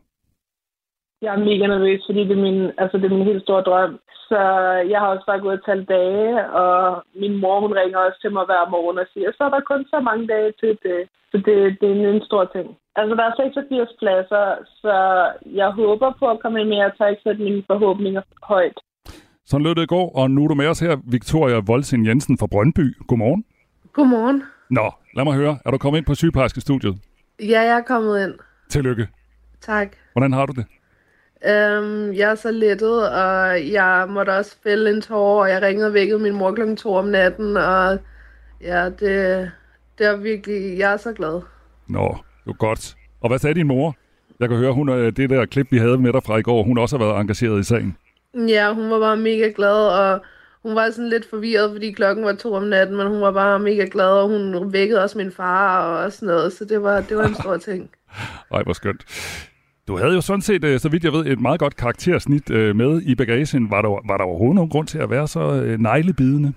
Jeg 1.23 1.35
er 1.35 1.45
mega 1.49 1.67
nervøs, 1.67 2.03
fordi 2.09 2.21
det 2.29 2.37
er 2.39 2.45
min, 2.49 2.61
altså, 2.83 2.95
det 2.99 3.07
er 3.07 3.17
min 3.17 3.31
helt 3.31 3.43
store 3.43 3.63
drøm. 3.69 3.95
Så 4.29 4.41
jeg 4.93 4.99
har 5.01 5.09
også 5.15 5.27
bare 5.27 5.45
gået 5.45 5.59
et 5.59 5.67
tal 5.69 5.85
dage, 5.85 6.51
og 6.63 7.03
min 7.23 7.35
mor 7.43 7.61
hun 7.61 7.73
ringer 7.81 7.99
også 7.99 8.19
til 8.21 8.33
mig 8.33 8.45
hver 8.47 8.71
morgen 8.75 8.99
og 9.03 9.07
siger, 9.13 9.31
så 9.33 9.43
er 9.45 9.53
der 9.53 9.69
kun 9.71 9.83
så 9.93 9.99
mange 10.09 10.27
dage 10.35 10.53
til 10.61 10.73
det. 10.87 11.01
Så 11.31 11.37
det, 11.47 11.57
det 11.81 11.89
er 11.91 12.11
en 12.11 12.29
stor 12.31 12.45
ting. 12.55 12.67
Altså, 12.97 13.13
der 13.19 13.25
er 13.27 13.35
86 13.37 13.89
pladser, 14.01 14.47
så 14.83 14.95
jeg 15.61 15.71
håber 15.81 16.09
på 16.19 16.25
at 16.31 16.41
komme 16.43 16.61
ind 16.61 16.69
med. 16.69 16.77
Jeg 16.77 16.93
tager 16.99 17.11
ikke 17.11 17.23
sætte 17.23 17.43
mine 17.43 17.63
forhåbninger 17.71 18.23
højt. 18.43 18.79
Sådan 19.47 19.65
lød 19.67 19.75
det 19.75 19.83
i 19.83 19.93
går, 19.97 20.07
og 20.19 20.31
nu 20.31 20.45
er 20.45 20.49
du 20.49 20.55
med 20.55 20.69
os 20.69 20.81
her, 20.81 20.97
Victoria 21.17 21.59
Voldsin 21.67 22.07
Jensen 22.07 22.39
fra 22.39 22.47
Brøndby. 22.53 22.87
Godmorgen. 23.09 23.45
Godmorgen. 23.93 24.43
Nå, 24.71 24.87
lad 25.17 25.25
mig 25.25 25.35
høre. 25.35 25.59
Er 25.65 25.71
du 25.71 25.79
kommet 25.79 25.99
ind 25.99 26.07
på 26.07 26.15
sygeplejerskestudiet? 26.15 26.95
Ja, 27.41 27.61
jeg 27.61 27.77
er 27.79 27.87
kommet 27.93 28.25
ind. 28.25 28.35
Tillykke. 28.69 29.09
Tak. 29.61 29.89
Hvordan 30.13 30.33
har 30.33 30.47
du 30.47 30.53
det? 30.53 30.67
Um, 31.45 32.15
jeg 32.15 32.31
er 32.31 32.35
så 32.35 32.51
lettet, 32.51 33.11
og 33.11 33.73
jeg 33.73 34.07
måtte 34.09 34.31
også 34.31 34.57
fælde 34.63 34.91
en 34.91 35.03
tår, 35.03 35.43
og 35.43 35.51
jeg 35.51 35.63
ringede 35.63 35.87
og 35.87 35.95
vækkede 35.95 36.19
min 36.19 36.35
mor 36.35 36.53
klokken 36.55 36.77
to 36.77 36.95
om 36.95 37.05
natten, 37.05 37.57
og 37.57 37.99
ja, 38.61 38.85
det, 38.85 39.51
det 39.99 40.07
er 40.07 40.17
virkelig, 40.17 40.79
jeg 40.79 40.93
er 40.93 40.97
så 40.97 41.13
glad. 41.13 41.41
Nå, 41.89 42.17
er 42.47 42.53
godt. 42.53 42.97
Og 43.21 43.29
hvad 43.29 43.39
sagde 43.39 43.55
din 43.55 43.67
mor? 43.67 43.97
Jeg 44.41 44.49
kan 44.49 44.59
høre, 44.59 44.73
hun 44.73 44.89
øh, 44.89 45.13
det 45.17 45.31
der 45.31 45.47
klip, 45.47 45.67
vi 45.71 45.79
havde 45.79 45.99
med 45.99 46.13
dig 46.13 46.23
fra 46.23 46.37
i 46.37 46.43
går, 46.43 46.63
hun 46.63 46.79
også 46.79 46.99
har 46.99 47.05
været 47.05 47.21
engageret 47.21 47.61
i 47.61 47.65
sagen. 47.65 47.97
Ja, 48.35 48.73
hun 48.75 48.91
var 48.91 48.99
bare 48.99 49.17
mega 49.17 49.53
glad, 49.57 49.89
og 49.89 50.21
hun 50.63 50.75
var 50.75 50.91
sådan 50.91 51.09
lidt 51.09 51.31
forvirret, 51.31 51.71
fordi 51.73 51.93
klokken 51.93 52.25
var 52.25 52.33
to 52.33 52.55
om 52.55 52.63
natten, 52.63 52.97
men 52.97 53.07
hun 53.07 53.21
var 53.21 53.33
bare 53.33 53.59
mega 53.59 53.87
glad, 53.91 54.11
og 54.11 54.29
hun 54.29 54.73
vækkede 54.73 55.03
også 55.03 55.19
min 55.19 55.33
far 55.33 55.97
og 56.05 56.13
sådan 56.13 56.27
noget, 56.27 56.53
så 56.53 56.65
det 56.65 56.83
var, 56.83 57.01
det 57.01 57.17
var 57.17 57.25
en 57.25 57.35
stor 57.35 57.57
ting. 57.57 57.91
Ej, 58.55 58.63
hvor 58.63 58.73
skønt. 58.73 59.05
Du 59.89 59.97
havde 59.97 60.15
jo 60.15 60.21
sådan 60.21 60.43
set, 60.43 60.65
øh, 60.65 60.81
så 60.81 60.89
vidt 60.89 61.05
jeg 61.05 61.13
ved, 61.13 61.27
et 61.27 61.41
meget 61.41 61.61
godt 61.61 61.77
karaktersnit 61.77 62.51
øh, 62.51 62.77
med 62.77 63.03
i 63.03 63.15
bagagen. 63.15 63.71
Var 63.71 63.83
der, 63.83 63.89
var 63.89 64.17
der 64.17 64.25
overhovedet 64.25 64.55
nogen 64.55 64.71
grund 64.71 64.87
til 64.87 64.99
at 64.99 65.11
være 65.11 65.29
så 65.29 65.41
øh, 65.41 65.79
neglebidende? 65.79 66.53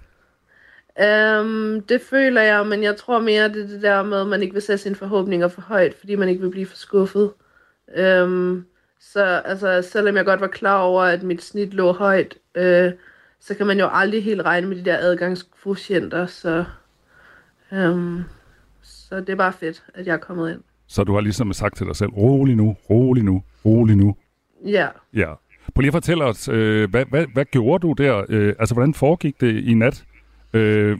Um, 0.99 1.81
det 1.89 2.01
føler 2.01 2.41
jeg, 2.41 2.67
men 2.67 2.83
jeg 2.83 2.97
tror 2.97 3.19
mere, 3.19 3.49
det 3.49 3.63
er 3.63 3.67
det 3.67 3.81
der 3.81 4.03
med, 4.03 4.21
at 4.21 4.27
man 4.27 4.41
ikke 4.41 4.53
vil 4.53 4.61
sætte 4.61 4.83
sine 4.83 4.95
forhåbninger 4.95 5.47
for 5.47 5.61
højt, 5.61 5.93
fordi 5.99 6.15
man 6.15 6.29
ikke 6.29 6.41
vil 6.41 6.49
blive 6.49 6.65
for 6.65 6.75
skuffet. 6.75 7.31
Um, 7.87 8.03
øhm, 8.03 8.65
så 8.99 9.23
altså, 9.23 9.81
selvom 9.81 10.15
jeg 10.15 10.25
godt 10.25 10.41
var 10.41 10.47
klar 10.47 10.79
over, 10.79 11.03
at 11.03 11.23
mit 11.23 11.43
snit 11.43 11.73
lå 11.73 11.91
højt, 11.91 12.37
øh, 12.55 12.91
så 13.39 13.55
kan 13.55 13.67
man 13.67 13.79
jo 13.79 13.89
aldrig 13.91 14.23
helt 14.23 14.41
regne 14.41 14.67
med 14.67 14.77
de 14.77 14.85
der 14.85 14.97
adgangskvotienter, 14.97 16.25
så, 16.25 16.65
um, 17.71 18.23
så 18.81 19.19
det 19.19 19.29
er 19.29 19.35
bare 19.35 19.53
fedt, 19.53 19.83
at 19.93 20.07
jeg 20.07 20.13
er 20.13 20.17
kommet 20.17 20.51
ind. 20.51 20.61
Så 20.91 21.03
du 21.03 21.13
har 21.13 21.21
ligesom 21.21 21.53
sagt 21.53 21.77
til 21.77 21.85
dig 21.85 21.95
selv, 21.95 22.09
rolig 22.09 22.55
nu, 22.55 22.75
rolig 22.89 23.23
nu, 23.23 23.43
rolig 23.65 23.95
nu. 23.95 24.15
Ja. 24.65 24.87
Ja. 25.13 25.33
Prøv 25.75 25.81
lige 25.81 25.87
at 25.87 25.93
fortælle 25.93 26.23
os, 26.23 26.47
øh, 26.47 26.89
hvad, 26.89 27.05
hvad, 27.05 27.25
hvad 27.33 27.45
gjorde 27.45 27.87
du 27.87 27.93
der? 27.93 28.25
Øh, 28.29 28.55
altså, 28.59 28.75
hvordan 28.75 28.93
foregik 28.93 29.41
det 29.41 29.63
i 29.63 29.73
nat? 29.73 30.03
Øh, 30.53 30.97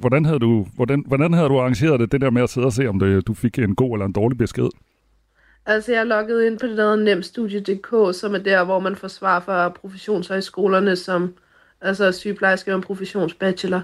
hvordan, 0.00 0.24
havde 0.24 0.38
du, 0.38 0.66
hvordan, 0.74 1.04
hvordan 1.06 1.32
havde 1.32 1.48
du 1.48 1.58
arrangeret 1.58 2.00
det, 2.00 2.12
det 2.12 2.20
der 2.20 2.30
med 2.30 2.42
at 2.42 2.50
sidde 2.50 2.66
og 2.66 2.72
se, 2.72 2.86
om 2.86 2.98
det, 2.98 3.26
du 3.26 3.34
fik 3.34 3.58
en 3.58 3.74
god 3.74 3.92
eller 3.92 4.06
en 4.06 4.12
dårlig 4.12 4.38
besked? 4.38 4.68
Altså, 5.66 5.92
jeg 5.92 6.06
loggede 6.06 6.46
ind 6.46 6.58
på 6.58 6.66
det 6.66 6.76
der 6.76 6.96
nemstudie.dk, 6.96 8.18
som 8.20 8.34
er 8.34 8.38
der, 8.38 8.64
hvor 8.64 8.78
man 8.78 8.96
får 8.96 9.08
svar 9.08 9.40
fra 9.40 9.68
professionshøjskolerne, 9.68 10.96
som 10.96 11.34
altså 11.80 12.12
sygeplejerske 12.12 12.72
og 12.72 12.76
en 12.76 12.82
professionsbachelor. 12.82 13.82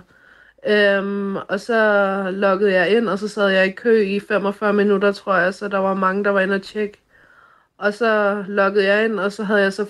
Øhm, 0.67 1.37
og 1.37 1.61
så 1.61 2.31
loggede 2.31 2.73
jeg 2.73 2.97
ind, 2.97 3.09
og 3.09 3.19
så 3.19 3.29
sad 3.29 3.49
jeg 3.49 3.67
i 3.67 3.71
kø 3.71 4.03
i 4.03 4.21
45 4.21 4.73
minutter, 4.73 5.13
tror 5.13 5.37
jeg, 5.37 5.55
så 5.55 5.69
der 5.69 5.79
var 5.79 5.95
mange, 5.95 6.25
der 6.25 6.31
var 6.31 6.41
inde 6.41 6.55
og 6.55 6.63
tjekke. 6.63 6.99
Og 7.79 7.95
så 7.95 8.45
loggede 8.49 8.87
jeg 8.87 9.05
ind, 9.05 9.21
og 9.21 9.33
så 9.33 9.45
havde 9.45 9.61
jeg 9.63 9.73
så 9.73 9.87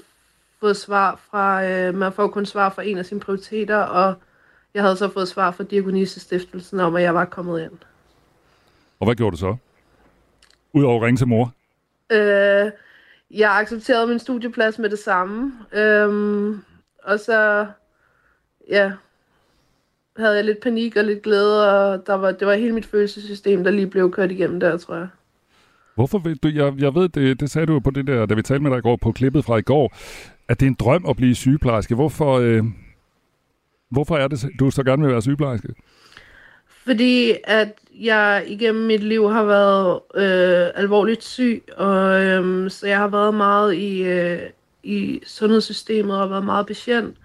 fået 0.61 0.77
svar 0.77 1.21
fra, 1.31 1.65
øh, 1.65 1.95
man 1.95 2.13
får 2.13 2.29
kun 2.29 2.47
svar 2.47 2.71
fra 2.71 2.83
en 2.83 2.99
af 2.99 3.07
sine 3.07 3.21
prioriteter, 3.21 3.77
og 3.77 4.15
jeg 4.75 4.83
havde 4.83 4.97
så 4.97 5.09
fået 5.09 5.29
svar 5.29 5.51
fra 5.51 5.65
Diakonissestiftelsen 5.65 6.81
om, 6.81 6.97
at 6.97 7.03
jeg 7.03 7.15
var 7.15 7.25
kommet 7.25 7.63
ind. 7.63 7.79
Og 9.01 9.07
hvad 9.07 9.15
gjorde 9.15 9.37
du 9.37 9.41
så? 9.41 9.57
Udover 10.73 10.97
at 10.97 11.07
ringe 11.07 11.19
til 11.19 11.29
mor? 11.29 11.53
Øh, 12.11 12.71
jeg 13.31 13.59
accepterede 13.61 14.07
min 14.07 14.19
studieplads 14.19 14.79
med 14.79 14.91
det 14.91 14.99
samme. 14.99 15.53
Øhm, 15.73 16.65
og 17.03 17.21
så, 17.21 17.67
ja, 18.69 18.93
havde 20.17 20.37
jeg 20.37 20.45
lidt 20.45 20.63
panik 20.63 20.97
og 20.97 21.05
lidt 21.05 21.23
glæde, 21.23 21.71
og 21.73 22.07
der 22.07 22.15
var, 22.15 22.33
det 22.33 22.47
var 22.47 22.55
hele 22.55 22.73
mit 22.73 22.87
følelsessystem, 22.87 23.65
der 23.65 23.71
lige 23.71 23.87
blev 23.87 24.13
kørt 24.13 24.31
igennem 24.31 24.61
der, 24.61 24.77
tror 24.77 24.95
jeg. 24.95 25.09
Hvorfor 25.95 26.19
vil 26.19 26.37
du, 26.37 26.49
jeg, 26.49 26.75
jeg 26.79 26.95
ved, 26.95 27.09
det, 27.09 27.41
det 27.41 27.51
sagde 27.51 27.67
du 27.67 27.81
på 27.81 27.91
det 27.91 28.07
der, 28.07 28.27
da 28.27 28.35
vi 28.35 28.43
talte 28.43 28.63
med 28.63 28.71
dig 28.71 28.79
i 28.79 28.83
går, 28.83 28.97
på 28.97 29.13
klippet 29.13 29.45
fra 29.45 29.57
i 29.57 29.63
går, 29.63 29.97
at 30.49 30.61
det 30.61 30.67
er 30.67 30.71
en 30.71 30.77
drøm 30.81 31.05
at 31.09 31.17
blive 31.17 31.35
sygeplejerske. 31.35 31.95
Hvorfor, 31.95 32.39
øh, 32.39 32.65
hvorfor 33.91 34.17
er 34.17 34.29
det, 34.29 34.47
du 34.59 34.71
så 34.71 34.83
gerne 34.83 35.03
vil 35.03 35.13
være 35.13 35.23
sygeplejerske? 35.23 35.69
Fordi 36.87 37.33
at 37.45 37.69
jeg 38.01 38.45
igennem 38.47 38.85
mit 38.85 39.03
liv 39.03 39.31
har 39.31 39.45
været 39.45 40.01
øh, 40.15 40.71
alvorligt 40.75 41.25
syg, 41.25 41.63
og 41.77 42.25
øh, 42.25 42.71
så 42.71 42.87
jeg 42.87 42.99
har 42.99 43.09
været 43.09 43.35
meget 43.35 43.75
i, 43.75 44.03
øh, 44.03 44.41
i 44.83 45.21
sundhedssystemet 45.27 46.21
og 46.21 46.31
været 46.31 46.45
meget 46.45 46.67
patient. 46.67 47.17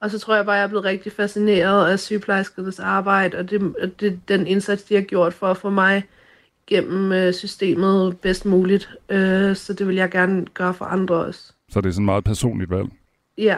Og 0.00 0.10
så 0.10 0.18
tror 0.18 0.36
jeg 0.36 0.44
bare, 0.44 0.56
jeg 0.56 0.64
er 0.64 0.68
blevet 0.68 0.84
rigtig 0.84 1.12
fascineret 1.12 1.90
af 1.90 2.00
sygeplejerskernes 2.00 2.80
arbejde, 2.80 3.38
og 3.38 3.50
det, 3.50 3.74
det, 4.00 4.20
den 4.28 4.46
indsats, 4.46 4.82
de 4.82 4.94
har 4.94 5.02
gjort 5.02 5.34
for 5.34 5.46
at 5.46 5.56
få 5.56 5.70
mig 5.70 6.02
gennem 6.66 7.12
øh, 7.12 7.34
systemet 7.34 8.18
bedst 8.20 8.46
muligt. 8.46 8.90
Øh, 9.08 9.56
så 9.56 9.72
det 9.72 9.88
vil 9.88 9.96
jeg 9.96 10.10
gerne 10.10 10.46
gøre 10.54 10.74
for 10.74 10.84
andre 10.84 11.14
også. 11.14 11.52
Så 11.68 11.80
det 11.80 11.88
er 11.88 11.92
sådan 11.92 12.04
meget 12.04 12.24
personligt 12.24 12.70
valg? 12.70 12.88
Ja. 13.38 13.56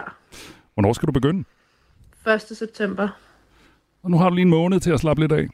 Hvornår 0.74 0.92
skal 0.92 1.06
du 1.06 1.12
begynde? 1.12 1.44
1. 2.34 2.40
september. 2.40 3.08
Og 4.02 4.10
nu 4.10 4.18
har 4.18 4.28
du 4.28 4.34
lige 4.34 4.42
en 4.42 4.50
måned 4.50 4.80
til 4.80 4.90
at 4.90 5.00
slappe 5.00 5.22
lidt 5.22 5.32
af. 5.32 5.46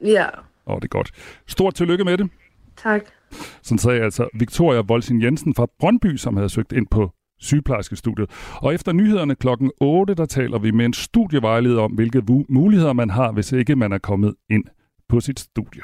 Ja. 0.00 0.26
Åh, 0.66 0.76
det 0.76 0.84
er 0.84 0.88
godt. 0.88 1.10
Stort 1.46 1.74
tillykke 1.74 2.04
med 2.04 2.18
det. 2.18 2.30
Tak. 2.76 3.02
Sådan 3.62 3.78
sagde 3.78 4.00
altså 4.02 4.28
Victoria 4.34 4.80
Volsin 4.80 5.22
Jensen 5.22 5.54
fra 5.54 5.66
Brøndby, 5.80 6.16
som 6.16 6.36
havde 6.36 6.48
søgt 6.48 6.72
ind 6.72 6.86
på 6.86 7.12
sygeplejerskestudiet. 7.44 8.30
Og 8.62 8.74
efter 8.74 8.92
nyhederne 8.92 9.34
klokken 9.34 9.70
8, 9.80 10.14
der 10.14 10.26
taler 10.26 10.58
vi 10.58 10.70
med 10.70 10.84
en 10.84 10.92
studievejleder 10.92 11.82
om, 11.82 11.92
hvilke 11.92 12.22
muligheder 12.48 12.92
man 12.92 13.10
har, 13.10 13.32
hvis 13.32 13.52
ikke 13.52 13.76
man 13.76 13.92
er 13.92 13.98
kommet 13.98 14.34
ind 14.50 14.64
på 15.08 15.20
sit 15.20 15.40
studie. 15.40 15.82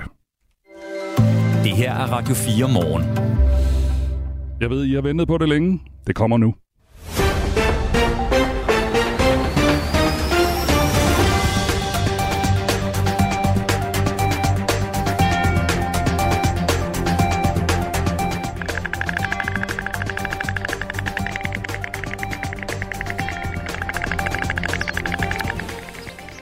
Det 1.64 1.72
her 1.72 1.92
er 1.92 2.06
Radio 2.12 2.34
4 2.34 2.68
morgen. 2.72 3.02
Jeg 4.60 4.70
ved, 4.70 4.84
I 4.84 4.94
har 4.94 5.02
ventet 5.02 5.28
på 5.28 5.38
det 5.38 5.48
længe. 5.48 5.80
Det 6.06 6.14
kommer 6.14 6.38
nu. 6.38 6.54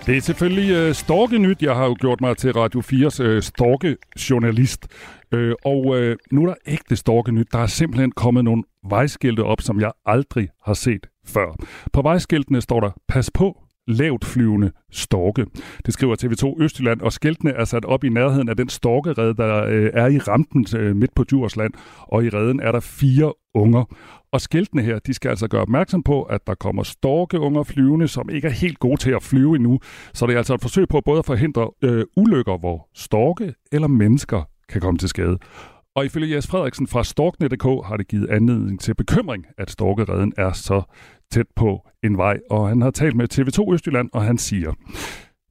Det 0.09 0.16
er 0.16 0.21
selvfølgelig 0.21 0.75
øh, 0.75 0.94
Storke-nyt. 0.94 1.62
Jeg 1.62 1.75
har 1.75 1.85
jo 1.85 1.97
gjort 2.01 2.21
mig 2.21 2.37
til 2.37 2.53
Radio 2.53 2.81
4's 2.81 3.23
øh, 3.23 3.42
Storke-journalist. 3.42 4.88
Øh, 5.33 5.55
og 5.64 5.99
øh, 5.99 6.16
nu 6.31 6.42
er 6.42 6.47
der 6.47 6.55
ægte 6.66 6.97
Storke-nyt. 6.97 7.53
Der 7.53 7.59
er 7.59 7.66
simpelthen 7.66 8.12
kommet 8.12 8.44
nogle 8.44 8.62
vejskilte 8.88 9.44
op, 9.44 9.61
som 9.61 9.81
jeg 9.81 9.92
aldrig 10.07 10.49
har 10.64 10.75
set 10.75 11.07
før. 11.27 11.57
På 11.92 12.03
vejskiltene 12.03 12.61
står 12.61 12.81
der, 12.81 12.90
pas 13.09 13.31
på, 13.31 13.62
lavt 13.88 14.25
flyvende 14.25 14.73
storke. 14.92 15.47
Det 15.87 15.94
skriver 15.94 16.16
TV2 16.23 16.62
Østjylland, 16.62 17.01
og 17.01 17.12
skiltene 17.12 17.51
er 17.51 17.64
sat 17.64 17.85
op 17.85 18.05
i 18.05 18.09
nærheden 18.09 18.49
af 18.49 18.57
den 18.57 18.68
storkerede, 18.68 19.35
der 19.35 19.64
øh, 19.64 19.90
er 19.94 20.07
i 20.07 20.18
rampen 20.18 20.66
øh, 20.77 20.97
midt 20.97 21.14
på 21.14 21.25
Djursland, 21.25 21.73
og 21.99 22.25
i 22.25 22.29
reden 22.29 22.61
er 22.61 22.73
der 22.73 22.81
fire 22.81 23.33
unger. 23.61 23.85
Og 24.33 24.40
skiltene 24.40 24.83
her, 24.83 24.99
de 24.99 25.14
skal 25.14 25.29
altså 25.29 25.49
gøre 25.49 25.62
opmærksom 25.62 26.03
på, 26.03 26.23
at 26.23 26.47
der 26.47 26.55
kommer 26.55 26.83
storkeunger 26.83 27.62
flyvende, 27.62 28.09
som 28.09 28.29
ikke 28.31 28.49
er 28.49 28.53
helt 28.53 28.79
gode 28.79 28.97
til 28.97 29.11
at 29.11 29.23
flyve 29.23 29.57
endnu. 29.57 29.79
Så 30.14 30.27
det 30.27 30.33
er 30.33 30.38
altså 30.38 30.55
et 30.55 30.62
forsøg 30.62 30.88
på 30.88 31.01
både 31.05 31.18
at 31.18 31.27
forhindre 31.27 31.71
øh, 31.83 32.05
ulykker, 32.16 32.59
hvor 32.59 32.88
storke 32.94 33.55
eller 33.73 33.88
mennesker 33.88 34.42
kan 34.68 34.81
komme 34.81 34.99
til 34.99 35.09
skade. 35.09 35.38
Og 35.94 36.05
ifølge 36.05 36.35
Jes 36.35 36.47
Frederiksen 36.47 36.87
fra 36.87 37.05
Storknet.dk 37.05 37.87
har 37.87 37.97
det 37.97 38.09
givet 38.09 38.31
anledning 38.31 38.81
til 38.81 38.94
bekymring, 38.94 39.47
at 39.59 39.71
storkereden 39.71 40.33
er 40.37 40.53
så 40.53 40.83
tæt 41.30 41.47
på 41.57 41.89
en 42.05 42.16
vej. 42.16 42.39
Og 42.51 42.68
han 42.68 42.83
har 42.83 42.91
talt 42.91 43.16
med 43.16 43.33
TV2 43.33 43.72
Østjylland, 43.72 44.11
og 44.12 44.22
han 44.22 44.39
siger, 44.39 44.72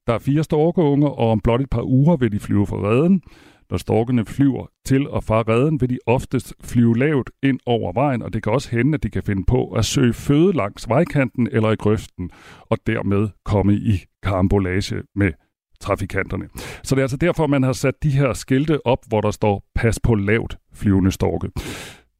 der 0.06 0.14
er 0.14 0.18
fire 0.18 0.44
storkeunger, 0.44 1.08
og 1.08 1.30
om 1.30 1.40
blot 1.40 1.60
et 1.60 1.70
par 1.70 1.82
uger 1.82 2.16
vil 2.16 2.32
de 2.32 2.40
flyve 2.40 2.66
fra 2.66 2.76
redden. 2.76 3.22
Når 3.70 3.78
storkene 3.78 4.24
flyver 4.24 4.66
til 4.84 5.08
og 5.08 5.24
fra 5.24 5.42
redden, 5.48 5.80
vil 5.80 5.90
de 5.90 5.98
oftest 6.06 6.54
flyve 6.60 6.98
lavt 6.98 7.30
ind 7.42 7.60
over 7.66 7.92
vejen, 7.92 8.22
og 8.22 8.32
det 8.32 8.42
kan 8.42 8.52
også 8.52 8.70
hende, 8.70 8.94
at 8.94 9.02
de 9.02 9.10
kan 9.10 9.22
finde 9.22 9.44
på 9.44 9.70
at 9.70 9.84
søge 9.84 10.12
føde 10.12 10.52
langs 10.52 10.88
vejkanten 10.88 11.48
eller 11.52 11.70
i 11.70 11.76
grøften, 11.76 12.30
og 12.60 12.78
dermed 12.86 13.28
komme 13.44 13.74
i 13.74 14.04
karambolage 14.22 15.02
med 15.14 15.32
trafikanterne. 15.80 16.48
Så 16.82 16.94
det 16.94 17.00
er 17.00 17.04
altså 17.04 17.16
derfor, 17.16 17.46
man 17.46 17.62
har 17.62 17.72
sat 17.72 18.02
de 18.02 18.10
her 18.10 18.32
skilte 18.32 18.86
op, 18.86 18.98
hvor 19.08 19.20
der 19.20 19.30
står 19.30 19.62
pas 19.74 20.00
på 20.00 20.14
lavt 20.14 20.58
flyvende 20.72 21.10
storke. 21.10 21.50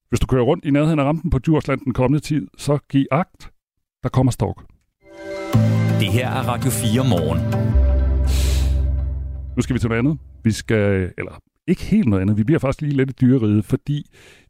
Hvis 0.09 0.20
du 0.20 0.26
kører 0.26 0.42
rundt 0.42 0.64
i 0.64 0.70
nærheden 0.70 0.99
af 0.99 1.05
rampen 1.05 1.30
på 1.30 1.38
Djursland 1.38 1.80
den 1.80 1.92
kommende 1.92 2.24
tid, 2.24 2.46
så 2.57 2.78
giv 2.90 3.07
agt. 3.11 3.51
Der 4.03 4.09
kommer 4.09 4.32
stork. 4.32 4.57
Det 6.01 6.09
her 6.09 6.28
er 6.28 6.42
Radio 6.49 6.70
4 6.70 7.09
morgen. 7.09 7.40
Nu 9.57 9.62
skal 9.62 9.74
vi 9.74 9.78
til 9.78 9.88
noget 9.88 9.99
andet. 9.99 10.18
Vi 10.45 10.51
skal, 10.51 11.12
eller 11.18 11.43
ikke 11.66 11.82
helt 11.82 12.09
noget 12.09 12.22
andet, 12.22 12.39
vi 12.39 12.45
bliver 12.45 12.59
faktisk 12.59 12.80
lige 12.80 12.97
lidt 12.97 13.11
i 13.11 13.14
dyreriget, 13.20 13.64
fordi 13.64 14.07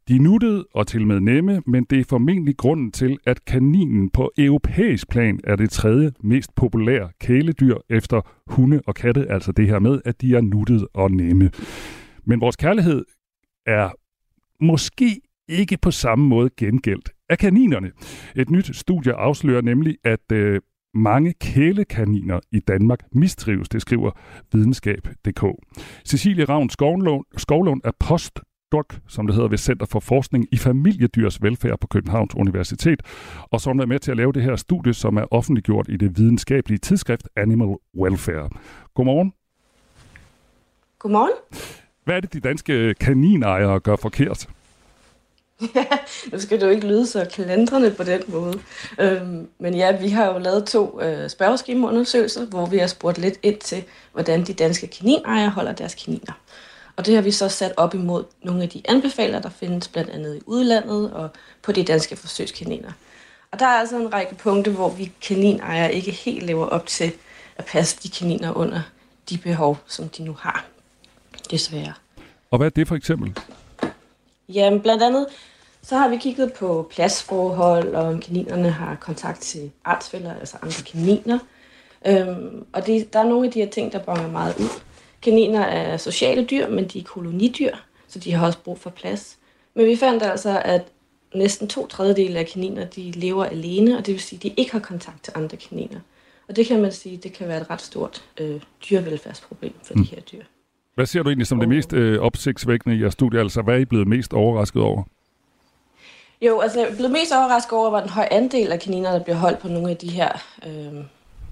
de 0.07 0.15
er 0.15 0.19
nuttede 0.19 0.65
og 0.73 0.87
til 0.87 1.07
med 1.07 1.19
nemme, 1.19 1.61
men 1.67 1.83
det 1.83 1.99
er 1.99 2.03
formentlig 2.09 2.57
grunden 2.57 2.91
til, 2.91 3.17
at 3.25 3.45
kaninen 3.45 4.09
på 4.09 4.31
europæisk 4.37 5.09
plan 5.09 5.39
er 5.43 5.55
det 5.55 5.69
tredje 5.69 6.11
mest 6.23 6.55
populære 6.55 7.09
kæledyr 7.19 7.75
efter 7.89 8.21
hunde 8.47 8.81
og 8.85 8.95
katte, 8.95 9.31
altså 9.31 9.51
det 9.51 9.67
her 9.67 9.79
med, 9.79 10.01
at 10.05 10.21
de 10.21 10.35
er 10.35 10.41
nuttede 10.41 10.87
og 10.93 11.11
nemme. 11.11 11.51
Men 12.25 12.41
vores 12.41 12.55
kærlighed 12.55 13.05
er 13.65 13.89
måske 14.63 15.21
ikke 15.47 15.77
på 15.81 15.91
samme 15.91 16.27
måde 16.27 16.49
gengældt 16.57 17.09
af 17.29 17.37
kaninerne. 17.37 17.91
Et 18.35 18.49
nyt 18.49 18.75
studie 18.75 19.13
afslører 19.13 19.61
nemlig, 19.61 19.97
at 20.03 20.31
øh, 20.31 20.61
mange 20.93 21.33
kælekaniner 21.33 22.39
i 22.51 22.59
Danmark 22.59 22.99
mistrives, 23.11 23.69
det 23.69 23.81
skriver 23.81 24.11
videnskab.dk. 24.53 25.43
Cecilie 26.05 26.45
Ravn 26.45 26.69
Skovlund, 26.69 27.25
Skovlund 27.37 27.81
er 27.83 27.91
postdoc, 27.99 28.85
som 29.07 29.27
det 29.27 29.35
hedder 29.35 29.49
ved 29.49 29.57
Center 29.57 29.85
for 29.85 29.99
Forskning 29.99 30.45
i 30.51 30.57
Familiedyrs 30.57 31.41
Velfærd 31.41 31.79
på 31.79 31.87
Københavns 31.87 32.35
Universitet, 32.35 33.01
og 33.51 33.61
som 33.61 33.79
er 33.79 33.85
med 33.85 33.99
til 33.99 34.11
at 34.11 34.17
lave 34.17 34.33
det 34.33 34.43
her 34.43 34.55
studie, 34.55 34.93
som 34.93 35.17
er 35.17 35.25
offentliggjort 35.31 35.85
i 35.89 35.97
det 35.97 36.17
videnskabelige 36.17 36.77
tidsskrift 36.77 37.27
Animal 37.35 37.75
Welfare. 37.97 38.49
Godmorgen. 38.93 39.33
Godmorgen. 40.99 41.33
Hvad 42.03 42.15
er 42.15 42.19
det, 42.19 42.33
de 42.33 42.39
danske 42.39 42.93
kaninejere 42.93 43.79
gør 43.79 43.95
forkert? 43.95 44.49
Ja, 45.75 45.85
nu 46.31 46.39
skal 46.39 46.59
det 46.59 46.65
jo 46.65 46.71
ikke 46.71 46.87
lyde 46.87 47.07
så 47.07 47.27
klandrende 47.31 47.91
på 47.91 48.03
den 48.03 48.21
måde. 48.27 48.59
Øhm, 48.99 49.47
men 49.59 49.73
ja, 49.73 49.97
vi 49.97 50.09
har 50.09 50.25
jo 50.25 50.37
lavet 50.37 50.65
to 50.65 51.01
øh, 51.01 51.29
spørgeskemaundersøgelser, 51.29 52.45
hvor 52.45 52.65
vi 52.65 52.77
har 52.77 52.87
spurgt 52.87 53.17
lidt 53.17 53.39
ind 53.43 53.57
til, 53.57 53.83
hvordan 54.13 54.43
de 54.43 54.53
danske 54.53 54.87
kaninejere 54.87 55.49
holder 55.49 55.71
deres 55.71 55.95
kaniner. 55.95 56.33
Og 56.95 57.05
det 57.05 57.15
har 57.15 57.21
vi 57.21 57.31
så 57.31 57.49
sat 57.49 57.73
op 57.77 57.93
imod 57.93 58.23
nogle 58.43 58.63
af 58.63 58.69
de 58.69 58.81
anbefalinger, 58.89 59.41
der 59.41 59.49
findes 59.49 59.87
blandt 59.87 60.09
andet 60.09 60.35
i 60.35 60.41
udlandet 60.45 61.13
og 61.13 61.29
på 61.61 61.71
de 61.71 61.83
danske 61.83 62.15
forsøgskaniner. 62.15 62.91
Og 63.51 63.59
der 63.59 63.65
er 63.65 63.79
altså 63.79 63.97
en 63.97 64.13
række 64.13 64.35
punkter, 64.35 64.71
hvor 64.71 64.89
vi 64.89 65.11
kaninejere 65.21 65.93
ikke 65.93 66.11
helt 66.11 66.45
lever 66.45 66.65
op 66.65 66.85
til 66.85 67.11
at 67.57 67.65
passe 67.65 67.97
de 68.03 68.09
kaniner 68.09 68.57
under 68.57 68.81
de 69.29 69.37
behov, 69.37 69.77
som 69.87 70.09
de 70.09 70.23
nu 70.23 70.33
har. 70.39 70.65
Desværre. 71.51 71.93
Og 72.51 72.57
hvad 72.57 72.67
er 72.67 72.71
det 72.71 72.87
for 72.87 72.95
eksempel? 72.95 73.33
Jamen, 74.53 74.81
blandt 74.81 75.03
andet 75.03 75.27
så 75.81 75.97
har 75.97 76.09
vi 76.09 76.17
kigget 76.17 76.53
på 76.53 76.87
pladsforhold, 76.91 77.95
og 77.95 78.03
om 78.03 78.21
kaninerne 78.21 78.69
har 78.69 78.95
kontakt 78.95 79.41
til 79.41 79.71
artsfælder, 79.83 80.35
altså 80.39 80.57
andre 80.61 80.83
kaniner. 80.91 81.39
Øhm, 82.07 82.65
og 82.73 82.87
det, 82.87 83.13
der 83.13 83.19
er 83.19 83.23
nogle 83.23 83.45
af 83.45 83.51
de 83.51 83.59
her 83.59 83.69
ting, 83.69 83.91
der 83.91 83.99
bonger 83.99 84.27
meget 84.27 84.59
ud. 84.59 84.81
Kaniner 85.21 85.61
er 85.61 85.97
sociale 85.97 86.45
dyr, 86.45 86.69
men 86.69 86.87
de 86.87 86.99
er 86.99 87.03
kolonidyr, 87.03 87.75
så 88.07 88.19
de 88.19 88.33
har 88.33 88.45
også 88.45 88.59
brug 88.59 88.79
for 88.79 88.89
plads. 88.89 89.37
Men 89.73 89.85
vi 89.85 89.95
fandt 89.95 90.23
altså, 90.23 90.61
at 90.65 90.81
næsten 91.35 91.67
to 91.67 91.87
tredjedele 91.87 92.39
af 92.39 92.47
kaniner, 92.47 92.85
de 92.85 93.11
lever 93.11 93.45
alene, 93.45 93.97
og 93.97 94.05
det 94.05 94.13
vil 94.13 94.21
sige, 94.21 94.37
at 94.37 94.43
de 94.43 94.53
ikke 94.57 94.71
har 94.71 94.79
kontakt 94.79 95.23
til 95.23 95.33
andre 95.35 95.57
kaniner. 95.57 95.99
Og 96.47 96.55
det 96.55 96.65
kan 96.65 96.81
man 96.81 96.91
sige, 96.91 97.17
det 97.17 97.33
kan 97.33 97.47
være 97.47 97.61
et 97.61 97.69
ret 97.69 97.81
stort 97.81 98.23
øh, 98.37 98.61
dyrevelfærdsproblem 98.89 99.73
for 99.83 99.93
mm. 99.93 100.03
de 100.03 100.15
her 100.15 100.21
dyr. 100.21 100.43
Hvad 100.99 101.05
ser 101.05 101.23
du 101.23 101.29
egentlig 101.29 101.47
som 101.47 101.59
det 101.59 101.69
mest 101.69 101.93
øh, 101.93 102.21
opsigtsvækkende 102.21 102.95
i 102.95 103.01
jeres 103.01 103.13
studie? 103.13 103.39
Altså, 103.39 103.61
hvad 103.61 103.75
er 103.75 103.79
I 103.79 103.85
blevet 103.85 104.07
mest 104.07 104.33
overrasket 104.33 104.81
over? 104.81 105.03
Jo, 106.41 106.59
altså 106.59 106.79
jeg 106.79 106.87
blevet 106.95 107.11
mest 107.11 107.31
overrasket 107.31 107.73
over, 107.73 107.89
hvor 107.89 107.99
den 107.99 108.09
høje 108.09 108.27
andel 108.31 108.71
af 108.71 108.79
kaniner, 108.79 109.11
der 109.11 109.23
bliver 109.23 109.35
holdt 109.35 109.59
på 109.59 109.67
nogle 109.67 109.89
af 109.89 109.97
de 109.97 110.09
her 110.09 110.31
øh, 110.67 110.99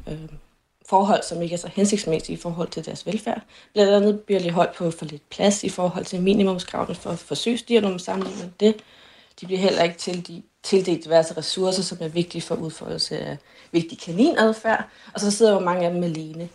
øh, 0.07 0.29
forhold, 0.89 1.23
som 1.23 1.41
ikke 1.41 1.53
er 1.53 1.57
så 1.57 1.69
hensigtsmæssige 1.73 2.37
i 2.37 2.41
forhold 2.41 2.67
til 2.67 2.85
deres 2.85 3.05
velfærd. 3.05 3.41
Blandt 3.73 3.91
andet 3.91 4.19
bliver 4.19 4.39
de 4.39 4.51
holdt 4.51 4.75
på 4.75 4.91
for 4.91 5.05
lidt 5.05 5.29
plads 5.29 5.63
i 5.63 5.69
forhold 5.69 6.05
til 6.05 6.21
minimumskravene 6.21 6.95
for 6.95 7.13
forsøgsdyr, 7.13 7.81
når 7.81 7.89
man 7.89 7.99
sammenligner 7.99 8.45
det. 8.59 8.75
De 9.41 9.45
bliver 9.45 9.61
heller 9.61 9.83
ikke 9.83 9.97
tildelt, 9.97 10.45
tildelt 10.63 11.03
diverse 11.03 11.37
ressourcer, 11.37 11.83
som 11.83 11.97
er 12.01 12.07
vigtige 12.07 12.41
for 12.41 12.55
udfoldelse 12.55 13.19
af 13.19 13.37
vigtig 13.71 13.99
kaninadfærd, 13.99 14.87
og 15.13 15.19
så 15.19 15.31
sidder 15.31 15.53
jo 15.53 15.59
mange 15.59 15.85
af 15.85 15.93
dem 15.93 16.03
alene. 16.03 16.49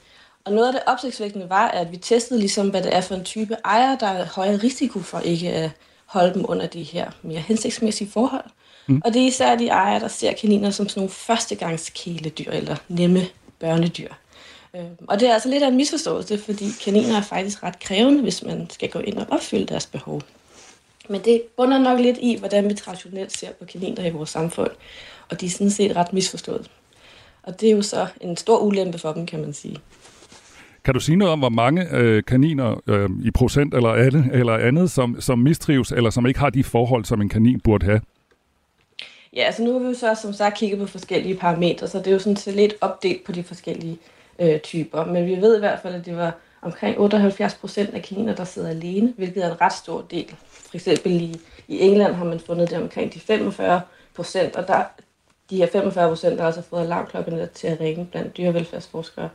Og 0.45 0.53
noget 0.53 0.67
af 0.67 0.73
det 0.73 0.83
opsigtsvækkende 0.87 1.49
var, 1.49 1.69
at 1.69 1.93
vi 1.93 1.97
testede 1.97 2.41
ligesom, 2.41 2.69
hvad 2.69 2.83
det 2.83 2.97
er 2.97 3.01
for 3.01 3.15
en 3.15 3.25
type 3.25 3.57
ejer, 3.65 3.99
der 3.99 4.07
er 4.07 4.27
højere 4.27 4.57
risiko 4.57 5.01
for 5.01 5.19
ikke 5.19 5.51
at 5.53 5.71
holde 6.07 6.35
dem 6.35 6.45
under 6.49 6.67
de 6.67 6.83
her 6.83 7.11
mere 7.23 7.41
hensigtsmæssige 7.41 8.11
forhold. 8.11 8.45
Mm. 8.87 9.03
Og 9.05 9.15
det 9.15 9.23
er 9.23 9.27
især 9.27 9.57
de 9.57 9.69
ejere, 9.69 10.01
der 10.01 10.09
ser 10.09 10.33
kaniner 10.33 10.71
som 10.71 10.89
sådan 10.89 11.01
nogle 11.01 11.11
førstegangskæledyr 11.11 12.51
eller 12.51 12.77
nemme 12.89 13.27
børnedyr. 13.59 14.09
Øhm, 14.77 14.97
og 15.09 15.21
det 15.21 15.29
er 15.29 15.35
altså 15.35 15.49
lidt 15.49 15.63
af 15.63 15.69
en 15.69 15.77
misforståelse, 15.77 16.39
fordi 16.39 16.65
kaniner 16.85 17.17
er 17.17 17.23
faktisk 17.23 17.63
ret 17.63 17.81
krævende, 17.81 18.23
hvis 18.23 18.43
man 18.43 18.71
skal 18.71 18.91
gå 18.91 18.99
ind 18.99 19.19
og 19.19 19.27
opfylde 19.31 19.67
deres 19.67 19.87
behov. 19.87 20.23
Men 21.09 21.21
det 21.25 21.43
bunder 21.57 21.79
nok 21.79 22.01
lidt 22.01 22.19
i, 22.21 22.37
hvordan 22.39 22.69
vi 22.69 22.75
traditionelt 22.75 23.39
ser 23.39 23.53
på 23.53 23.65
kaniner 23.65 24.07
i 24.07 24.11
vores 24.11 24.31
samfund. 24.31 24.71
Og 25.31 25.41
de 25.41 25.47
er 25.47 25.51
sådan 25.51 25.71
set 25.71 25.97
ret 25.97 26.13
misforstået. 26.13 26.71
Og 27.43 27.61
det 27.61 27.69
er 27.69 27.73
jo 27.73 27.83
så 27.83 28.07
en 28.21 28.37
stor 28.37 28.59
ulempe 28.59 28.99
for 28.99 29.13
dem, 29.13 29.27
kan 29.27 29.41
man 29.41 29.53
sige. 29.53 29.77
Kan 30.85 30.95
du 30.95 31.01
sige 31.01 31.17
noget 31.17 31.33
om, 31.33 31.39
hvor 31.39 31.49
mange 31.49 31.87
øh, 31.93 32.23
kaniner 32.25 32.81
øh, 32.87 33.11
i 33.25 33.31
procent 33.31 33.75
eller, 33.75 33.89
alle, 33.89 34.31
eller 34.33 34.59
andet, 34.59 34.91
som, 34.91 35.21
som 35.21 35.39
mistrives, 35.39 35.93
eller 35.93 36.11
som 36.11 36.27
ikke 36.27 36.41
har 36.41 36.51
de 36.51 36.65
forhold, 36.65 37.05
som 37.05 37.21
en 37.21 37.29
kanin 37.29 37.61
burde 37.61 37.87
have? 37.87 38.01
Ja, 39.37 39.43
altså 39.43 39.63
nu 39.63 39.73
har 39.73 39.79
vi 39.79 39.87
jo 39.87 39.95
så 39.95 40.19
som 40.23 40.33
sagt 40.33 40.59
kigget 40.59 40.79
på 40.79 40.87
forskellige 40.87 41.37
parametre, 41.37 41.89
så 41.89 41.99
det 41.99 42.07
er 42.07 42.13
jo 42.13 42.19
sådan 42.19 42.37
set 42.37 42.55
lidt 42.55 42.75
opdelt 42.81 43.25
på 43.25 43.33
de 43.33 43.43
forskellige 43.43 43.99
øh, 44.39 44.61
typer. 44.61 45.05
Men 45.05 45.27
vi 45.27 45.37
ved 45.37 45.57
i 45.57 45.59
hvert 45.59 45.81
fald, 45.83 45.95
at 45.95 46.07
det 46.07 46.17
var 46.17 46.35
omkring 46.63 46.99
78 46.99 47.55
procent 47.55 47.95
af 47.95 48.03
kaniner, 48.03 48.35
der 48.35 48.45
sidder 48.45 48.69
alene, 48.69 49.13
hvilket 49.17 49.45
er 49.45 49.51
en 49.51 49.61
ret 49.61 49.73
stor 49.73 50.05
del. 50.11 50.35
For 50.51 50.77
eksempel 50.77 51.13
i, 51.13 51.41
i 51.69 51.81
England 51.81 52.15
har 52.15 52.25
man 52.25 52.41
fundet 52.41 52.71
det 52.71 52.83
omkring 52.83 53.15
de 53.15 53.21
45 53.21 53.81
procent, 54.15 54.57
og 54.57 54.69
der, 54.69 54.85
de 55.51 55.57
her 55.57 55.67
45 55.73 56.09
procent 56.09 56.41
har 56.41 56.47
altså 56.47 56.63
fået 56.63 56.81
alarmklokkerne 56.81 57.49
til 57.55 57.67
at 57.67 57.81
ringe 57.81 58.09
blandt 58.11 58.37
dyrevelfærdsforskere. 58.37 59.29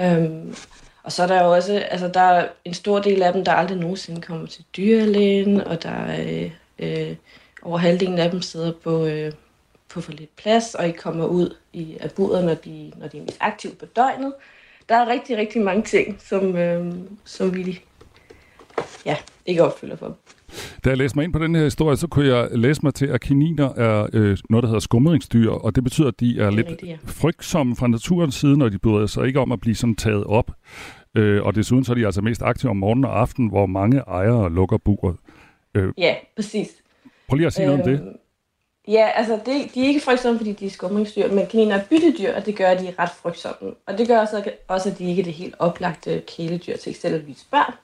Øhm, 0.00 0.54
og 1.02 1.12
så 1.12 1.22
er 1.22 1.26
der 1.26 1.44
jo 1.44 1.52
også, 1.52 1.84
altså 1.90 2.08
der 2.08 2.20
er 2.20 2.48
en 2.64 2.74
stor 2.74 2.98
del 2.98 3.22
af 3.22 3.32
dem, 3.32 3.44
der 3.44 3.52
aldrig 3.52 3.78
nogensinde 3.78 4.22
kommer 4.22 4.46
til 4.46 4.64
dyrlægen, 4.76 5.60
og 5.60 5.82
der 5.82 5.90
er 5.90 6.50
øh, 6.78 7.16
over 7.62 7.78
halvdelen 7.78 8.18
af 8.18 8.30
dem 8.30 8.42
sidder 8.42 8.72
på, 8.84 9.06
øh, 9.06 9.32
på 9.88 10.00
for 10.00 10.12
lidt 10.12 10.36
plads, 10.36 10.74
og 10.74 10.86
ikke 10.86 10.98
kommer 10.98 11.24
ud 11.24 11.56
i 11.72 11.96
af 12.00 12.10
buder, 12.10 12.42
når 12.42 12.54
de, 12.54 12.92
når 12.96 13.08
de 13.08 13.18
er 13.18 13.22
mest 13.22 13.38
aktive 13.40 13.74
på 13.74 13.86
døgnet. 13.86 14.32
Der 14.88 14.94
er 14.94 15.06
rigtig, 15.06 15.36
rigtig 15.36 15.62
mange 15.62 15.82
ting, 15.82 16.20
som, 16.20 16.56
øh, 16.56 16.94
som 17.24 17.54
vi 17.54 17.80
ja, 19.06 19.16
ikke 19.46 19.64
opfylder 19.64 19.96
for 19.96 20.06
dem. 20.06 20.14
Da 20.84 20.90
jeg 20.90 20.98
læste 20.98 21.18
mig 21.18 21.24
ind 21.24 21.32
på 21.32 21.38
den 21.38 21.54
her 21.54 21.64
historie, 21.64 21.96
så 21.96 22.06
kunne 22.06 22.26
jeg 22.26 22.48
læse 22.52 22.80
mig 22.82 22.94
til, 22.94 23.06
at 23.06 23.20
kaniner 23.20 23.74
er 23.74 24.06
øh, 24.12 24.38
noget, 24.50 24.62
der 24.62 24.68
hedder 24.68 24.80
skumringsdyr, 24.80 25.50
og 25.50 25.74
det 25.74 25.84
betyder, 25.84 26.08
at 26.08 26.20
de 26.20 26.40
er, 26.40 26.46
er 26.46 26.50
lidt 26.50 26.70
rigtigt, 26.70 26.90
ja. 26.90 26.96
frygtsomme 27.06 27.76
fra 27.76 27.86
naturens 27.86 28.34
side, 28.34 28.58
når 28.58 28.68
de 28.68 28.78
bryder 28.78 29.06
sig 29.06 29.26
ikke 29.26 29.40
om 29.40 29.52
at 29.52 29.60
blive 29.60 29.74
sådan 29.74 29.94
taget 29.94 30.24
op. 30.24 30.50
Øh, 31.16 31.42
og 31.42 31.54
desuden 31.54 31.84
så 31.84 31.92
er 31.92 31.96
de 31.96 32.06
altså 32.06 32.20
mest 32.20 32.42
aktive 32.42 32.70
om 32.70 32.76
morgenen 32.76 33.04
og 33.04 33.20
aften, 33.20 33.48
hvor 33.48 33.66
mange 33.66 33.98
ejere 33.98 34.52
lukker 34.52 34.78
buret. 34.78 35.16
Øh, 35.74 35.92
ja, 35.98 36.14
præcis. 36.36 36.68
Prøv 37.28 37.36
lige 37.36 37.46
at 37.46 37.52
sige 37.52 37.66
øh, 37.66 37.70
noget 37.70 37.82
om 37.82 37.90
det. 37.90 38.00
Øhm, 38.00 38.16
ja, 38.88 39.08
altså 39.14 39.32
det, 39.46 39.74
de 39.74 39.84
er 39.84 39.88
ikke 39.88 40.00
frygtsomme, 40.00 40.38
fordi 40.38 40.52
de 40.52 40.66
er 40.66 40.70
skumringsdyr, 40.70 41.32
men 41.32 41.46
kaniner 41.46 41.76
er 41.76 41.84
byttedyr, 41.90 42.34
og 42.34 42.46
det 42.46 42.56
gør, 42.56 42.68
at 42.68 42.80
de 42.80 42.86
er 42.86 42.98
ret 42.98 43.10
frygtsomme. 43.22 43.74
Og 43.86 43.98
det 43.98 44.08
gør 44.08 44.20
også, 44.20 44.50
også 44.68 44.90
at 44.90 44.98
de 44.98 45.10
ikke 45.10 45.20
er 45.20 45.24
det 45.24 45.32
helt 45.32 45.54
oplagte 45.58 46.22
kæledyr 46.36 46.76
til 46.76 46.90
eksempelvis 46.90 47.46
børn. 47.50 47.74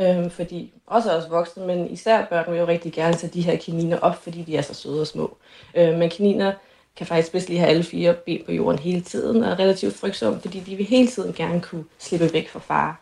Øhm, 0.00 0.30
fordi 0.30 0.72
også 0.86 1.12
os 1.12 1.30
voksne, 1.30 1.66
men 1.66 1.90
især 1.90 2.24
børn 2.24 2.52
vil 2.52 2.58
jo 2.58 2.66
rigtig 2.66 2.92
gerne 2.92 3.14
tage 3.14 3.32
de 3.34 3.42
her 3.42 3.56
kaniner 3.56 3.98
op, 3.98 4.22
fordi 4.22 4.42
de 4.42 4.56
er 4.56 4.62
så 4.62 4.74
søde 4.74 5.00
og 5.00 5.06
små. 5.06 5.36
Øhm, 5.74 5.98
men 5.98 6.10
kaniner 6.10 6.52
kan 6.96 7.06
faktisk 7.06 7.32
bedst 7.32 7.48
lige 7.48 7.58
have 7.58 7.70
alle 7.70 7.82
fire 7.82 8.14
ben 8.14 8.42
på 8.46 8.52
jorden 8.52 8.78
hele 8.78 9.00
tiden, 9.00 9.44
og 9.44 9.50
er 9.50 9.58
relativt 9.58 9.94
frygtsomme, 9.94 10.40
fordi 10.40 10.60
de 10.60 10.76
vil 10.76 10.86
hele 10.86 11.08
tiden 11.08 11.32
gerne 11.32 11.60
kunne 11.60 11.84
slippe 11.98 12.32
væk 12.32 12.48
fra 12.48 12.60
far. 12.60 13.00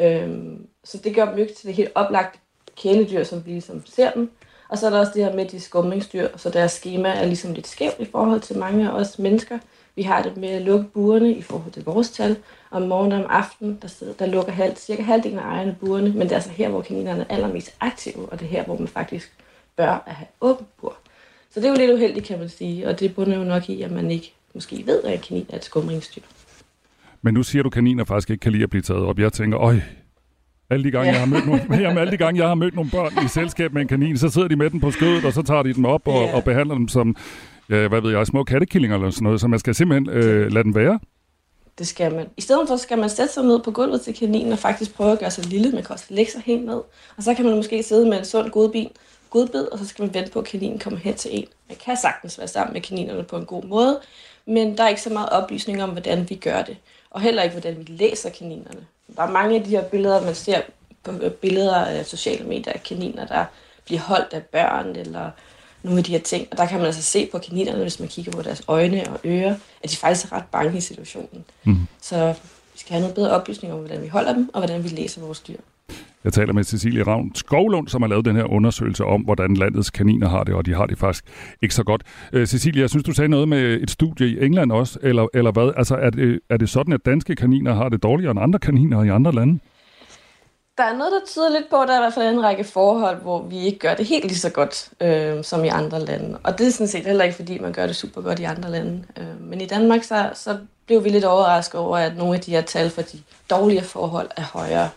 Øhm, 0.00 0.66
så 0.84 0.98
det 0.98 1.14
gør 1.14 1.30
dem 1.30 1.38
ikke 1.38 1.54
til 1.54 1.66
det 1.66 1.74
helt 1.74 1.92
oplagte 1.94 2.38
kæledyr, 2.76 3.24
som 3.24 3.46
vi 3.46 3.50
ligesom 3.50 3.86
ser 3.86 4.10
dem. 4.10 4.30
Og 4.68 4.78
så 4.78 4.86
er 4.86 4.90
der 4.90 4.98
også 4.98 5.12
det 5.14 5.24
her 5.24 5.34
med 5.34 5.44
de 5.44 5.60
skumringsdyr, 5.60 6.28
så 6.36 6.50
deres 6.50 6.72
schema 6.72 7.08
er 7.08 7.24
ligesom 7.24 7.52
lidt 7.52 7.66
skævt 7.66 7.96
i 7.98 8.04
forhold 8.04 8.40
til 8.40 8.58
mange 8.58 8.90
af 8.90 8.92
os 8.92 9.18
mennesker. 9.18 9.58
Vi 9.96 10.02
har 10.02 10.22
det 10.22 10.36
med 10.36 10.48
at 10.48 10.62
lukke 10.62 10.84
burene 10.94 11.32
i 11.34 11.42
forhold 11.42 11.72
til 11.72 11.84
vores 11.84 12.10
tal. 12.10 12.36
Om 12.70 12.82
morgenen 12.82 13.12
og 13.12 13.24
om 13.24 13.30
aftenen, 13.30 13.78
der, 13.82 13.88
sidder, 13.88 14.12
der 14.12 14.26
lukker 14.26 14.52
halv, 14.52 14.76
cirka 14.76 15.02
halvdelen 15.02 15.38
af 15.38 15.42
ejerne 15.42 15.76
burene, 15.80 16.08
men 16.12 16.20
det 16.20 16.30
er 16.30 16.34
altså 16.34 16.50
her, 16.50 16.68
hvor 16.68 16.82
kaninerne 16.82 17.20
er 17.28 17.34
allermest 17.34 17.74
aktive, 17.80 18.26
og 18.32 18.38
det 18.40 18.44
er 18.46 18.50
her, 18.50 18.64
hvor 18.64 18.78
man 18.78 18.88
faktisk 18.88 19.32
bør 19.76 20.02
at 20.06 20.12
have 20.14 20.26
åbent 20.40 20.68
bur. 20.80 20.94
Så 21.50 21.60
det 21.60 21.66
er 21.66 21.70
jo 21.70 21.76
lidt 21.78 21.90
uheldigt, 21.90 22.26
kan 22.26 22.38
man 22.38 22.48
sige, 22.48 22.88
og 22.88 23.00
det 23.00 23.14
bunder 23.14 23.36
jo 23.38 23.44
nok 23.44 23.68
i, 23.70 23.82
at 23.82 23.90
man 23.90 24.10
ikke 24.10 24.32
måske 24.54 24.82
ved, 24.86 25.02
at 25.02 25.12
en 25.14 25.20
kanin 25.20 25.46
er 25.48 25.56
et 25.56 25.64
skumringsdyr. 25.64 26.22
Men 27.22 27.34
nu 27.34 27.42
siger 27.42 27.62
du, 27.62 27.68
at 27.68 27.72
kaniner 27.72 28.04
faktisk 28.04 28.30
ikke 28.30 28.40
kan 28.42 28.52
lide 28.52 28.62
at 28.62 28.70
blive 28.70 28.82
taget 28.82 29.02
op. 29.02 29.18
Jeg 29.18 29.32
tænker, 29.32 29.60
øj, 29.60 29.76
Alle 30.70 30.84
de 30.84 30.90
gange, 30.90 31.06
Ja. 31.06 31.12
jeg 31.12 31.20
har 31.20 31.26
mødt 31.26 31.46
nogle, 31.46 31.62
jamen, 31.84 31.98
alle 31.98 32.10
de 32.12 32.16
gange, 32.16 32.40
jeg 32.40 32.48
har 32.48 32.54
mødt 32.54 32.74
nogle 32.74 32.90
børn 32.90 33.24
i 33.24 33.28
selskab 33.28 33.72
med 33.72 33.82
en 33.82 33.88
kanin, 33.88 34.18
så 34.18 34.28
sidder 34.28 34.48
de 34.48 34.56
med 34.56 34.70
den 34.70 34.80
på 34.80 34.90
skødet, 34.90 35.24
og 35.24 35.32
så 35.32 35.42
tager 35.42 35.62
de 35.62 35.74
dem 35.74 35.84
op 35.84 36.08
og, 36.08 36.22
Ja. 36.22 36.34
og 36.36 36.44
behandler 36.44 36.74
dem 36.74 36.88
som, 36.88 37.16
ja, 37.70 37.88
hvad 37.88 38.00
ved 38.00 38.10
jeg, 38.12 38.26
små 38.26 38.44
kattekillinger 38.44 38.96
eller 38.96 39.10
sådan 39.10 39.24
noget. 39.24 39.40
Så 39.40 39.48
man 39.48 39.58
skal 39.58 39.74
simpelthen 39.74 40.16
øh, 40.16 40.52
lade 40.52 40.64
den 40.64 40.74
være. 40.74 40.98
Det 41.78 41.86
skal 41.86 42.14
man. 42.14 42.26
I 42.36 42.40
stedet 42.40 42.68
for 42.68 42.76
skal 42.76 42.98
man 42.98 43.10
sætte 43.10 43.32
sig 43.32 43.44
ned 43.44 43.62
på 43.62 43.70
gulvet 43.70 44.00
til 44.00 44.14
kaninen 44.14 44.52
og 44.52 44.58
faktisk 44.58 44.94
prøve 44.94 45.12
at 45.12 45.18
gøre 45.18 45.30
sig 45.30 45.44
lille. 45.44 45.72
Man 45.72 45.82
kan 45.82 45.92
også 45.92 46.06
lægge 46.08 46.32
sig 46.32 46.42
helt 46.46 46.64
ned. 46.64 46.80
Og 47.16 47.22
så 47.22 47.34
kan 47.34 47.44
man 47.44 47.56
måske 47.56 47.82
sidde 47.82 48.08
med 48.08 48.18
en 48.18 48.24
sund 48.24 48.50
godbid, 48.50 48.86
godbid, 49.30 49.72
og 49.72 49.78
så 49.78 49.86
skal 49.86 50.02
man 50.02 50.14
vente 50.14 50.30
på, 50.30 50.38
at 50.38 50.44
kaninen 50.44 50.78
kommer 50.78 51.00
hen 51.00 51.14
til 51.14 51.30
en. 51.38 51.46
Man 51.68 51.76
kan 51.84 51.96
sagtens 51.96 52.38
være 52.38 52.48
sammen 52.48 52.72
med 52.72 52.80
kaninerne 52.80 53.22
på 53.22 53.36
en 53.36 53.44
god 53.44 53.64
måde, 53.64 54.00
men 54.46 54.78
der 54.78 54.84
er 54.84 54.88
ikke 54.88 55.02
så 55.02 55.10
meget 55.10 55.28
oplysning 55.28 55.82
om, 55.82 55.90
hvordan 55.90 56.30
vi 56.30 56.34
gør 56.34 56.62
det. 56.62 56.76
Og 57.10 57.20
heller 57.20 57.42
ikke, 57.42 57.52
hvordan 57.52 57.78
vi 57.78 57.84
læser 57.92 58.30
kaninerne. 58.30 58.86
Der 59.16 59.22
er 59.22 59.30
mange 59.30 59.56
af 59.56 59.64
de 59.64 59.70
her 59.70 59.84
billeder, 59.84 60.24
man 60.24 60.34
ser 60.34 60.60
på 61.02 61.12
billeder 61.40 61.84
af 61.84 62.06
sociale 62.06 62.44
medier 62.44 62.72
af 62.72 62.82
kaniner, 62.82 63.26
der 63.26 63.44
bliver 63.84 64.00
holdt 64.00 64.32
af 64.32 64.42
børn 64.42 64.96
eller 64.96 65.30
nogle 65.84 65.98
af 65.98 66.04
de 66.04 66.12
her 66.12 66.18
ting. 66.18 66.46
Og 66.50 66.58
der 66.58 66.66
kan 66.66 66.78
man 66.78 66.86
altså 66.86 67.02
se 67.02 67.28
på 67.32 67.38
kaninerne, 67.38 67.82
hvis 67.82 68.00
man 68.00 68.08
kigger 68.08 68.32
på 68.32 68.42
deres 68.42 68.62
øjne 68.68 69.10
og 69.10 69.20
ører, 69.24 69.54
at 69.82 69.90
de 69.90 69.96
faktisk 69.96 70.32
er 70.32 70.36
ret 70.36 70.44
bange 70.52 70.78
i 70.78 70.80
situationen. 70.80 71.44
Mm. 71.64 71.76
Så 72.02 72.34
vi 72.72 72.78
skal 72.78 72.92
have 72.92 73.00
noget 73.00 73.14
bedre 73.14 73.30
oplysning 73.30 73.72
om, 73.72 73.78
hvordan 73.78 74.02
vi 74.02 74.08
holder 74.08 74.32
dem, 74.32 74.50
og 74.54 74.60
hvordan 74.60 74.84
vi 74.84 74.88
læser 74.88 75.20
vores 75.20 75.40
dyr. 75.40 75.56
Jeg 76.24 76.32
taler 76.32 76.52
med 76.52 76.64
Cecilie 76.64 77.02
Ravn 77.02 77.34
Skovlund, 77.34 77.88
som 77.88 78.02
har 78.02 78.08
lavet 78.08 78.24
den 78.24 78.36
her 78.36 78.44
undersøgelse 78.44 79.04
om, 79.04 79.20
hvordan 79.20 79.54
landets 79.54 79.90
kaniner 79.90 80.28
har 80.28 80.44
det, 80.44 80.54
og 80.54 80.66
de 80.66 80.74
har 80.74 80.86
det 80.86 80.98
faktisk 80.98 81.24
ikke 81.62 81.74
så 81.74 81.84
godt. 81.84 82.02
Øh, 82.32 82.46
Cecilie, 82.46 82.80
jeg 82.80 82.90
synes, 82.90 83.04
du 83.04 83.12
sagde 83.12 83.28
noget 83.28 83.48
med 83.48 83.82
et 83.82 83.90
studie 83.90 84.28
i 84.28 84.44
England 84.44 84.72
også, 84.72 84.98
eller, 85.02 85.26
eller 85.34 85.52
hvad? 85.52 85.72
Altså, 85.76 85.94
er 85.94 86.10
det, 86.10 86.40
er 86.50 86.56
det 86.56 86.68
sådan, 86.68 86.92
at 86.92 87.00
danske 87.06 87.36
kaniner 87.36 87.74
har 87.74 87.88
det 87.88 88.02
dårligere 88.02 88.30
end 88.30 88.40
andre 88.40 88.58
kaniner 88.58 89.02
i 89.02 89.08
andre 89.08 89.32
lande? 89.32 89.58
Der 90.78 90.84
er 90.84 90.96
noget, 90.96 91.12
der 91.12 91.20
tyder 91.26 91.48
lidt 91.48 91.70
på, 91.70 91.82
at 91.82 91.88
der 91.88 91.94
er 91.94 91.98
i 91.98 92.02
hvert 92.02 92.14
fald 92.14 92.34
en 92.34 92.42
række 92.42 92.64
forhold, 92.64 93.16
hvor 93.22 93.42
vi 93.42 93.58
ikke 93.58 93.78
gør 93.78 93.94
det 93.94 94.06
helt 94.06 94.24
lige 94.24 94.38
så 94.38 94.50
godt 94.50 94.90
øh, 95.00 95.44
som 95.44 95.64
i 95.64 95.68
andre 95.68 96.00
lande. 96.00 96.38
Og 96.42 96.58
det 96.58 96.66
er 96.66 96.70
sådan 96.70 96.88
set 96.88 97.06
heller 97.06 97.24
ikke, 97.24 97.36
fordi 97.36 97.58
man 97.58 97.72
gør 97.72 97.86
det 97.86 97.96
super 97.96 98.20
godt 98.20 98.38
i 98.38 98.44
andre 98.44 98.70
lande. 98.70 99.04
Øh, 99.16 99.40
men 99.40 99.60
i 99.60 99.66
Danmark, 99.66 100.02
så, 100.02 100.30
så 100.34 100.58
blev 100.86 101.04
vi 101.04 101.08
lidt 101.08 101.24
overrasket 101.24 101.80
over, 101.80 101.98
at 101.98 102.16
nogle 102.16 102.34
af 102.34 102.40
de 102.40 102.50
her 102.50 102.60
tal 102.60 102.90
for 102.90 103.02
de 103.02 103.18
dårlige 103.50 103.82
forhold 103.82 104.30
er 104.36 104.42
højere. 104.42 104.90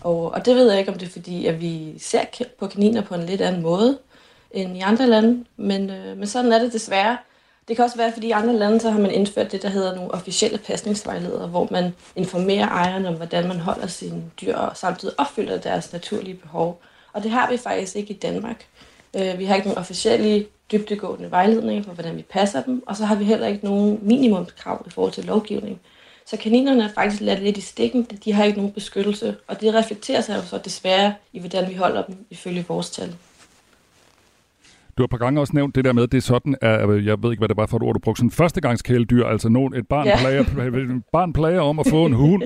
Og, 0.00 0.32
og 0.32 0.44
det 0.46 0.56
ved 0.56 0.70
jeg 0.70 0.78
ikke, 0.78 0.92
om 0.92 0.98
det 0.98 1.06
er 1.06 1.12
fordi, 1.12 1.46
at 1.46 1.60
vi 1.60 1.98
ser 1.98 2.24
på 2.58 2.66
kaniner 2.66 3.02
på 3.02 3.14
en 3.14 3.26
lidt 3.26 3.40
anden 3.40 3.62
måde 3.62 3.98
end 4.50 4.76
i 4.76 4.80
andre 4.80 5.06
lande. 5.06 5.44
Men, 5.56 5.90
øh, 5.90 6.16
men 6.16 6.26
sådan 6.26 6.52
er 6.52 6.58
det 6.58 6.72
desværre. 6.72 7.16
Det 7.68 7.76
kan 7.76 7.84
også 7.84 7.96
være, 7.96 8.12
fordi 8.12 8.26
i 8.26 8.30
andre 8.30 8.56
lande, 8.56 8.80
så 8.80 8.90
har 8.90 9.00
man 9.00 9.10
indført 9.10 9.52
det, 9.52 9.62
der 9.62 9.68
hedder 9.68 9.94
nogle 9.94 10.10
officielle 10.10 10.58
pasningsvejledere, 10.58 11.48
hvor 11.48 11.68
man 11.70 11.94
informerer 12.16 12.68
ejerne 12.68 13.08
om, 13.08 13.14
hvordan 13.14 13.48
man 13.48 13.60
holder 13.60 13.86
sine 13.86 14.22
dyr, 14.40 14.56
og 14.56 14.76
samtidig 14.76 15.14
opfylder 15.18 15.58
deres 15.58 15.92
naturlige 15.92 16.34
behov. 16.34 16.80
Og 17.12 17.22
det 17.22 17.30
har 17.30 17.50
vi 17.50 17.56
faktisk 17.56 17.96
ikke 17.96 18.14
i 18.14 18.16
Danmark. 18.16 18.66
Øh, 19.16 19.38
vi 19.38 19.44
har 19.44 19.54
ikke 19.54 19.68
nogen 19.68 19.78
officielle 19.78 20.46
dybdegående 20.72 21.30
vejledninger 21.30 21.84
for, 21.84 21.92
hvordan 21.92 22.16
vi 22.16 22.22
passer 22.22 22.62
dem, 22.62 22.82
og 22.86 22.96
så 22.96 23.04
har 23.04 23.14
vi 23.14 23.24
heller 23.24 23.46
ikke 23.46 23.64
nogen 23.64 23.98
minimumskrav 24.02 24.84
i 24.86 24.90
forhold 24.90 25.12
til 25.12 25.24
lovgivning. 25.24 25.80
Så 26.26 26.36
kaninerne 26.36 26.84
er 26.84 26.88
faktisk 26.94 27.22
ladt 27.22 27.42
lidt 27.42 27.56
i 27.56 27.60
stikken, 27.60 28.04
de 28.24 28.32
har 28.32 28.44
ikke 28.44 28.58
nogen 28.58 28.72
beskyttelse, 28.72 29.36
og 29.46 29.60
det 29.60 29.74
reflekterer 29.74 30.20
sig 30.20 30.36
jo 30.36 30.42
så 30.42 30.58
desværre 30.58 31.14
i, 31.32 31.38
hvordan 31.38 31.70
vi 31.70 31.74
holder 31.74 32.02
dem 32.02 32.16
ifølge 32.30 32.64
vores 32.68 32.90
tal. 32.90 33.14
Du 34.98 35.02
har 35.02 35.04
et 35.04 35.10
par 35.10 35.18
gange 35.18 35.40
også 35.40 35.52
nævnt 35.56 35.74
det 35.74 35.84
der 35.84 35.92
med, 35.92 36.06
det 36.06 36.18
er 36.18 36.22
sådan, 36.22 36.56
at, 36.60 37.04
jeg 37.04 37.22
ved 37.22 37.30
ikke, 37.30 37.40
hvad 37.40 37.48
det 37.48 37.56
var 37.56 37.66
for 37.66 37.76
et 37.76 37.82
ord, 37.82 37.94
du 37.94 37.98
brugte, 38.00 38.18
sådan 38.20 38.30
førstegangskæledyr, 38.30 39.24
altså 39.26 39.48
nogen, 39.48 39.74
et 39.74 39.88
barn, 39.88 40.06
Ja. 40.06 40.10
ja. 40.30 40.42
plager, 40.42 40.76
et 40.94 41.02
barn 41.12 41.32
plager 41.32 41.60
om 41.60 41.78
at 41.78 41.86
få 41.90 42.06
en 42.06 42.12
hund, 42.12 42.42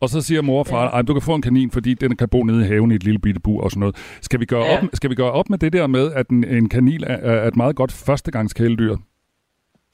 og 0.00 0.08
så 0.08 0.20
siger 0.20 0.42
mor 0.42 0.58
og 0.58 0.66
far, 0.66 0.90
ej, 0.90 1.02
du 1.02 1.12
kan 1.12 1.22
få 1.22 1.34
en 1.34 1.42
kanin, 1.42 1.70
fordi 1.70 1.94
den 1.94 2.16
kan 2.16 2.28
bo 2.28 2.42
nede 2.42 2.64
i 2.64 2.68
haven 2.68 2.92
i 2.92 2.94
et 2.94 3.04
lille 3.04 3.18
bitte 3.18 3.40
bur 3.40 3.62
og 3.62 3.70
sådan 3.70 3.80
noget. 3.80 3.96
Skal 4.20 4.40
vi 4.40 4.44
gøre, 4.44 4.64
Ja. 4.64 4.78
op, 4.82 4.84
skal 4.92 5.10
vi 5.10 5.14
gøre 5.14 5.32
op 5.32 5.50
med 5.50 5.58
det 5.58 5.72
der 5.72 5.86
med, 5.86 6.12
at 6.12 6.28
en, 6.28 6.44
en 6.44 6.68
kanin 6.68 7.04
er, 7.04 7.16
er 7.16 7.48
et 7.48 7.56
meget 7.56 7.76
godt 7.76 7.92
førstegangskæledyr? 7.92 8.96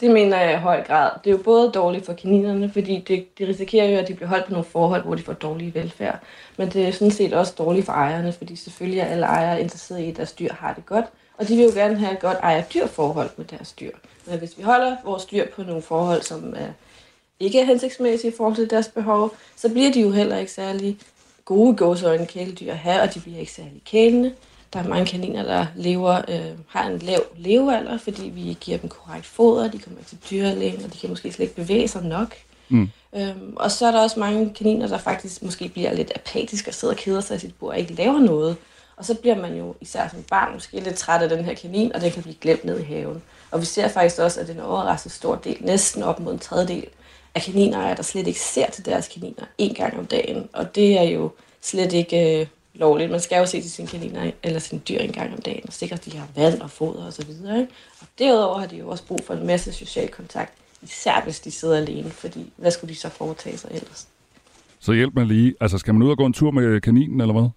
Det 0.01 0.11
mener 0.11 0.41
jeg 0.41 0.53
i 0.53 0.57
høj 0.57 0.83
grad. 0.87 1.11
Det 1.25 1.31
er 1.31 1.35
jo 1.37 1.43
både 1.45 1.71
dårligt 1.75 2.07
for 2.07 2.13
kaninerne, 2.13 2.71
fordi 2.71 3.05
det, 3.09 3.39
de 3.39 3.47
risikerer 3.49 3.91
jo, 3.91 3.99
at 3.99 4.09
de 4.09 4.15
bliver 4.15 4.29
holdt 4.29 4.45
på 4.47 4.51
nogle 4.53 4.65
forhold, 4.65 5.05
hvor 5.05 5.15
de 5.15 5.23
får 5.23 5.33
dårlig 5.33 5.75
velfærd. 5.75 6.23
Men 6.59 6.69
det 6.69 6.89
er 6.89 6.91
sådan 6.93 7.11
set 7.11 7.33
også 7.33 7.55
dårligt 7.59 7.87
for 7.87 7.93
ejerne, 7.93 8.33
fordi 8.33 8.57
selvfølgelig 8.57 9.01
er 9.01 9.05
alle 9.05 9.27
ejere 9.27 9.61
interesseret 9.61 10.01
i, 10.01 10.11
at 10.11 10.17
deres 10.17 10.33
dyr 10.33 10.49
har 10.53 10.73
det 10.75 10.87
godt. 10.87 11.05
Og 11.39 11.49
de 11.49 11.57
vil 11.57 11.65
jo 11.65 11.71
gerne 11.71 11.99
have 11.99 12.13
et 12.13 12.21
godt 12.21 12.39
ejer-dyr-forhold 12.43 13.31
med 13.37 13.45
deres 13.45 13.73
dyr. 13.73 13.91
Men 14.27 14.39
hvis 14.39 14.59
vi 14.59 14.63
holder 14.63 14.97
vores 15.05 15.25
dyr 15.25 15.47
på 15.57 15.63
nogle 15.63 15.83
forhold, 15.83 16.23
som 16.23 16.55
er 16.57 16.69
ikke 17.41 17.61
er 17.61 17.65
hensigtsmæssige 17.65 18.31
i 18.31 18.35
forhold 18.37 18.55
til 18.55 18.71
deres 18.71 18.89
behov, 18.89 19.35
så 19.57 19.69
bliver 19.69 19.93
de 19.93 20.01
jo 20.01 20.11
heller 20.11 20.37
ikke 20.37 20.53
særlig 20.53 20.99
gode 21.45 21.77
gåseøjne 21.77 22.27
kæledyr 22.27 22.73
at 22.73 22.79
have, 22.79 23.03
og 23.03 23.15
de 23.15 23.21
bliver 23.21 23.39
ikke 23.39 23.53
særlig 23.53 23.83
kælende. 23.85 24.33
Der 24.73 24.79
er 24.79 24.89
mange 24.89 25.07
kaniner, 25.07 25.43
der 25.43 25.67
lever, 25.77 26.23
øh, 26.29 26.59
har 26.69 26.89
en 26.89 26.99
lav 26.99 27.21
levealder, 27.37 27.99
fordi 27.99 28.29
vi 28.29 28.57
giver 28.61 28.79
dem 28.79 28.89
korrekt 28.89 29.27
foder, 29.27 29.71
de 29.71 29.79
kommer 29.79 29.99
ikke 29.99 30.09
til 30.09 30.19
dyrlægen, 30.31 30.85
og 30.85 30.93
de 30.93 30.99
kan 30.99 31.09
måske 31.09 31.33
slet 31.33 31.45
ikke 31.45 31.57
bevæge 31.57 31.89
sig 31.89 32.05
nok. 32.05 32.35
Mm. 32.69 32.89
Øhm, 33.17 33.53
og 33.57 33.71
så 33.71 33.87
er 33.87 33.91
der 33.91 34.01
også 34.01 34.21
mange 34.21 34.55
kaniner, 34.55 34.89
der 34.89 34.99
faktisk 34.99 35.43
måske 35.43 35.69
bliver 35.69 35.95
lidt 35.95 36.13
apatiske 36.15 36.71
og 36.71 36.75
sidder 36.75 36.95
og 36.95 36.99
keder 36.99 37.21
sig 37.21 37.37
i 37.37 37.39
sit 37.39 37.55
bur 37.55 37.71
og 37.71 37.79
ikke 37.79 37.95
laver 37.95 38.19
noget. 38.19 38.57
Og 38.97 39.05
så 39.05 39.15
bliver 39.15 39.37
man 39.37 39.57
jo 39.57 39.75
især 39.81 40.09
som 40.09 40.23
barn 40.23 40.53
måske 40.53 40.81
lidt 40.81 40.95
træt 40.95 41.23
af 41.23 41.29
den 41.29 41.45
her 41.45 41.55
kanin, 41.55 41.93
og 41.93 42.01
den 42.01 42.11
kan 42.11 42.23
blive 42.23 42.37
glemt 42.41 42.65
ned 42.65 42.81
i 42.81 42.83
haven. 42.83 43.23
Og 43.51 43.61
vi 43.61 43.65
ser 43.65 43.89
faktisk 43.89 44.19
også, 44.19 44.41
at 44.41 44.47
det 44.47 44.57
er 44.57 44.61
en 44.61 44.67
overraskende 44.67 45.15
stor 45.15 45.35
del, 45.35 45.57
næsten 45.61 46.03
op 46.03 46.21
mod 46.21 46.33
en 46.33 46.39
tredjedel 46.39 46.87
af 47.35 47.43
kaninejere, 47.43 47.97
der 47.97 48.03
slet 48.03 48.27
ikke 48.27 48.41
ser 48.41 48.71
til 48.71 48.85
deres 48.85 49.09
kaniner 49.09 49.45
en 49.59 49.75
gang 49.75 49.99
om 49.99 50.07
dagen. 50.07 50.49
Og 50.53 50.75
det 50.75 50.99
er 50.99 51.03
jo 51.03 51.31
slet 51.61 51.93
ikke 51.93 52.41
øh, 52.41 52.47
lovligt. 52.75 53.11
Man 53.11 53.21
skal 53.21 53.39
jo 53.39 53.47
se 53.47 53.61
til 53.61 53.71
sine 53.71 53.89
kaniner 53.89 54.31
eller 54.43 54.59
sine 54.59 54.81
dyr 54.89 54.99
en 54.99 55.13
gang 55.13 55.33
om 55.33 55.43
dagen, 55.43 55.63
og 55.67 55.73
sikre, 55.73 55.95
at 55.95 56.05
de 56.05 56.19
har 56.19 56.29
vand 56.37 56.61
og 56.61 56.71
foder 56.71 57.07
osv. 57.07 57.31
Ikke? 57.31 57.69
Og 58.01 58.07
derudover 58.19 58.59
har 58.59 58.67
de 58.67 58.77
jo 58.77 58.89
også 58.89 59.05
brug 59.07 59.21
for 59.27 59.35
en 59.35 59.47
masse 59.47 59.73
social 59.73 60.09
kontakt, 60.09 60.53
især 60.83 61.21
hvis 61.25 61.41
de 61.41 61.51
sidder 61.51 61.77
alene, 61.77 62.11
fordi 62.11 62.53
hvad 62.57 62.71
skulle 62.71 62.95
de 62.95 62.99
så 62.99 63.09
foretage 63.09 63.59
sig 63.59 63.71
ellers? 63.75 64.09
Så 64.79 64.93
hjælp 64.93 65.15
mig 65.15 65.27
lige. 65.27 65.55
Altså, 65.61 65.79
skal 65.79 65.95
man 65.95 66.03
ud 66.03 66.11
og 66.11 66.17
gå 66.17 66.27
en 66.27 66.33
tur 66.33 66.51
med 66.51 66.81
kaninen, 66.81 67.21
eller 67.21 67.35
hvad? 67.35 67.49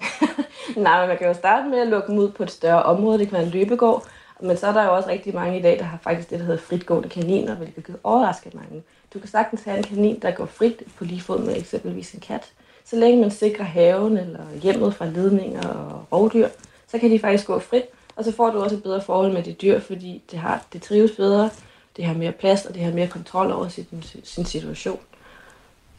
Nej, 0.76 1.00
men 1.00 1.08
man 1.08 1.18
kan 1.18 1.26
jo 1.26 1.34
starte 1.34 1.68
med 1.68 1.78
at 1.78 1.88
lukke 1.88 2.06
dem 2.06 2.18
ud 2.18 2.30
på 2.30 2.42
et 2.42 2.50
større 2.50 2.82
område. 2.82 3.18
Det 3.18 3.28
kan 3.28 3.38
være 3.38 3.46
en 3.46 3.52
løbegård. 3.52 4.06
Men 4.40 4.56
så 4.56 4.66
er 4.66 4.72
der 4.72 4.84
jo 4.84 4.96
også 4.96 5.08
rigtig 5.08 5.34
mange 5.34 5.58
i 5.58 5.62
dag, 5.62 5.78
der 5.78 5.84
har 5.84 5.98
faktisk 6.02 6.30
det, 6.30 6.38
der 6.38 6.44
hedder 6.44 6.60
fritgående 6.60 7.08
kaniner, 7.08 7.54
hvilket 7.54 7.84
kan 7.84 7.96
overraske 8.04 8.50
mange. 8.54 8.82
Du 9.14 9.18
kan 9.18 9.28
sagtens 9.28 9.62
have 9.62 9.78
en 9.78 9.84
kanin, 9.84 10.18
der 10.22 10.30
går 10.30 10.46
frit 10.46 10.82
på 10.96 11.04
lige 11.04 11.20
fod 11.20 11.38
med 11.38 11.56
eksempelvis 11.56 12.12
en 12.12 12.20
kat. 12.20 12.52
Så 12.84 12.96
længe 12.96 13.20
man 13.20 13.30
sikrer 13.30 13.64
haven 13.64 14.18
eller 14.18 14.44
hjemmet 14.62 14.94
fra 14.94 15.06
ledninger 15.06 15.68
og 15.68 16.06
rovdyr, 16.12 16.48
så 16.88 16.98
kan 16.98 17.10
de 17.10 17.18
faktisk 17.18 17.46
gå 17.46 17.58
frit. 17.58 17.84
Og 18.16 18.24
så 18.24 18.32
får 18.32 18.50
du 18.50 18.62
også 18.62 18.76
et 18.76 18.82
bedre 18.82 19.02
forhold 19.02 19.32
med 19.32 19.42
dit 19.42 19.62
dyr, 19.62 19.80
fordi 19.80 20.22
det, 20.30 20.38
har, 20.38 20.64
det 20.72 20.82
trives 20.82 21.10
bedre, 21.10 21.50
det 21.96 22.04
har 22.04 22.14
mere 22.14 22.32
plads, 22.32 22.66
og 22.66 22.74
det 22.74 22.82
har 22.82 22.92
mere 22.92 23.08
kontrol 23.08 23.52
over 23.52 23.68
sin, 23.68 24.04
sin 24.24 24.44
situation. 24.44 25.00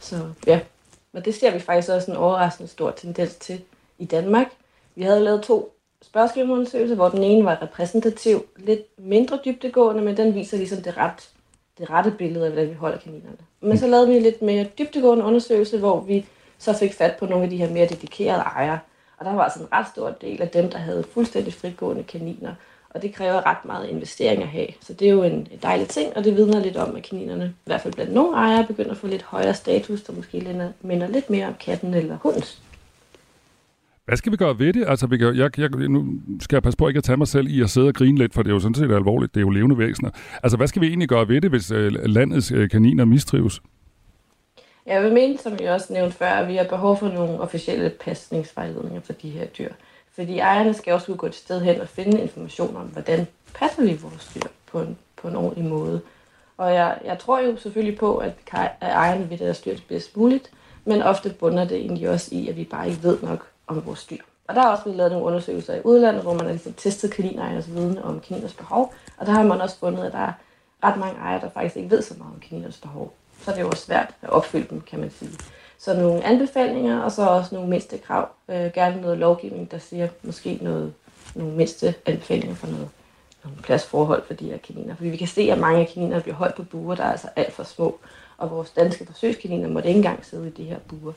Så 0.00 0.16
ja, 0.46 0.60
men 1.12 1.24
det 1.24 1.34
ser 1.34 1.50
vi 1.52 1.60
faktisk 1.60 1.92
også 1.92 2.10
en 2.10 2.16
overraskende 2.16 2.70
stor 2.70 2.90
tendens 2.90 3.34
til 3.34 3.60
i 3.98 4.04
Danmark. 4.04 4.46
Vi 4.94 5.02
havde 5.02 5.20
lavet 5.20 5.42
to 5.42 5.74
spørgsmålundersøgelser, 6.02 6.94
hvor 6.94 7.08
den 7.08 7.22
ene 7.22 7.44
var 7.44 7.62
repræsentativ, 7.62 8.44
lidt 8.56 8.80
mindre 8.98 9.38
dybdegående, 9.44 10.02
men 10.02 10.16
den 10.16 10.34
viser 10.34 10.56
ligesom 10.56 10.82
det, 10.82 10.96
ret, 10.96 11.28
det 11.78 11.90
rette 11.90 12.10
billede 12.10 12.46
af, 12.46 12.50
hvordan 12.52 12.70
vi 12.70 12.74
holder 12.74 12.98
kaninerne. 12.98 13.36
Men 13.60 13.78
så 13.78 13.86
lavede 13.86 14.08
vi 14.08 14.16
en 14.16 14.22
lidt 14.22 14.42
mere 14.42 14.66
dybdegående 14.78 15.24
undersøgelse, 15.24 15.78
hvor 15.78 16.00
vi 16.00 16.26
så 16.58 16.72
fik 16.72 16.92
fat 16.94 17.16
på 17.18 17.26
nogle 17.26 17.44
af 17.44 17.50
de 17.50 17.56
her 17.56 17.70
mere 17.70 17.86
dedikerede 17.86 18.40
ejere. 18.40 18.78
Og 19.18 19.24
der 19.24 19.32
var 19.34 19.42
altså 19.42 19.60
en 19.60 19.72
ret 19.72 19.86
stor 19.92 20.10
del 20.20 20.42
af 20.42 20.48
dem, 20.48 20.70
der 20.70 20.78
havde 20.78 21.04
fuldstændig 21.12 21.54
fritgående 21.54 22.02
kaniner. 22.02 22.54
Og 22.90 23.02
det 23.02 23.14
kræver 23.14 23.46
ret 23.46 23.64
meget 23.64 23.88
investering 23.88 24.42
at 24.42 24.48
have. 24.48 24.66
Så 24.80 24.92
det 24.92 25.06
er 25.08 25.12
jo 25.12 25.22
en 25.22 25.48
dejlig 25.62 25.88
ting, 25.88 26.16
og 26.16 26.24
det 26.24 26.36
vidner 26.36 26.60
lidt 26.60 26.76
om, 26.76 26.96
at 26.96 27.02
kaninerne, 27.02 27.44
i 27.44 27.66
hvert 27.66 27.80
fald 27.80 27.94
blandt 27.94 28.12
nogle 28.14 28.36
ejere, 28.36 28.66
begynder 28.66 28.90
at 28.90 28.96
få 28.96 29.06
lidt 29.06 29.22
højere 29.22 29.54
status, 29.54 30.02
der 30.02 30.12
måske 30.12 30.40
minder- 30.40 30.72
minder 30.80 31.06
lidt 31.06 31.30
mere 31.30 31.46
om 31.46 31.54
katten 31.60 31.94
eller 31.94 32.18
hundens. 32.22 32.62
Hvad 34.04 34.16
skal 34.16 34.32
vi 34.32 34.36
gøre 34.36 34.58
ved 34.58 34.72
det? 34.72 34.84
Altså, 34.88 35.06
vi 35.06 35.18
kan, 35.18 35.36
jeg, 35.36 35.58
jeg, 35.58 35.70
nu 35.70 36.06
skal 36.40 36.56
jeg 36.56 36.62
passe 36.62 36.76
på 36.76 36.88
ikke 36.88 36.98
at 36.98 37.04
tage 37.04 37.16
mig 37.16 37.28
selv 37.28 37.46
i 37.48 37.62
at 37.62 37.70
sidde 37.70 37.88
og 37.88 37.94
grine 37.94 38.18
lidt, 38.18 38.34
for 38.34 38.42
det 38.42 38.50
er 38.50 38.54
jo 38.54 38.60
sådan 38.60 38.74
set 38.74 38.92
alvorligt. 38.92 39.34
Det 39.34 39.40
er 39.40 39.44
jo 39.44 39.50
levende 39.50 39.78
væsener. 39.78 40.10
Altså, 40.42 40.56
hvad 40.56 40.66
skal 40.66 40.82
vi 40.82 40.86
egentlig 40.86 41.08
gøre 41.08 41.28
ved 41.28 41.40
det, 41.40 41.50
hvis 41.50 41.70
øh, 41.70 41.92
landets 41.92 42.52
øh, 42.52 42.70
kaniner 42.70 43.04
mistrives? 43.04 43.62
Jeg 44.86 45.02
vil 45.02 45.12
mene, 45.12 45.38
som 45.38 45.52
jeg 45.60 45.72
også 45.72 45.92
nævnte 45.92 46.16
før, 46.16 46.26
at 46.26 46.48
vi 46.48 46.56
har 46.56 46.64
behov 46.64 46.98
for 46.98 47.08
nogle 47.08 47.40
officielle 47.40 47.90
pasningsvejledninger 47.90 49.00
for 49.00 49.12
de 49.12 49.30
her 49.30 49.46
dyr. 49.46 49.72
Fordi 50.14 50.38
ejerne 50.38 50.74
skal 50.74 50.92
også 50.92 51.06
kunne 51.06 51.16
gå 51.16 51.26
et 51.26 51.34
sted 51.34 51.60
hen 51.60 51.80
og 51.80 51.88
finde 51.88 52.20
information 52.20 52.76
om, 52.76 52.86
hvordan 52.86 53.26
passer 53.54 53.82
vi 53.82 53.98
vores 54.02 54.30
dyr 54.34 54.48
på 54.72 54.80
en, 54.80 54.96
på 55.16 55.28
en 55.28 55.36
ordentlig 55.36 55.64
måde. 55.64 56.00
Og 56.56 56.74
jeg, 56.74 56.98
jeg 57.04 57.18
tror 57.18 57.40
jo 57.40 57.56
selvfølgelig 57.56 57.98
på, 57.98 58.16
at, 58.16 58.32
at 58.52 58.74
ejerne 58.80 59.28
vil 59.28 59.38
deres 59.38 59.60
dyr 59.60 59.74
det 59.74 59.84
bedst 59.88 60.16
muligt, 60.16 60.50
men 60.84 61.02
ofte 61.02 61.34
bunder 61.40 61.64
det 61.64 61.76
egentlig 61.76 62.10
også 62.10 62.34
i, 62.34 62.48
at 62.48 62.56
vi 62.56 62.64
bare 62.64 62.88
ikke 62.88 63.02
ved 63.02 63.18
nok 63.22 63.51
om 63.76 63.86
vores 63.86 64.04
dyr. 64.04 64.22
Og 64.48 64.54
der 64.54 64.62
er 64.62 64.68
også 64.68 64.82
blevet 64.82 64.96
lavet 64.96 65.12
nogle 65.12 65.26
undersøgelser 65.26 65.74
i 65.74 65.80
udlandet, 65.84 66.22
hvor 66.22 66.32
man 66.32 66.44
har 66.44 66.52
ligesom 66.52 66.72
testet 66.72 67.10
kaninejernes 67.10 67.74
viden 67.74 67.98
om 67.98 68.20
kaniners 68.20 68.54
behov, 68.54 68.94
og 69.16 69.26
der 69.26 69.32
har 69.32 69.42
man 69.42 69.60
også 69.60 69.78
fundet, 69.78 70.04
at 70.04 70.12
der 70.12 70.18
er 70.18 70.32
ret 70.84 70.96
mange 70.96 71.20
ejere, 71.20 71.40
der 71.40 71.50
faktisk 71.50 71.76
ikke 71.76 71.90
ved 71.90 72.02
så 72.02 72.14
meget 72.18 72.34
om 72.34 72.40
kaniners 72.48 72.76
behov. 72.76 73.12
Så 73.40 73.50
er 73.50 73.54
det 73.54 73.62
jo 73.62 73.68
også 73.68 73.84
svært 73.84 74.14
at 74.22 74.30
opfylde 74.30 74.66
dem, 74.70 74.80
kan 74.80 75.00
man 75.00 75.10
sige. 75.10 75.30
Så 75.78 75.94
nogle 75.94 76.24
anbefalinger, 76.24 77.00
og 77.00 77.12
så 77.12 77.22
også 77.22 77.54
nogle 77.54 77.70
mindste 77.70 77.98
krav. 77.98 78.28
Øh, 78.48 78.72
gerne 78.72 79.00
noget 79.00 79.18
lovgivning, 79.18 79.70
der 79.70 79.78
siger 79.78 80.08
måske 80.22 80.58
noget, 80.60 80.94
nogle 81.34 81.52
mindste 81.54 81.94
anbefalinger 82.06 82.54
for 82.54 82.66
noget, 82.66 82.88
nogle 83.44 83.58
pladsforhold 83.62 84.22
for 84.26 84.34
de 84.34 84.50
her 84.50 84.58
kaniner. 84.58 84.94
Fordi 84.96 85.08
vi 85.08 85.16
kan 85.16 85.28
se, 85.28 85.40
at 85.40 85.58
mange 85.58 85.80
af 85.80 85.90
kaninerne 85.94 86.22
bliver 86.22 86.36
holdt 86.36 86.54
på 86.54 86.62
buer, 86.62 86.94
der 86.94 87.04
er 87.04 87.10
altså 87.10 87.28
alt 87.36 87.52
for 87.52 87.62
små. 87.62 87.98
Og 88.38 88.50
vores 88.50 88.70
danske 88.70 89.06
forsøgskaniner 89.06 89.68
måtte 89.68 89.88
ikke 89.88 89.98
engang 89.98 90.24
sidde 90.24 90.48
i 90.48 90.50
de 90.50 90.64
her 90.64 90.78
buer. 90.88 91.12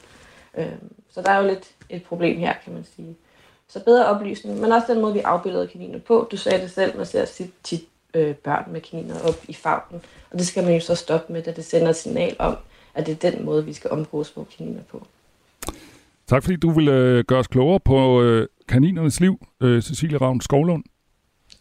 Øh, 0.58 0.72
så 1.10 1.22
der 1.22 1.32
er 1.32 1.42
jo 1.42 1.48
lidt 1.48 1.72
et 1.90 2.04
problem 2.04 2.40
her, 2.40 2.54
kan 2.64 2.74
man 2.74 2.86
sige. 2.96 3.16
Så 3.68 3.84
bedre 3.84 4.06
oplysning, 4.06 4.60
men 4.60 4.72
også 4.72 4.94
den 4.94 5.02
måde, 5.02 5.14
vi 5.14 5.20
afbildede 5.20 5.68
kaniner 5.68 6.00
på. 6.00 6.28
Du 6.32 6.38
sagde 6.38 6.62
det 6.62 6.72
selv, 6.72 6.98
man 6.98 7.06
ser 7.06 7.26
tit, 7.26 7.54
tit 7.64 7.84
øh, 8.14 8.36
børn 8.36 8.72
med 8.72 8.82
kaniner 8.82 9.16
op 9.28 9.36
i 9.48 9.54
farven, 9.54 10.02
Og 10.32 10.40
det 10.40 10.48
skal 10.48 10.64
man 10.64 10.74
jo 10.74 10.80
så 10.80 10.96
stoppe 10.96 11.34
med, 11.34 11.42
da 11.42 11.52
det 11.52 11.66
sender 11.66 11.90
et 11.90 11.96
signal 11.96 12.36
om, 12.40 12.58
at 12.94 13.06
det 13.06 13.24
er 13.24 13.32
den 13.32 13.46
måde, 13.46 13.66
vi 13.66 13.74
skal 13.74 13.92
omgås 13.92 14.36
vores 14.36 14.50
kaniner 14.58 14.82
på. 14.92 15.08
Tak 16.28 16.44
fordi 16.44 16.56
du 16.56 16.72
ville 16.72 16.92
øh, 16.92 17.24
gøre 17.24 17.40
os 17.40 17.48
klogere 17.48 17.80
på 17.80 18.22
øh, 18.22 18.48
kaninernes 18.68 19.20
liv, 19.20 19.48
øh, 19.62 19.82
Cecilie 19.82 20.18
Ravn 20.18 20.42
Skovlund. 20.42 20.84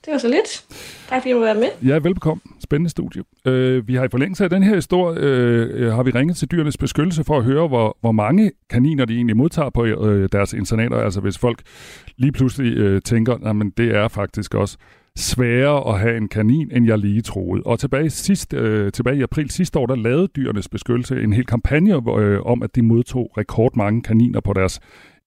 Det 0.05 0.12
var 0.12 0.18
så 0.18 0.28
lidt. 0.28 0.64
Tak 1.09 1.22
fordi 1.22 1.32
du 1.32 1.38
var 1.38 1.55
med. 1.55 1.88
Ja, 1.88 1.98
velbekomme. 1.98 2.40
Spændende 2.61 2.90
studie. 2.90 3.22
Øh, 3.44 3.88
vi 3.88 3.94
har 3.94 4.05
i 4.05 4.09
forlængelse 4.09 4.44
af 4.44 4.50
den 4.50 4.62
her 4.62 4.74
historie, 4.74 5.18
øh, 5.20 5.92
har 5.92 6.02
vi 6.02 6.11
ringet 6.11 6.36
til 6.36 6.50
dyrenes 6.50 6.76
beskyttelse 6.76 7.24
for 7.24 7.38
at 7.38 7.44
høre, 7.44 7.68
hvor, 7.68 7.96
hvor 8.00 8.12
mange 8.12 8.50
kaniner 8.70 9.05
de 9.05 9.14
egentlig 9.14 9.36
modtager 9.36 9.70
på 9.70 9.84
øh, 9.84 10.28
deres 10.32 10.52
internater. 10.52 10.96
Altså 10.96 11.20
hvis 11.20 11.38
folk 11.38 11.62
lige 12.16 12.32
pludselig 12.32 12.76
øh, 12.76 13.02
tænker, 13.02 13.34
at 13.34 13.66
det 13.76 13.94
er 13.94 14.09
faktisk 14.09 14.55
også 14.55 14.76
sværere 15.16 15.94
at 15.94 16.00
have 16.00 16.16
en 16.16 16.28
kanin, 16.28 16.70
end 16.72 16.86
jeg 16.86 16.98
lige 16.98 17.22
troede. 17.22 17.62
Og 17.66 17.78
tilbage, 17.78 18.11
sidst, 18.11 18.55
øh, 18.55 18.92
tilbage 18.92 19.18
i 19.18 19.22
april 19.22 19.50
sidste 19.50 19.78
år, 19.78 19.86
der 19.86 19.96
lavede 19.96 20.28
dyrenes 20.36 20.68
beskyttelse 20.68 21.22
en 21.22 21.32
hel 21.32 21.46
kampagne 21.46 21.94
øh, 21.94 22.40
om, 22.46 22.62
at 22.62 22.74
de 22.74 22.82
modtog 22.82 23.32
rekordmange 23.38 24.02
kaniner 24.02 24.40
på 24.40 24.52
deres 24.52 24.80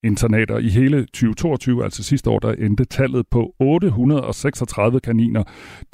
internater. 0.04 0.58
I 0.58 0.70
hele 0.70 1.06
2022, 1.06 1.84
altså 1.84 2.04
sidste 2.04 2.30
år, 2.30 2.39
der 2.39 2.52
endte 2.52 2.86
tallet 2.86 3.28
på 3.32 3.56
836 3.60 5.00
kaniner, 5.00 5.43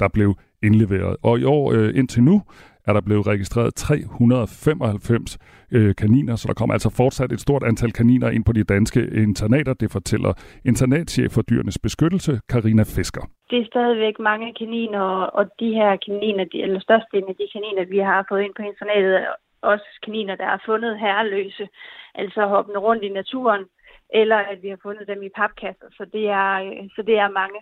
der 0.00 0.08
blev 0.08 0.34
indleveret. 0.62 1.16
Og 1.22 1.38
i 1.38 1.44
år 1.44 1.72
øh, 1.72 1.98
indtil 1.98 2.22
nu 2.22 2.42
er 2.86 2.92
der 2.92 3.00
blevet 3.00 3.26
registreret 3.26 3.74
395 3.74 5.38
øh, 5.72 5.94
kaniner, 5.94 6.36
så 6.36 6.48
der 6.48 6.54
kommer 6.54 6.72
altså 6.72 6.90
fortsat 6.96 7.32
et 7.32 7.40
stort 7.40 7.62
antal 7.62 7.92
kaniner 7.92 8.30
ind 8.30 8.44
på 8.44 8.52
de 8.52 8.64
danske 8.64 9.00
internater. 9.24 9.74
Det 9.74 9.90
fortæller 9.92 10.32
internatchef 10.64 11.30
for 11.32 11.42
dyrenes 11.42 11.78
beskyttelse, 11.78 12.40
Karina 12.48 12.82
Fisker. 12.96 13.24
Det 13.50 13.58
er 13.60 13.66
stadigvæk 13.66 14.18
mange 14.18 14.54
kaniner, 14.58 15.06
og 15.38 15.44
de 15.60 15.70
her 15.78 15.96
kaniner, 16.06 16.44
de, 16.44 16.62
eller 16.62 16.80
størstedelen 16.80 17.28
af 17.28 17.36
de 17.36 17.48
kaniner, 17.52 17.84
vi 17.94 17.98
har 17.98 18.26
fået 18.28 18.42
ind 18.42 18.54
på 18.56 18.62
internatet, 18.62 19.14
er 19.14 19.26
også 19.62 19.86
kaniner, 20.04 20.34
der 20.36 20.48
er 20.54 20.58
fundet 20.66 20.98
herreløse, 20.98 21.68
altså 22.14 22.40
hoppende 22.46 22.80
rundt 22.86 23.02
i 23.04 23.08
naturen, 23.08 23.64
eller 24.10 24.36
at 24.36 24.58
vi 24.62 24.68
har 24.68 24.78
fundet 24.82 25.08
dem 25.08 25.22
i 25.22 25.28
papkasser. 25.36 25.86
Så 25.92 26.06
det 26.12 26.24
er, 26.28 26.50
øh, 26.64 26.90
så 26.96 27.02
det 27.06 27.18
er 27.18 27.30
mange. 27.30 27.60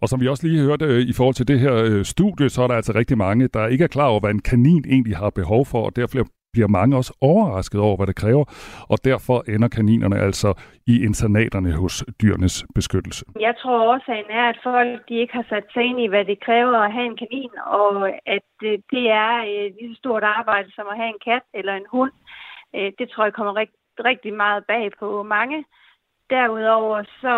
Og 0.00 0.08
som 0.08 0.20
vi 0.20 0.28
også 0.28 0.46
lige 0.46 0.62
hørte 0.62 0.84
øh, 0.84 1.00
i 1.00 1.12
forhold 1.16 1.34
til 1.34 1.48
det 1.48 1.60
her 1.60 1.74
øh, 1.74 2.04
studie, 2.04 2.48
så 2.48 2.62
er 2.62 2.66
der 2.66 2.74
altså 2.74 2.92
rigtig 2.94 3.18
mange, 3.18 3.48
der 3.48 3.66
ikke 3.66 3.84
er 3.84 3.88
klar 3.96 4.08
over, 4.08 4.20
hvad 4.20 4.30
en 4.30 4.42
kanin 4.42 4.84
egentlig 4.88 5.16
har 5.16 5.30
behov 5.30 5.66
for, 5.66 5.82
og 5.86 5.96
derfor 5.96 6.18
bliver 6.52 6.68
mange 6.68 6.96
også 6.96 7.12
overrasket 7.20 7.80
over, 7.80 7.96
hvad 7.96 8.06
det 8.06 8.16
kræver, 8.16 8.44
og 8.92 8.98
derfor 9.04 9.36
ender 9.54 9.68
kaninerne 9.68 10.18
altså 10.26 10.50
i 10.86 10.94
internaterne 11.08 11.72
hos 11.72 12.04
dyrenes 12.22 12.64
beskyttelse. 12.74 13.24
Jeg 13.40 13.54
tror 13.62 13.78
også, 13.94 14.08
at 14.18 14.26
at 14.50 14.58
folk 14.62 15.08
de 15.08 15.14
ikke 15.22 15.34
har 15.34 15.46
sat 15.48 15.66
sig 15.72 15.82
ind 15.82 16.00
i, 16.00 16.06
hvad 16.06 16.24
det 16.24 16.44
kræver 16.46 16.78
at 16.78 16.92
have 16.92 17.06
en 17.06 17.16
kanin, 17.16 17.52
og 17.66 18.08
at 18.08 18.46
det 18.92 19.04
er 19.24 19.32
et 19.54 19.74
lige 19.78 19.94
så 19.94 19.98
stort 19.98 20.22
arbejde 20.22 20.68
som 20.72 20.86
at 20.92 20.96
have 20.96 21.08
en 21.08 21.22
kat 21.28 21.44
eller 21.54 21.74
en 21.74 21.88
hund. 21.90 22.12
Det 22.98 23.06
tror 23.08 23.24
jeg 23.24 23.32
kommer 23.32 23.56
rigtig, 23.56 23.78
rigtig 24.04 24.34
meget 24.34 24.64
bag 24.64 24.90
på 24.98 25.22
mange. 25.22 25.64
Derudover 26.30 27.04
så 27.20 27.34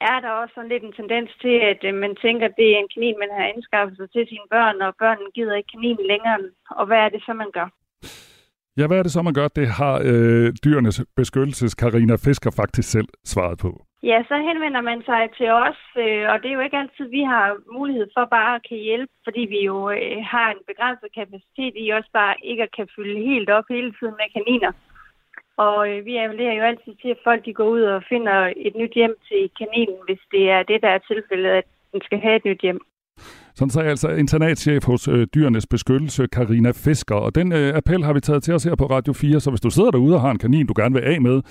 er 0.00 0.18
der 0.20 0.30
også 0.30 0.52
sådan 0.54 0.72
lidt 0.72 0.84
en 0.84 0.98
tendens 1.00 1.30
til, 1.42 1.56
at 1.70 1.80
øh, 1.88 1.94
man 2.04 2.14
tænker, 2.24 2.44
at 2.46 2.56
det 2.56 2.68
er 2.70 2.78
en 2.78 2.92
kanin, 2.94 3.22
man 3.22 3.32
har 3.36 3.44
anskaffet 3.54 3.96
sig 3.96 4.08
til 4.10 4.24
sine 4.28 4.48
børn, 4.54 4.76
og 4.86 4.94
børnene 5.02 5.30
gider 5.34 5.54
ikke 5.54 5.72
kaninen 5.74 6.06
længere. 6.12 6.38
Og 6.70 6.86
hvad 6.86 7.00
er 7.06 7.08
det 7.08 7.22
så, 7.26 7.32
man 7.32 7.50
gør? 7.58 7.68
Ja, 8.78 8.86
hvad 8.86 8.98
er 8.98 9.02
det 9.02 9.12
så, 9.12 9.22
man 9.22 9.34
gør? 9.34 9.48
Det 9.48 9.68
har 9.80 9.94
øh, 10.10 10.46
dyrenes 10.64 10.98
beskyttelses 11.16 11.74
Karina 11.74 12.16
Fisker 12.24 12.52
faktisk 12.60 12.90
selv 12.90 13.08
svaret 13.24 13.58
på. 13.58 13.70
Ja, 14.10 14.18
så 14.28 14.36
henvender 14.48 14.80
man 14.80 15.00
sig 15.10 15.22
til 15.38 15.50
os, 15.66 15.80
øh, 16.04 16.24
og 16.30 16.36
det 16.40 16.48
er 16.48 16.56
jo 16.58 16.64
ikke 16.66 16.80
altid, 16.82 17.06
vi 17.18 17.22
har 17.32 17.46
mulighed 17.78 18.06
for 18.16 18.24
bare 18.36 18.54
at 18.54 18.66
kan 18.68 18.78
hjælpe, 18.88 19.12
fordi 19.24 19.42
vi 19.54 19.60
jo 19.70 19.76
øh, 19.90 20.18
har 20.32 20.46
en 20.50 20.62
begrænset 20.70 21.08
kapacitet 21.18 21.74
i 21.76 21.90
også 21.98 22.10
bare 22.12 22.34
ikke 22.50 22.62
at 22.62 22.74
kan 22.76 22.88
fylde 22.96 23.20
helt 23.30 23.50
op 23.56 23.66
hele 23.70 23.92
tiden 23.98 24.14
med 24.20 24.28
kaniner. 24.36 24.72
Og 25.56 25.78
øh, 25.90 26.04
vi 26.06 26.16
appellerer 26.16 26.54
jo 26.54 26.62
altid 26.62 26.94
til, 27.02 27.08
at 27.08 27.24
folk 27.24 27.44
de 27.44 27.54
går 27.54 27.68
ud 27.68 27.82
og 27.82 28.02
finder 28.08 28.52
et 28.56 28.74
nyt 28.76 28.94
hjem 28.94 29.14
til 29.28 29.50
kaninen, 29.58 29.98
hvis 30.06 30.22
det 30.30 30.50
er 30.50 30.62
det, 30.62 30.78
der 30.82 30.88
er 30.88 30.98
tilfældet, 30.98 31.50
at 31.50 31.64
den 31.92 32.00
skal 32.02 32.18
have 32.20 32.36
et 32.36 32.44
nyt 32.44 32.60
hjem. 32.60 32.80
Sådan 33.54 33.70
sagde 33.70 33.90
altså 33.90 34.08
internatchef 34.08 34.84
hos 34.84 35.08
øh, 35.08 35.26
Dyrenes 35.34 35.66
Beskyttelse, 35.66 36.26
Karina 36.26 36.70
Fisker. 36.84 37.14
Og 37.14 37.34
den 37.34 37.52
øh, 37.52 37.76
appel 37.76 38.04
har 38.04 38.12
vi 38.12 38.20
taget 38.20 38.42
til 38.42 38.54
os 38.54 38.64
her 38.64 38.74
på 38.74 38.86
Radio 38.86 39.12
4, 39.12 39.40
så 39.40 39.50
hvis 39.50 39.60
du 39.60 39.70
sidder 39.70 39.90
derude 39.90 40.14
og 40.14 40.20
har 40.20 40.30
en 40.30 40.38
kanin, 40.38 40.66
du 40.66 40.74
gerne 40.76 40.94
vil 40.94 41.02
af 41.02 41.20
med, 41.20 41.42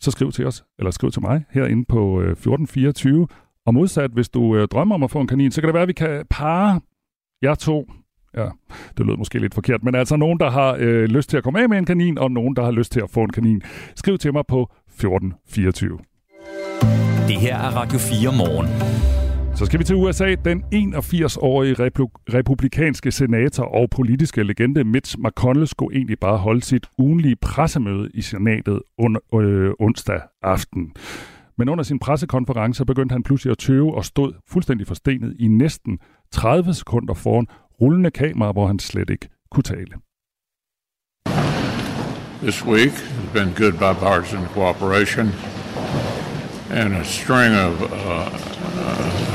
så 0.00 0.10
skriv 0.10 0.32
til 0.32 0.46
os, 0.46 0.64
eller 0.78 0.90
skriv 0.90 1.10
til 1.10 1.22
mig 1.22 1.44
herinde 1.50 1.84
på 1.88 2.20
øh, 2.20 2.30
1424. 2.30 3.28
Og 3.66 3.74
modsat, 3.74 4.10
hvis 4.10 4.28
du 4.28 4.56
øh, 4.56 4.68
drømmer 4.68 4.94
om 4.94 5.02
at 5.02 5.10
få 5.10 5.20
en 5.20 5.26
kanin, 5.26 5.50
så 5.50 5.60
kan 5.60 5.68
det 5.68 5.74
være, 5.74 5.82
at 5.82 5.88
vi 5.88 5.92
kan 5.92 6.26
parre 6.30 6.80
jer 7.42 7.54
to 7.54 7.86
Ja, 8.36 8.46
det 8.98 9.06
lød 9.06 9.16
måske 9.16 9.38
lidt 9.38 9.54
forkert, 9.54 9.84
men 9.84 9.94
altså 9.94 10.16
nogen, 10.16 10.40
der 10.40 10.50
har 10.50 10.76
øh, 10.78 11.04
lyst 11.04 11.30
til 11.30 11.36
at 11.36 11.42
komme 11.42 11.62
af 11.62 11.68
med 11.68 11.78
en 11.78 11.84
kanin, 11.84 12.18
og 12.18 12.30
nogen, 12.30 12.56
der 12.56 12.64
har 12.64 12.70
lyst 12.70 12.92
til 12.92 13.00
at 13.00 13.10
få 13.10 13.20
en 13.20 13.30
kanin. 13.30 13.62
Skriv 13.96 14.18
til 14.18 14.32
mig 14.32 14.44
på 14.48 14.70
1424. 14.88 15.98
Det 17.28 17.36
her 17.36 17.56
er 17.56 17.70
Radio 17.76 17.98
4 17.98 18.32
morgen. 18.36 18.68
Så 19.56 19.66
skal 19.66 19.78
vi 19.78 19.84
til 19.84 19.96
USA. 19.96 20.34
Den 20.44 20.64
81-årige 20.74 21.74
republikanske 22.34 23.12
senator 23.12 23.64
og 23.64 23.90
politiske 23.90 24.42
legende 24.42 24.84
Mitch 24.84 25.16
McConnell 25.18 25.66
skulle 25.66 25.96
egentlig 25.96 26.18
bare 26.18 26.38
holde 26.38 26.62
sit 26.62 26.86
ugenlige 26.98 27.36
pressemøde 27.36 28.10
i 28.14 28.22
senatet 28.22 28.80
on- 29.02 29.38
øh, 29.40 29.72
onsdag 29.80 30.20
aften. 30.42 30.92
Men 31.58 31.68
under 31.68 31.84
sin 31.84 31.98
pressekonference 31.98 32.84
begyndte 32.84 33.12
han 33.12 33.22
pludselig 33.22 33.50
at 33.50 33.58
tøve 33.58 33.94
og 33.94 34.04
stod 34.04 34.32
fuldstændig 34.48 34.86
forstenet 34.86 35.36
i 35.38 35.48
næsten 35.48 35.98
30 36.32 36.74
sekunder 36.74 37.14
foran 37.14 37.46
rullende 37.80 38.10
kamera, 38.10 38.52
hvor 38.52 38.66
han 38.66 38.78
slet 38.78 39.10
ikke 39.10 39.28
kunne 39.50 39.62
tale. 39.62 39.94
This 42.42 42.64
week 42.64 42.90
has 42.90 43.32
been 43.32 43.54
good 43.54 43.72
bipartisan 43.72 44.46
cooperation 44.46 45.26
and 46.70 46.94
a 46.94 47.04
string 47.04 47.54
of 47.54 47.82
uh, 47.82 47.88
uh, 47.88 49.28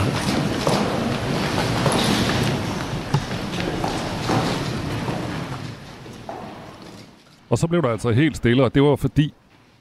Og 7.49 7.57
så 7.57 7.67
blev 7.67 7.81
der 7.81 7.89
altså 7.89 8.11
helt 8.11 8.37
stille, 8.37 8.63
og 8.63 8.75
det 8.75 8.83
var 8.83 8.95
fordi 8.95 9.33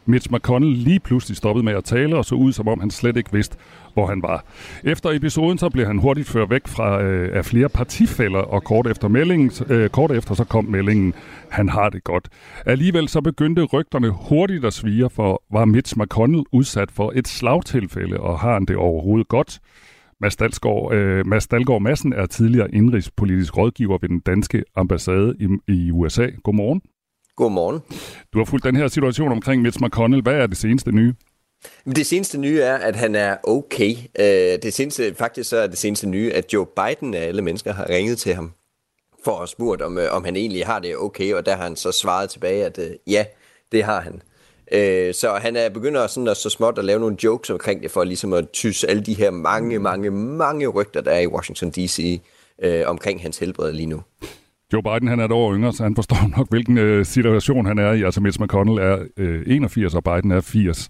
Mitch 0.06 0.32
McConnell 0.32 0.72
lige 0.76 1.00
pludselig 1.00 1.36
stoppede 1.36 1.64
med 1.64 1.72
at 1.72 1.84
tale 1.84 2.16
og 2.16 2.24
så 2.24 2.34
ud, 2.34 2.52
som 2.52 2.68
om 2.68 2.80
han 2.80 2.90
slet 2.90 3.16
ikke 3.16 3.32
vidste, 3.32 3.56
hvor 3.94 4.06
han 4.06 4.22
var. 4.22 4.44
Efter 4.84 5.10
episoden 5.10 5.58
så 5.58 5.68
blev 5.68 5.86
han 5.86 5.98
hurtigt 5.98 6.28
ført 6.28 6.50
væk 6.50 6.66
fra 6.66 7.02
øh, 7.02 7.36
af 7.36 7.44
flere 7.44 7.68
partifælder, 7.68 8.38
og 8.40 8.64
kort 8.64 8.86
efter, 8.86 9.08
meldingen, 9.08 9.50
øh, 9.68 9.90
kort 9.90 10.10
efter 10.10 10.34
så 10.34 10.44
kom 10.44 10.64
meldingen, 10.64 11.14
han 11.48 11.68
har 11.68 11.88
det 11.88 12.04
godt. 12.04 12.28
Alligevel 12.66 13.08
så 13.08 13.20
begyndte 13.20 13.62
rygterne 13.62 14.08
hurtigt 14.10 14.64
at 14.64 14.72
svire, 14.72 15.10
for 15.10 15.42
var 15.52 15.64
Mitch 15.64 15.98
McConnell 15.98 16.44
udsat 16.52 16.90
for 16.90 17.12
et 17.14 17.28
slagtilfælde, 17.28 18.20
og 18.20 18.40
har 18.40 18.52
han 18.52 18.64
det 18.64 18.76
overhovedet 18.76 19.28
godt? 19.28 19.60
Mads 20.20 20.36
Dalsgaard, 20.36 20.92
øh, 20.94 21.26
Mads 21.26 21.46
Dalgaard 21.46 21.82
Madsen 21.82 22.12
er 22.12 22.26
tidligere 22.26 22.74
indrigspolitisk 22.74 23.56
rådgiver 23.56 23.98
ved 24.00 24.08
den 24.08 24.20
danske 24.20 24.64
ambassade 24.76 25.34
i, 25.40 25.72
i 25.72 25.90
USA. 25.90 26.26
Godmorgen. 26.44 26.82
Godmorgen. 27.36 27.80
Du 28.32 28.38
har 28.38 28.44
fulgt 28.44 28.64
den 28.64 28.76
her 28.76 28.88
situation 28.88 29.32
omkring 29.32 29.62
Mitch 29.62 29.84
McConnell. 29.84 30.22
Hvad 30.22 30.34
er 30.34 30.46
det 30.46 30.56
seneste 30.56 30.92
nye? 30.92 31.14
Det 31.86 32.06
seneste 32.06 32.38
nye 32.38 32.60
er, 32.60 32.76
at 32.76 32.96
han 32.96 33.14
er 33.14 33.36
okay. 33.44 33.96
Øh, 34.18 34.62
det 34.62 34.74
seneste, 34.74 35.14
faktisk 35.14 35.50
så 35.50 35.56
er 35.56 35.66
det 35.66 35.78
seneste 35.78 36.08
nye, 36.08 36.32
at 36.32 36.52
Joe 36.52 36.66
Biden 36.66 37.14
af 37.14 37.26
alle 37.26 37.42
mennesker 37.42 37.72
har 37.72 37.88
ringet 37.88 38.18
til 38.18 38.34
ham 38.34 38.52
for 39.24 39.38
at 39.38 39.48
spurgt, 39.48 39.82
om, 39.82 39.98
øh, 39.98 40.12
om 40.12 40.24
han 40.24 40.36
egentlig 40.36 40.66
har 40.66 40.78
det 40.78 40.96
okay, 40.96 41.34
og 41.34 41.46
der 41.46 41.56
har 41.56 41.62
han 41.62 41.76
så 41.76 41.92
svaret 41.92 42.30
tilbage, 42.30 42.64
at 42.64 42.78
øh, 42.78 42.90
ja, 43.06 43.24
det 43.72 43.84
har 43.84 44.00
han. 44.00 44.22
Så 45.12 45.38
han 45.42 45.56
er 45.56 45.68
begynder 45.68 46.06
sådan 46.06 46.28
at 46.28 46.36
så 46.36 46.50
småt 46.50 46.78
at 46.78 46.84
lave 46.84 47.00
nogle 47.00 47.16
jokes 47.24 47.50
omkring 47.50 47.82
det, 47.82 47.90
for 47.90 48.04
ligesom 48.04 48.32
at 48.32 48.50
tysse 48.52 48.90
alle 48.90 49.02
de 49.02 49.14
her 49.14 49.30
mange, 49.30 49.78
mange, 49.78 50.10
mange 50.10 50.66
rygter, 50.66 51.00
der 51.00 51.10
er 51.10 51.20
i 51.20 51.26
Washington 51.26 51.70
D.C. 51.70 52.20
omkring 52.86 53.22
hans 53.22 53.38
helbred 53.38 53.72
lige 53.72 53.86
nu. 53.86 54.02
Joe 54.72 54.82
Biden 54.82 55.08
han 55.08 55.20
er 55.20 55.24
et 55.24 55.32
år 55.32 55.54
yngre, 55.54 55.72
så 55.72 55.82
han 55.82 55.94
forstår 55.94 56.36
nok, 56.36 56.48
hvilken 56.50 56.78
øh, 56.78 57.06
situation 57.06 57.66
han 57.66 57.78
er 57.78 57.92
i. 57.92 58.02
Altså 58.02 58.20
Mitch 58.20 58.40
McConnell 58.40 58.78
er 58.78 58.98
øh, 59.16 59.42
81, 59.46 59.94
og 59.94 60.04
Biden 60.04 60.30
er 60.30 60.40
80. 60.40 60.88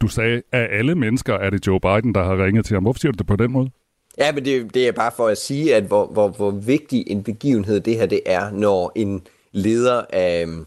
Du 0.00 0.08
sagde, 0.08 0.42
at 0.52 0.68
alle 0.70 0.94
mennesker 0.94 1.34
er 1.34 1.50
det 1.50 1.66
Joe 1.66 1.80
Biden, 1.80 2.14
der 2.14 2.24
har 2.24 2.44
ringet 2.44 2.66
til 2.66 2.74
ham. 2.74 2.82
Hvorfor 2.82 3.00
siger 3.00 3.12
du 3.12 3.16
det 3.18 3.26
på 3.26 3.36
den 3.36 3.52
måde? 3.52 3.70
Ja, 4.18 4.32
men 4.32 4.44
det, 4.44 4.74
det 4.74 4.88
er 4.88 4.92
bare 4.92 5.10
for 5.16 5.26
at 5.26 5.38
sige, 5.38 5.74
at 5.74 5.84
hvor, 5.84 6.06
hvor, 6.06 6.28
hvor 6.28 6.50
vigtig 6.50 7.04
en 7.06 7.22
begivenhed 7.22 7.80
det 7.80 7.96
her 7.96 8.06
det 8.06 8.20
er, 8.26 8.50
når 8.50 8.92
en 8.96 9.22
leder 9.52 10.02
af, 10.10 10.46
øh, 10.46 10.66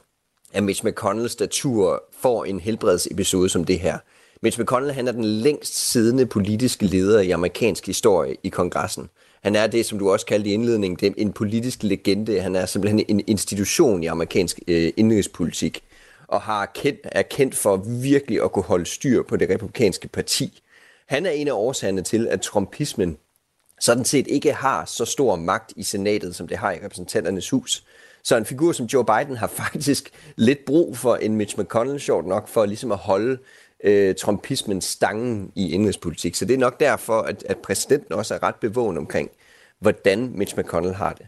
af 0.53 0.63
Mitch 0.63 0.85
McConnells 0.85 1.31
statur 1.31 2.03
får 2.21 2.45
en 2.45 2.59
helbredsepisode 2.59 3.49
som 3.49 3.63
det 3.63 3.79
her. 3.79 3.97
Mitch 4.41 4.59
McConnell 4.59 4.93
han 4.93 5.07
er 5.07 5.11
den 5.11 5.25
længst 5.25 5.91
siddende 5.91 6.25
politiske 6.25 6.85
leder 6.85 7.19
i 7.19 7.31
amerikansk 7.31 7.85
historie 7.85 8.35
i 8.43 8.49
kongressen. 8.49 9.09
Han 9.47 9.55
er 9.55 9.67
det, 9.67 9.85
som 9.85 9.99
du 9.99 10.11
også 10.11 10.25
kaldte 10.25 10.49
i 10.49 10.53
indledningen, 10.53 10.97
det 10.99 11.07
er 11.07 11.13
en 11.17 11.33
politisk 11.33 11.83
legende. 11.83 12.41
Han 12.41 12.55
er 12.55 12.65
simpelthen 12.65 13.05
en 13.07 13.21
institution 13.27 14.03
i 14.03 14.05
amerikansk 14.05 14.59
øh, 14.67 14.93
indrigspolitik 14.97 15.83
og 16.27 16.41
har 16.41 16.65
kendt, 16.65 16.99
er 17.03 17.21
kendt 17.21 17.55
for 17.55 17.77
virkelig 18.01 18.43
at 18.43 18.51
kunne 18.51 18.63
holde 18.63 18.85
styr 18.85 19.23
på 19.23 19.35
det 19.35 19.49
republikanske 19.49 20.07
parti. 20.07 20.61
Han 21.07 21.25
er 21.25 21.29
en 21.29 21.47
af 21.47 21.51
årsagerne 21.51 22.01
til, 22.01 22.27
at 22.27 22.41
trumpismen 22.41 23.17
sådan 23.79 24.05
set 24.05 24.27
ikke 24.27 24.53
har 24.53 24.85
så 24.85 25.05
stor 25.05 25.35
magt 25.35 25.73
i 25.75 25.83
senatet, 25.83 26.35
som 26.35 26.47
det 26.47 26.57
har 26.57 26.71
i 26.71 26.79
repræsentanternes 26.85 27.49
hus. 27.49 27.83
Så 28.23 28.37
en 28.37 28.45
figur 28.45 28.71
som 28.71 28.85
Joe 28.85 29.05
Biden 29.05 29.37
har 29.37 29.47
faktisk 29.71 30.11
lidt 30.35 30.65
brug 30.65 30.97
for 30.97 31.15
en 31.15 31.35
Mitch 31.35 31.59
McConnell, 31.59 31.99
sjovt 31.99 32.27
nok, 32.27 32.47
for 32.47 32.65
ligesom 32.65 32.91
at 32.91 32.97
holde 32.97 33.37
øh, 33.83 34.15
trumpismen 34.15 34.81
stangen 34.81 35.51
i 35.55 35.71
indrigspolitik. 35.71 36.35
Så 36.35 36.45
det 36.45 36.53
er 36.53 36.57
nok 36.57 36.79
derfor, 36.79 37.21
at, 37.21 37.43
at 37.49 37.57
præsidenten 37.57 38.13
også 38.13 38.33
er 38.33 38.43
ret 38.43 38.55
bevågen 38.55 38.97
omkring, 38.97 39.29
hvordan 39.79 40.31
Mitch 40.35 40.57
McConnell 40.57 40.95
har 40.95 41.13
det. 41.13 41.27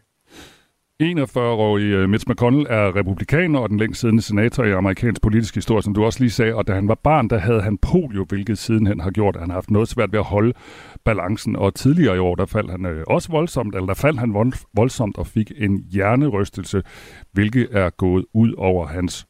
41-årige 1.03 1.95
øh, 1.95 2.09
Mitch 2.09 2.29
McConnell 2.29 2.67
er 2.69 2.95
republikaner 2.95 3.59
og 3.59 3.69
den 3.69 3.77
længst 3.77 4.01
siddende 4.01 4.21
senator 4.21 4.63
i 4.63 4.71
amerikansk 4.71 5.21
politisk 5.21 5.55
historie, 5.55 5.83
som 5.83 5.93
du 5.93 6.05
også 6.05 6.19
lige 6.19 6.31
sagde. 6.31 6.55
Og 6.55 6.67
da 6.67 6.73
han 6.73 6.87
var 6.87 6.99
barn, 7.03 7.27
der 7.27 7.37
havde 7.37 7.61
han 7.61 7.77
polio, 7.77 8.25
hvilket 8.29 8.57
sidenhen 8.57 8.99
har 8.99 9.11
gjort, 9.11 9.35
at 9.35 9.41
han 9.41 9.49
har 9.49 9.57
haft 9.57 9.71
noget 9.71 9.87
svært 9.87 10.11
ved 10.11 10.19
at 10.19 10.25
holde 10.25 10.53
balancen. 11.05 11.55
Og 11.55 11.75
tidligere 11.75 12.15
i 12.15 12.19
år, 12.19 12.35
der 12.35 12.45
faldt 12.45 12.71
han 12.71 12.85
øh, 12.85 13.03
også 13.07 13.31
voldsomt, 13.31 13.75
eller 13.75 13.87
der 13.87 13.93
faldt 13.93 14.19
han 14.19 14.53
voldsomt 14.73 15.17
og 15.17 15.27
fik 15.27 15.51
en 15.57 15.85
hjernerystelse, 15.91 16.83
hvilket 17.31 17.67
er 17.71 17.89
gået 17.89 18.25
ud 18.33 18.53
over 18.57 18.87
hans 18.87 19.27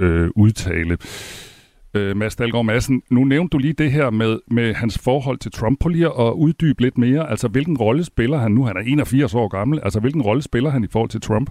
øh, 0.00 0.28
udtale. 0.36 0.98
Øh, 1.94 2.16
Mads 2.16 2.36
Dahlgaard 2.36 2.64
Madsen, 2.64 3.02
nu 3.10 3.24
nævnte 3.24 3.52
du 3.52 3.58
lige 3.58 3.72
det 3.72 3.92
her 3.92 4.10
med, 4.10 4.38
med 4.50 4.74
hans 4.74 4.98
forhold 4.98 5.38
til 5.38 5.52
Trump. 5.52 5.80
På 5.80 5.88
lige 5.88 6.06
at 6.06 6.32
uddybe 6.32 6.82
lidt 6.82 6.98
mere. 6.98 7.30
Altså, 7.30 7.48
hvilken 7.48 7.76
rolle 7.76 8.04
spiller 8.04 8.38
han 8.38 8.52
nu? 8.52 8.64
Han 8.64 8.76
er 8.76 8.80
81 8.80 9.34
år 9.34 9.48
gammel. 9.48 9.80
Altså, 9.82 10.00
hvilken 10.00 10.22
rolle 10.22 10.42
spiller 10.42 10.70
han 10.70 10.84
i 10.84 10.88
forhold 10.92 11.10
til 11.10 11.20
Trump? 11.20 11.50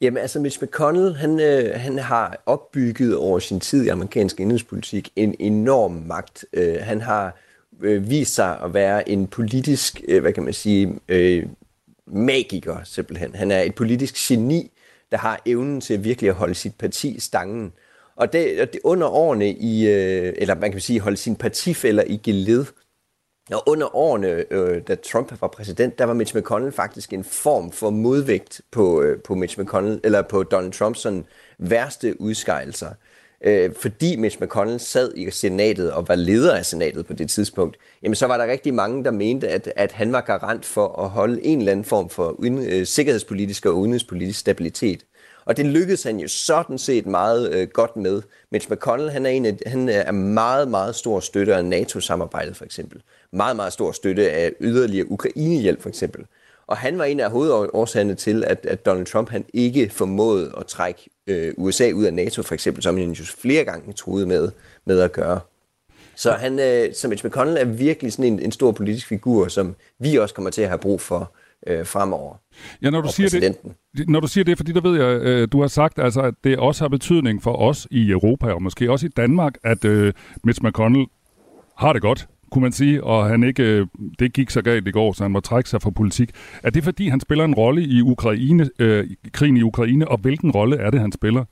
Jamen 0.00 0.18
altså, 0.18 0.40
Mitch 0.40 0.62
McConnell, 0.62 1.14
han, 1.14 1.40
øh, 1.40 1.80
han 1.80 1.98
har 1.98 2.42
opbygget 2.46 3.16
over 3.16 3.38
sin 3.38 3.60
tid 3.60 3.84
i 3.84 3.88
amerikansk 3.88 4.40
indrigspolitik 4.40 5.10
en 5.16 5.34
enorm 5.38 5.92
magt. 5.92 6.44
Øh, 6.52 6.76
han 6.80 7.00
har 7.00 7.36
øh, 7.80 8.10
vist 8.10 8.34
sig 8.34 8.60
at 8.60 8.74
være 8.74 9.08
en 9.08 9.26
politisk, 9.26 10.00
øh, 10.08 10.20
hvad 10.20 10.32
kan 10.32 10.42
man 10.42 10.52
sige, 10.52 10.98
øh, 11.08 11.46
magiker 12.06 12.76
simpelthen. 12.84 13.34
Han 13.34 13.50
er 13.50 13.60
et 13.60 13.74
politisk 13.74 14.28
geni, 14.28 14.70
der 15.10 15.18
har 15.18 15.40
evnen 15.46 15.80
til 15.80 16.04
virkelig 16.04 16.28
at 16.28 16.36
holde 16.36 16.54
sit 16.54 16.74
parti 16.74 17.20
stangen. 17.20 17.72
Og 18.16 18.32
det, 18.32 18.60
og 18.60 18.72
det 18.72 18.80
under 18.84 19.06
årene 19.06 19.50
i, 19.50 19.88
øh, 19.88 20.34
eller 20.36 20.54
man 20.54 20.72
kan 20.72 20.80
sige, 20.80 21.00
holde 21.00 21.16
sin 21.16 21.36
partifælder 21.36 22.04
i 22.06 22.16
geled. 22.16 22.64
Og 23.52 23.62
under 23.66 23.96
årene, 23.96 24.44
øh, 24.50 24.82
da 24.88 24.94
Trump 24.94 25.40
var 25.40 25.48
præsident, 25.48 25.98
der 25.98 26.04
var 26.04 26.14
Mitch 26.14 26.36
McConnell 26.36 26.72
faktisk 26.72 27.12
en 27.12 27.24
form 27.24 27.72
for 27.72 27.90
modvægt 27.90 28.60
på, 28.72 29.02
øh, 29.02 29.22
på 29.22 29.34
Mitch 29.34 29.60
McConnell, 29.60 30.00
eller 30.04 30.22
på 30.22 30.42
Donald 30.42 30.72
Trumps 30.72 31.00
sådan 31.00 31.24
værste 31.58 32.20
udskejelser. 32.20 32.90
Øh, 33.44 33.70
fordi 33.80 34.16
Mitch 34.16 34.42
McConnell 34.42 34.80
sad 34.80 35.12
i 35.16 35.30
senatet 35.30 35.92
og 35.92 36.08
var 36.08 36.14
leder 36.14 36.54
af 36.54 36.66
senatet 36.66 37.06
på 37.06 37.12
det 37.12 37.30
tidspunkt, 37.30 37.76
jamen 38.02 38.14
så 38.14 38.26
var 38.26 38.36
der 38.36 38.46
rigtig 38.46 38.74
mange, 38.74 39.04
der 39.04 39.10
mente, 39.10 39.48
at, 39.48 39.72
at 39.76 39.92
han 39.92 40.12
var 40.12 40.20
garant 40.20 40.64
for 40.64 41.02
at 41.02 41.10
holde 41.10 41.44
en 41.44 41.58
eller 41.58 41.72
anden 41.72 41.84
form 41.84 42.08
for 42.08 42.28
uden, 42.30 42.58
øh, 42.58 42.86
sikkerhedspolitisk 42.86 43.66
og 43.66 43.78
udenrigspolitisk 43.78 44.38
stabilitet. 44.38 45.04
Og 45.46 45.56
det 45.56 45.66
lykkedes 45.66 46.02
han 46.02 46.20
jo 46.20 46.28
sådan 46.28 46.78
set 46.78 47.06
meget 47.06 47.54
øh, 47.54 47.68
godt 47.68 47.96
med. 47.96 48.22
Mitch 48.50 48.70
McConnell, 48.70 49.10
han 49.10 49.26
er, 49.26 49.30
en 49.30 49.46
af, 49.46 49.58
han 49.66 49.88
er 49.88 50.12
meget, 50.12 50.68
meget 50.68 50.94
stor 50.94 51.20
støtte 51.20 51.54
af 51.54 51.64
NATO-samarbejdet 51.64 52.56
for 52.56 52.64
eksempel. 52.64 53.02
Meget, 53.32 53.56
meget 53.56 53.72
stor 53.72 53.92
støtte 53.92 54.30
af 54.30 54.52
yderligere 54.60 55.10
Ukraine-hjælp 55.10 55.82
for 55.82 55.88
eksempel. 55.88 56.24
Og 56.66 56.76
han 56.76 56.98
var 56.98 57.04
en 57.04 57.20
af 57.20 57.30
hovedårsagerne 57.30 58.14
til, 58.14 58.44
at, 58.44 58.66
at 58.66 58.86
Donald 58.86 59.06
Trump 59.06 59.30
han 59.30 59.44
ikke 59.54 59.90
formåede 59.90 60.52
at 60.58 60.66
trække 60.66 61.10
øh, 61.26 61.54
USA 61.56 61.92
ud 61.92 62.04
af 62.04 62.14
NATO 62.14 62.42
for 62.42 62.54
eksempel, 62.54 62.82
som 62.82 62.96
han 62.98 63.10
jo 63.10 63.24
flere 63.24 63.64
gange 63.64 63.92
troede 63.92 64.26
med, 64.26 64.50
med 64.84 65.00
at 65.00 65.12
gøre. 65.12 65.40
Så 66.14 66.32
han, 66.32 66.58
øh, 66.58 66.94
som 66.94 67.08
Mitch 67.08 67.26
McConnell 67.26 67.58
er 67.58 67.64
virkelig 67.64 68.12
sådan 68.12 68.32
en, 68.32 68.40
en 68.40 68.52
stor 68.52 68.72
politisk 68.72 69.06
figur, 69.06 69.48
som 69.48 69.76
vi 69.98 70.16
også 70.16 70.34
kommer 70.34 70.50
til 70.50 70.62
at 70.62 70.68
have 70.68 70.78
brug 70.78 71.00
for 71.00 71.32
øh, 71.66 71.86
fremover. 71.86 72.34
Ja, 72.82 72.90
når 72.90 73.00
du, 73.00 73.08
siger 73.08 73.28
det, 73.28 74.08
når 74.08 74.20
du 74.20 74.26
siger 74.26 74.44
det, 74.44 74.56
fordi 74.56 74.72
der 74.72 74.80
ved 74.80 75.00
jeg, 75.00 75.20
øh, 75.22 75.48
du 75.52 75.60
har 75.60 75.68
sagt, 75.68 75.98
altså, 75.98 76.20
at 76.20 76.34
det 76.44 76.58
også 76.58 76.84
har 76.84 76.88
betydning 76.88 77.42
for 77.42 77.56
os 77.56 77.88
i 77.90 78.10
Europa, 78.10 78.52
og 78.52 78.62
måske 78.62 78.90
også 78.90 79.06
i 79.06 79.10
Danmark, 79.16 79.54
at 79.64 79.84
øh, 79.84 80.12
Mitch 80.44 80.64
McConnell 80.64 81.06
har 81.76 81.92
det 81.92 82.02
godt, 82.02 82.28
kunne 82.50 82.62
man 82.62 82.72
sige, 82.72 83.04
og 83.04 83.26
han 83.26 83.44
ikke, 83.44 83.62
øh, 83.62 83.86
det 84.18 84.32
gik 84.32 84.50
så 84.50 84.62
galt 84.62 84.88
i 84.88 84.90
går, 84.90 85.12
så 85.12 85.24
han 85.24 85.30
må 85.30 85.40
trække 85.40 85.70
sig 85.70 85.82
fra 85.82 85.90
politik. 85.90 86.30
Er 86.62 86.70
det 86.70 86.84
fordi, 86.84 87.08
han 87.08 87.20
spiller 87.20 87.44
en 87.44 87.54
rolle 87.54 87.82
i 87.82 88.00
Ukraine, 88.02 88.68
øh, 88.78 89.10
krigen 89.32 89.56
i 89.56 89.62
Ukraine, 89.62 90.08
og 90.08 90.18
hvilken 90.18 90.50
rolle 90.50 90.76
er 90.76 90.90
det, 90.90 91.00
han 91.00 91.12
spiller? 91.12 91.44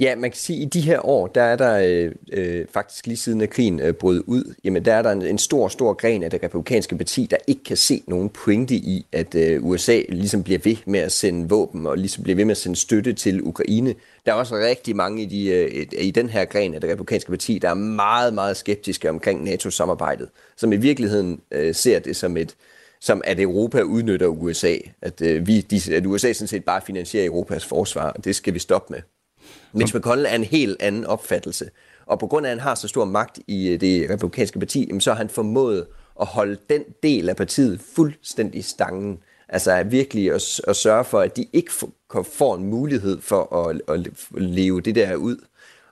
Ja, 0.00 0.16
man 0.16 0.30
kan 0.30 0.38
sige, 0.38 0.56
at 0.56 0.62
i 0.62 0.68
de 0.68 0.80
her 0.80 1.06
år, 1.06 1.26
der 1.26 1.42
er 1.42 1.56
der 1.56 1.78
øh, 1.84 2.12
øh, 2.32 2.66
faktisk 2.72 3.06
lige 3.06 3.16
siden 3.16 3.40
at 3.40 3.50
krigen 3.50 3.80
øh, 3.80 3.94
brød 3.94 4.22
ud, 4.26 4.54
jamen 4.64 4.84
der 4.84 4.94
er 4.94 5.02
der 5.02 5.12
en, 5.12 5.22
en 5.22 5.38
stor, 5.38 5.68
stor 5.68 5.92
gren 5.92 6.22
af 6.22 6.30
det 6.30 6.42
republikanske 6.42 6.96
parti, 6.96 7.26
der 7.30 7.36
ikke 7.46 7.64
kan 7.64 7.76
se 7.76 8.02
nogen 8.06 8.28
pointe 8.28 8.74
i, 8.74 9.06
at 9.12 9.34
øh, 9.34 9.64
USA 9.64 10.02
ligesom 10.08 10.42
bliver 10.42 10.58
ved 10.64 10.76
med 10.86 11.00
at 11.00 11.12
sende 11.12 11.48
våben 11.48 11.86
og 11.86 11.98
ligesom 11.98 12.22
bliver 12.22 12.36
ved 12.36 12.44
med 12.44 12.50
at 12.50 12.56
sende 12.56 12.76
støtte 12.76 13.12
til 13.12 13.42
Ukraine. 13.42 13.94
Der 14.26 14.32
er 14.32 14.36
også 14.36 14.56
rigtig 14.56 14.96
mange 14.96 15.22
i, 15.22 15.26
de, 15.26 15.46
øh, 15.48 15.86
i 15.98 16.10
den 16.10 16.28
her 16.28 16.44
gren 16.44 16.74
af 16.74 16.80
det 16.80 16.90
republikanske 16.90 17.30
parti, 17.30 17.58
der 17.58 17.70
er 17.70 17.74
meget, 17.74 18.34
meget 18.34 18.56
skeptiske 18.56 19.10
omkring 19.10 19.44
NATO-samarbejdet, 19.44 20.28
som 20.56 20.72
i 20.72 20.76
virkeligheden 20.76 21.40
øh, 21.50 21.74
ser 21.74 21.98
det 21.98 22.16
som 22.16 22.36
et, 22.36 22.54
som 23.00 23.22
at 23.24 23.40
Europa 23.40 23.80
udnytter 23.80 24.26
USA. 24.26 24.76
At, 25.02 25.22
øh, 25.22 25.46
vi, 25.46 25.60
de, 25.60 25.94
at 25.94 26.06
USA 26.06 26.32
sådan 26.32 26.48
set 26.48 26.64
bare 26.64 26.80
finansierer 26.86 27.26
Europas 27.26 27.64
forsvar, 27.64 28.10
og 28.10 28.24
det 28.24 28.36
skal 28.36 28.54
vi 28.54 28.58
stoppe 28.58 28.92
med. 28.92 29.00
Mitch 29.72 29.96
McConnell 29.96 30.26
er 30.26 30.34
en 30.34 30.44
helt 30.44 30.76
anden 30.80 31.04
opfattelse. 31.04 31.70
Og 32.06 32.18
på 32.18 32.26
grund 32.26 32.46
af, 32.46 32.50
at 32.50 32.56
han 32.56 32.62
har 32.62 32.74
så 32.74 32.88
stor 32.88 33.04
magt 33.04 33.38
i 33.46 33.68
øh, 33.68 33.80
det 33.80 34.10
republikanske 34.10 34.58
parti, 34.58 34.90
så 35.00 35.10
har 35.10 35.18
han 35.18 35.28
formået 35.28 35.86
at 36.20 36.26
holde 36.26 36.56
den 36.70 36.82
del 37.02 37.28
af 37.28 37.36
partiet 37.36 37.80
fuldstændig 37.94 38.64
stangen. 38.64 39.18
Altså 39.48 39.82
virkelig 39.82 40.32
at, 40.32 40.60
at 40.68 40.76
sørge 40.76 41.04
for, 41.04 41.20
at 41.20 41.36
de 41.36 41.46
ikke 41.52 41.72
får 42.24 42.54
en 42.54 42.64
mulighed 42.64 43.20
for 43.20 43.68
at, 43.68 43.80
at 43.88 44.12
leve 44.30 44.80
det 44.80 44.94
der 44.94 45.14
ud. 45.14 45.36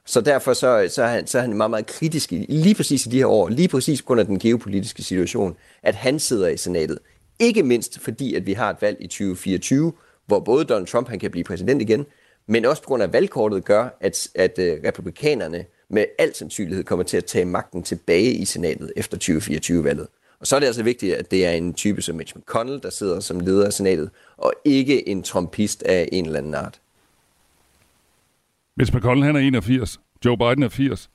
Så 0.06 0.20
derfor 0.20 0.52
så, 0.52 0.88
så, 0.90 1.02
er 1.02 1.08
han, 1.08 1.26
så 1.26 1.38
er 1.38 1.42
han 1.42 1.52
meget, 1.52 1.70
meget 1.70 1.86
kritisk 1.86 2.30
lige 2.30 2.74
præcis 2.74 3.06
i 3.06 3.08
de 3.08 3.18
her 3.18 3.26
år, 3.26 3.48
lige 3.48 3.68
præcis 3.68 4.02
på 4.02 4.06
grund 4.06 4.20
af 4.20 4.26
den 4.26 4.38
geopolitiske 4.38 5.02
situation, 5.02 5.56
at 5.82 5.94
han 5.94 6.18
sidder 6.18 6.48
i 6.48 6.56
senatet. 6.56 6.98
Ikke 7.38 7.62
mindst 7.62 8.00
fordi, 8.00 8.34
at 8.34 8.46
vi 8.46 8.52
har 8.52 8.70
et 8.70 8.76
valg 8.80 8.96
i 9.00 9.06
2024, 9.06 9.92
hvor 10.26 10.40
både 10.40 10.64
Donald 10.64 10.86
Trump 10.86 11.08
han 11.08 11.18
kan 11.18 11.30
blive 11.30 11.44
præsident 11.44 11.82
igen, 11.82 12.06
men 12.48 12.64
også 12.64 12.82
på 12.82 12.86
grund 12.86 13.02
af 13.02 13.12
valgkortet 13.12 13.64
gør, 13.64 13.88
at, 14.00 14.28
at 14.34 14.58
uh, 14.58 14.64
republikanerne 14.64 15.64
med 15.88 16.04
al 16.18 16.34
sandsynlighed 16.34 16.84
kommer 16.84 17.02
til 17.02 17.16
at 17.16 17.24
tage 17.24 17.44
magten 17.44 17.82
tilbage 17.82 18.32
i 18.32 18.44
senatet 18.44 18.92
efter 18.96 19.18
2024-valget. 19.22 20.06
Og 20.40 20.46
så 20.46 20.56
er 20.56 20.60
det 20.60 20.66
altså 20.66 20.82
vigtigt, 20.82 21.14
at 21.14 21.30
det 21.30 21.46
er 21.46 21.50
en 21.50 21.74
type 21.74 22.02
som 22.02 22.16
Mitch 22.16 22.36
McConnell, 22.36 22.82
der 22.82 22.90
sidder 22.90 23.20
som 23.20 23.40
leder 23.40 23.66
af 23.66 23.72
senatet, 23.72 24.10
og 24.36 24.52
ikke 24.64 25.08
en 25.08 25.22
trumpist 25.22 25.82
af 25.82 26.08
en 26.12 26.26
eller 26.26 26.38
anden 26.38 26.54
art. 26.54 26.80
Mitch 28.76 28.94
McConnell 28.94 29.24
han 29.24 29.36
er 29.36 29.40
81, 29.40 30.00
Joe 30.24 30.38
Biden 30.38 30.62
er 30.62 30.68
80, 30.68 31.10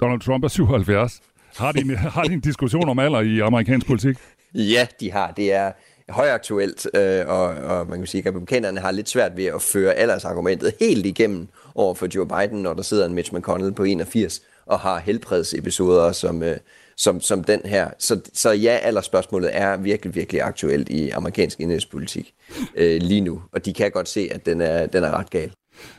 Donald 0.00 0.20
Trump 0.20 0.44
er 0.44 0.48
77. 0.48 1.20
Har 1.56 1.72
de, 1.72 1.80
en, 1.80 1.96
har 2.16 2.22
de 2.22 2.32
en 2.32 2.40
diskussion 2.40 2.88
om 2.88 2.98
alder 2.98 3.20
i 3.20 3.40
amerikansk 3.40 3.86
politik? 3.86 4.16
Ja, 4.54 4.86
de 5.00 5.12
har. 5.12 5.30
Det 5.30 5.52
er, 5.52 5.72
højaktuelt, 6.08 6.86
øh, 6.94 7.28
og, 7.28 7.46
og 7.46 7.88
man 7.88 7.98
kan 7.98 8.06
sige, 8.06 8.20
at 8.20 8.26
republikanerne 8.26 8.80
har 8.80 8.90
lidt 8.90 9.08
svært 9.08 9.36
ved 9.36 9.44
at 9.44 9.62
føre 9.62 9.94
aldersargumentet 9.94 10.72
helt 10.80 11.06
igennem 11.06 11.48
over 11.74 11.94
for 11.94 12.08
Joe 12.14 12.26
Biden, 12.26 12.62
når 12.62 12.74
der 12.74 12.82
sidder 12.82 13.06
en 13.06 13.14
Mitch 13.14 13.34
McConnell 13.34 13.72
på 13.72 13.84
81 13.84 14.42
og 14.66 14.80
har 14.80 14.98
helbredsepisoder 14.98 16.12
som, 16.12 16.42
øh, 16.42 16.56
som, 16.96 17.20
som 17.20 17.44
den 17.44 17.60
her. 17.64 17.90
Så, 17.98 18.20
så 18.32 18.50
ja, 18.50 18.78
aldersspørgsmålet 18.82 19.50
er 19.52 19.76
virkelig, 19.76 20.14
virkelig 20.14 20.42
aktuelt 20.42 20.88
i 20.88 21.10
amerikansk 21.10 21.60
indrigspolitik 21.60 22.34
øh, 22.74 23.02
lige 23.02 23.20
nu, 23.20 23.42
og 23.52 23.64
de 23.64 23.72
kan 23.72 23.90
godt 23.90 24.08
se, 24.08 24.28
at 24.32 24.46
den 24.46 24.60
er, 24.60 24.86
den 24.86 25.04
er 25.04 25.10
ret 25.10 25.30
gal. 25.30 25.52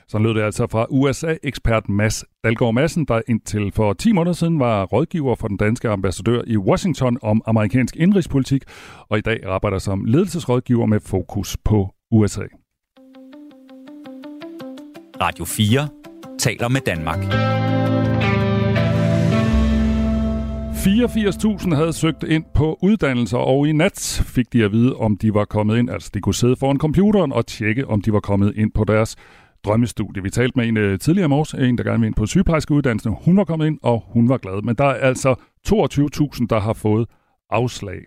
Så 0.07 0.19
lød 0.19 0.33
det 0.33 0.41
altså 0.41 0.67
fra 0.67 0.85
USA-ekspert 0.89 1.89
Mads 1.89 2.25
Dalgaard 2.43 2.73
Madsen, 2.73 3.05
der 3.05 3.21
indtil 3.27 3.71
for 3.71 3.93
10 3.93 4.11
måneder 4.11 4.33
siden 4.33 4.59
var 4.59 4.83
rådgiver 4.85 5.35
for 5.35 5.47
den 5.47 5.57
danske 5.57 5.89
ambassadør 5.89 6.41
i 6.47 6.57
Washington 6.57 7.17
om 7.21 7.41
amerikansk 7.45 7.95
indrigspolitik, 7.95 8.63
og 9.09 9.17
i 9.17 9.21
dag 9.21 9.39
arbejder 9.45 9.77
som 9.77 10.05
ledelsesrådgiver 10.05 10.85
med 10.85 10.99
fokus 10.99 11.57
på 11.65 11.89
USA. 12.11 12.45
Radio 15.21 15.45
4 15.45 15.87
taler 16.39 16.67
med 16.67 16.81
Danmark. 16.81 17.19
84.000 20.85 21.75
havde 21.75 21.93
søgt 21.93 22.23
ind 22.23 22.43
på 22.53 22.77
uddannelser, 22.81 23.37
og 23.37 23.67
i 23.67 23.71
nat 23.71 24.23
fik 24.25 24.53
de 24.53 24.63
at 24.63 24.71
vide, 24.71 24.95
om 24.95 25.17
de 25.17 25.33
var 25.33 25.45
kommet 25.45 25.77
ind. 25.77 25.89
Altså, 25.89 26.11
de 26.13 26.19
kunne 26.19 26.35
sidde 26.35 26.55
foran 26.55 26.77
computeren 26.77 27.33
og 27.33 27.47
tjekke, 27.47 27.87
om 27.87 28.01
de 28.01 28.13
var 28.13 28.19
kommet 28.19 28.53
ind 28.55 28.71
på 28.71 28.83
deres 28.83 29.15
drømmestudie. 29.65 30.23
Vi 30.23 30.29
talte 30.29 30.59
med 30.59 30.67
en 30.67 30.77
øh, 30.77 30.99
tidligere 30.99 31.29
morges, 31.29 31.53
en 31.53 31.77
der 31.77 31.83
gerne 31.83 31.99
vil 31.99 32.07
ind 32.07 32.15
på 32.15 32.25
sygeplejerskeuddannelsen. 32.25 33.15
Hun 33.25 33.37
var 33.37 33.43
kommet 33.43 33.67
ind, 33.67 33.79
og 33.83 34.03
hun 34.07 34.29
var 34.29 34.37
glad. 34.37 34.61
Men 34.61 34.75
der 34.75 34.85
er 34.85 34.93
altså 34.93 35.35
22.000, 35.67 36.47
der 36.49 36.59
har 36.59 36.73
fået 36.73 37.07
afslag. 37.49 37.99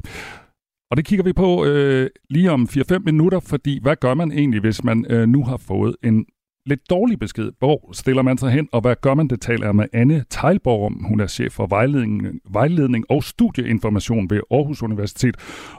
Og 0.91 0.97
det 0.97 1.05
kigger 1.05 1.25
vi 1.25 1.33
på 1.33 1.65
øh, 1.65 2.11
lige 2.31 2.51
om 2.51 2.69
4-5 2.71 2.99
minutter, 2.99 3.41
fordi 3.41 3.79
hvad 3.83 3.97
gør 3.97 4.15
man 4.15 4.33
egentlig, 4.33 4.61
hvis 4.61 4.85
man 4.85 5.07
øh, 5.11 5.29
nu 5.29 5.45
har 5.45 5.57
fået 5.57 5.97
en 6.05 6.27
lidt 6.67 6.91
dårlig 6.91 7.19
besked. 7.19 7.53
Hvor 7.59 7.93
stiller 7.93 8.23
man 8.23 8.39
sig 8.39 8.51
hen, 8.51 8.69
og 8.73 8.81
hvad 8.81 8.97
gør 9.01 9.15
man? 9.15 9.29
Det 9.29 9.41
taler 9.41 9.67
jeg 9.67 9.77
med 9.77 9.87
Anne 9.93 10.25
Teilborg 10.31 10.87
om. 10.87 11.05
Hun 11.05 11.21
er 11.21 11.27
chef 11.27 11.53
for 11.53 11.67
vejledning, 11.67 12.41
vejledning 12.51 13.05
og 13.11 13.25
studieinformation 13.25 14.31
ved 14.31 14.41
Aarhus 14.51 14.83
Universitet, 14.83 15.37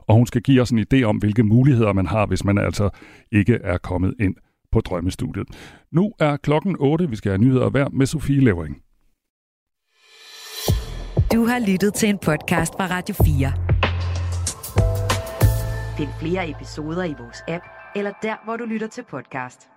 og 0.07 0.15
hun 0.15 0.25
skal 0.25 0.41
give 0.41 0.61
os 0.61 0.71
en 0.71 0.85
idé 0.93 1.03
om, 1.03 1.17
hvilke 1.17 1.43
muligheder 1.43 1.93
man 1.93 2.07
har, 2.07 2.25
hvis 2.25 2.45
man 2.45 2.57
altså 2.57 2.89
ikke 3.31 3.53
er 3.63 3.77
kommet 3.77 4.13
ind 4.19 4.35
på 4.71 4.81
drømmestudiet. 4.81 5.47
Nu 5.91 6.13
er 6.19 6.37
klokken 6.37 6.75
8. 6.79 7.09
Vi 7.09 7.15
skal 7.15 7.29
have 7.31 7.41
nyheder 7.41 7.69
hver 7.69 7.89
med 7.89 8.05
Sofie 8.05 8.43
Levering. 8.43 8.81
Du 11.33 11.45
har 11.45 11.71
lyttet 11.71 11.93
til 11.93 12.09
en 12.09 12.17
podcast 12.17 12.73
fra 12.73 12.87
Radio 12.87 13.15
4. 13.15 13.53
Find 15.97 16.09
flere 16.19 16.49
episoder 16.49 17.03
i 17.03 17.15
vores 17.19 17.43
app, 17.47 17.63
eller 17.95 18.11
der, 18.21 18.35
hvor 18.45 18.57
du 18.57 18.65
lytter 18.65 18.87
til 18.87 19.03
podcast. 19.09 19.69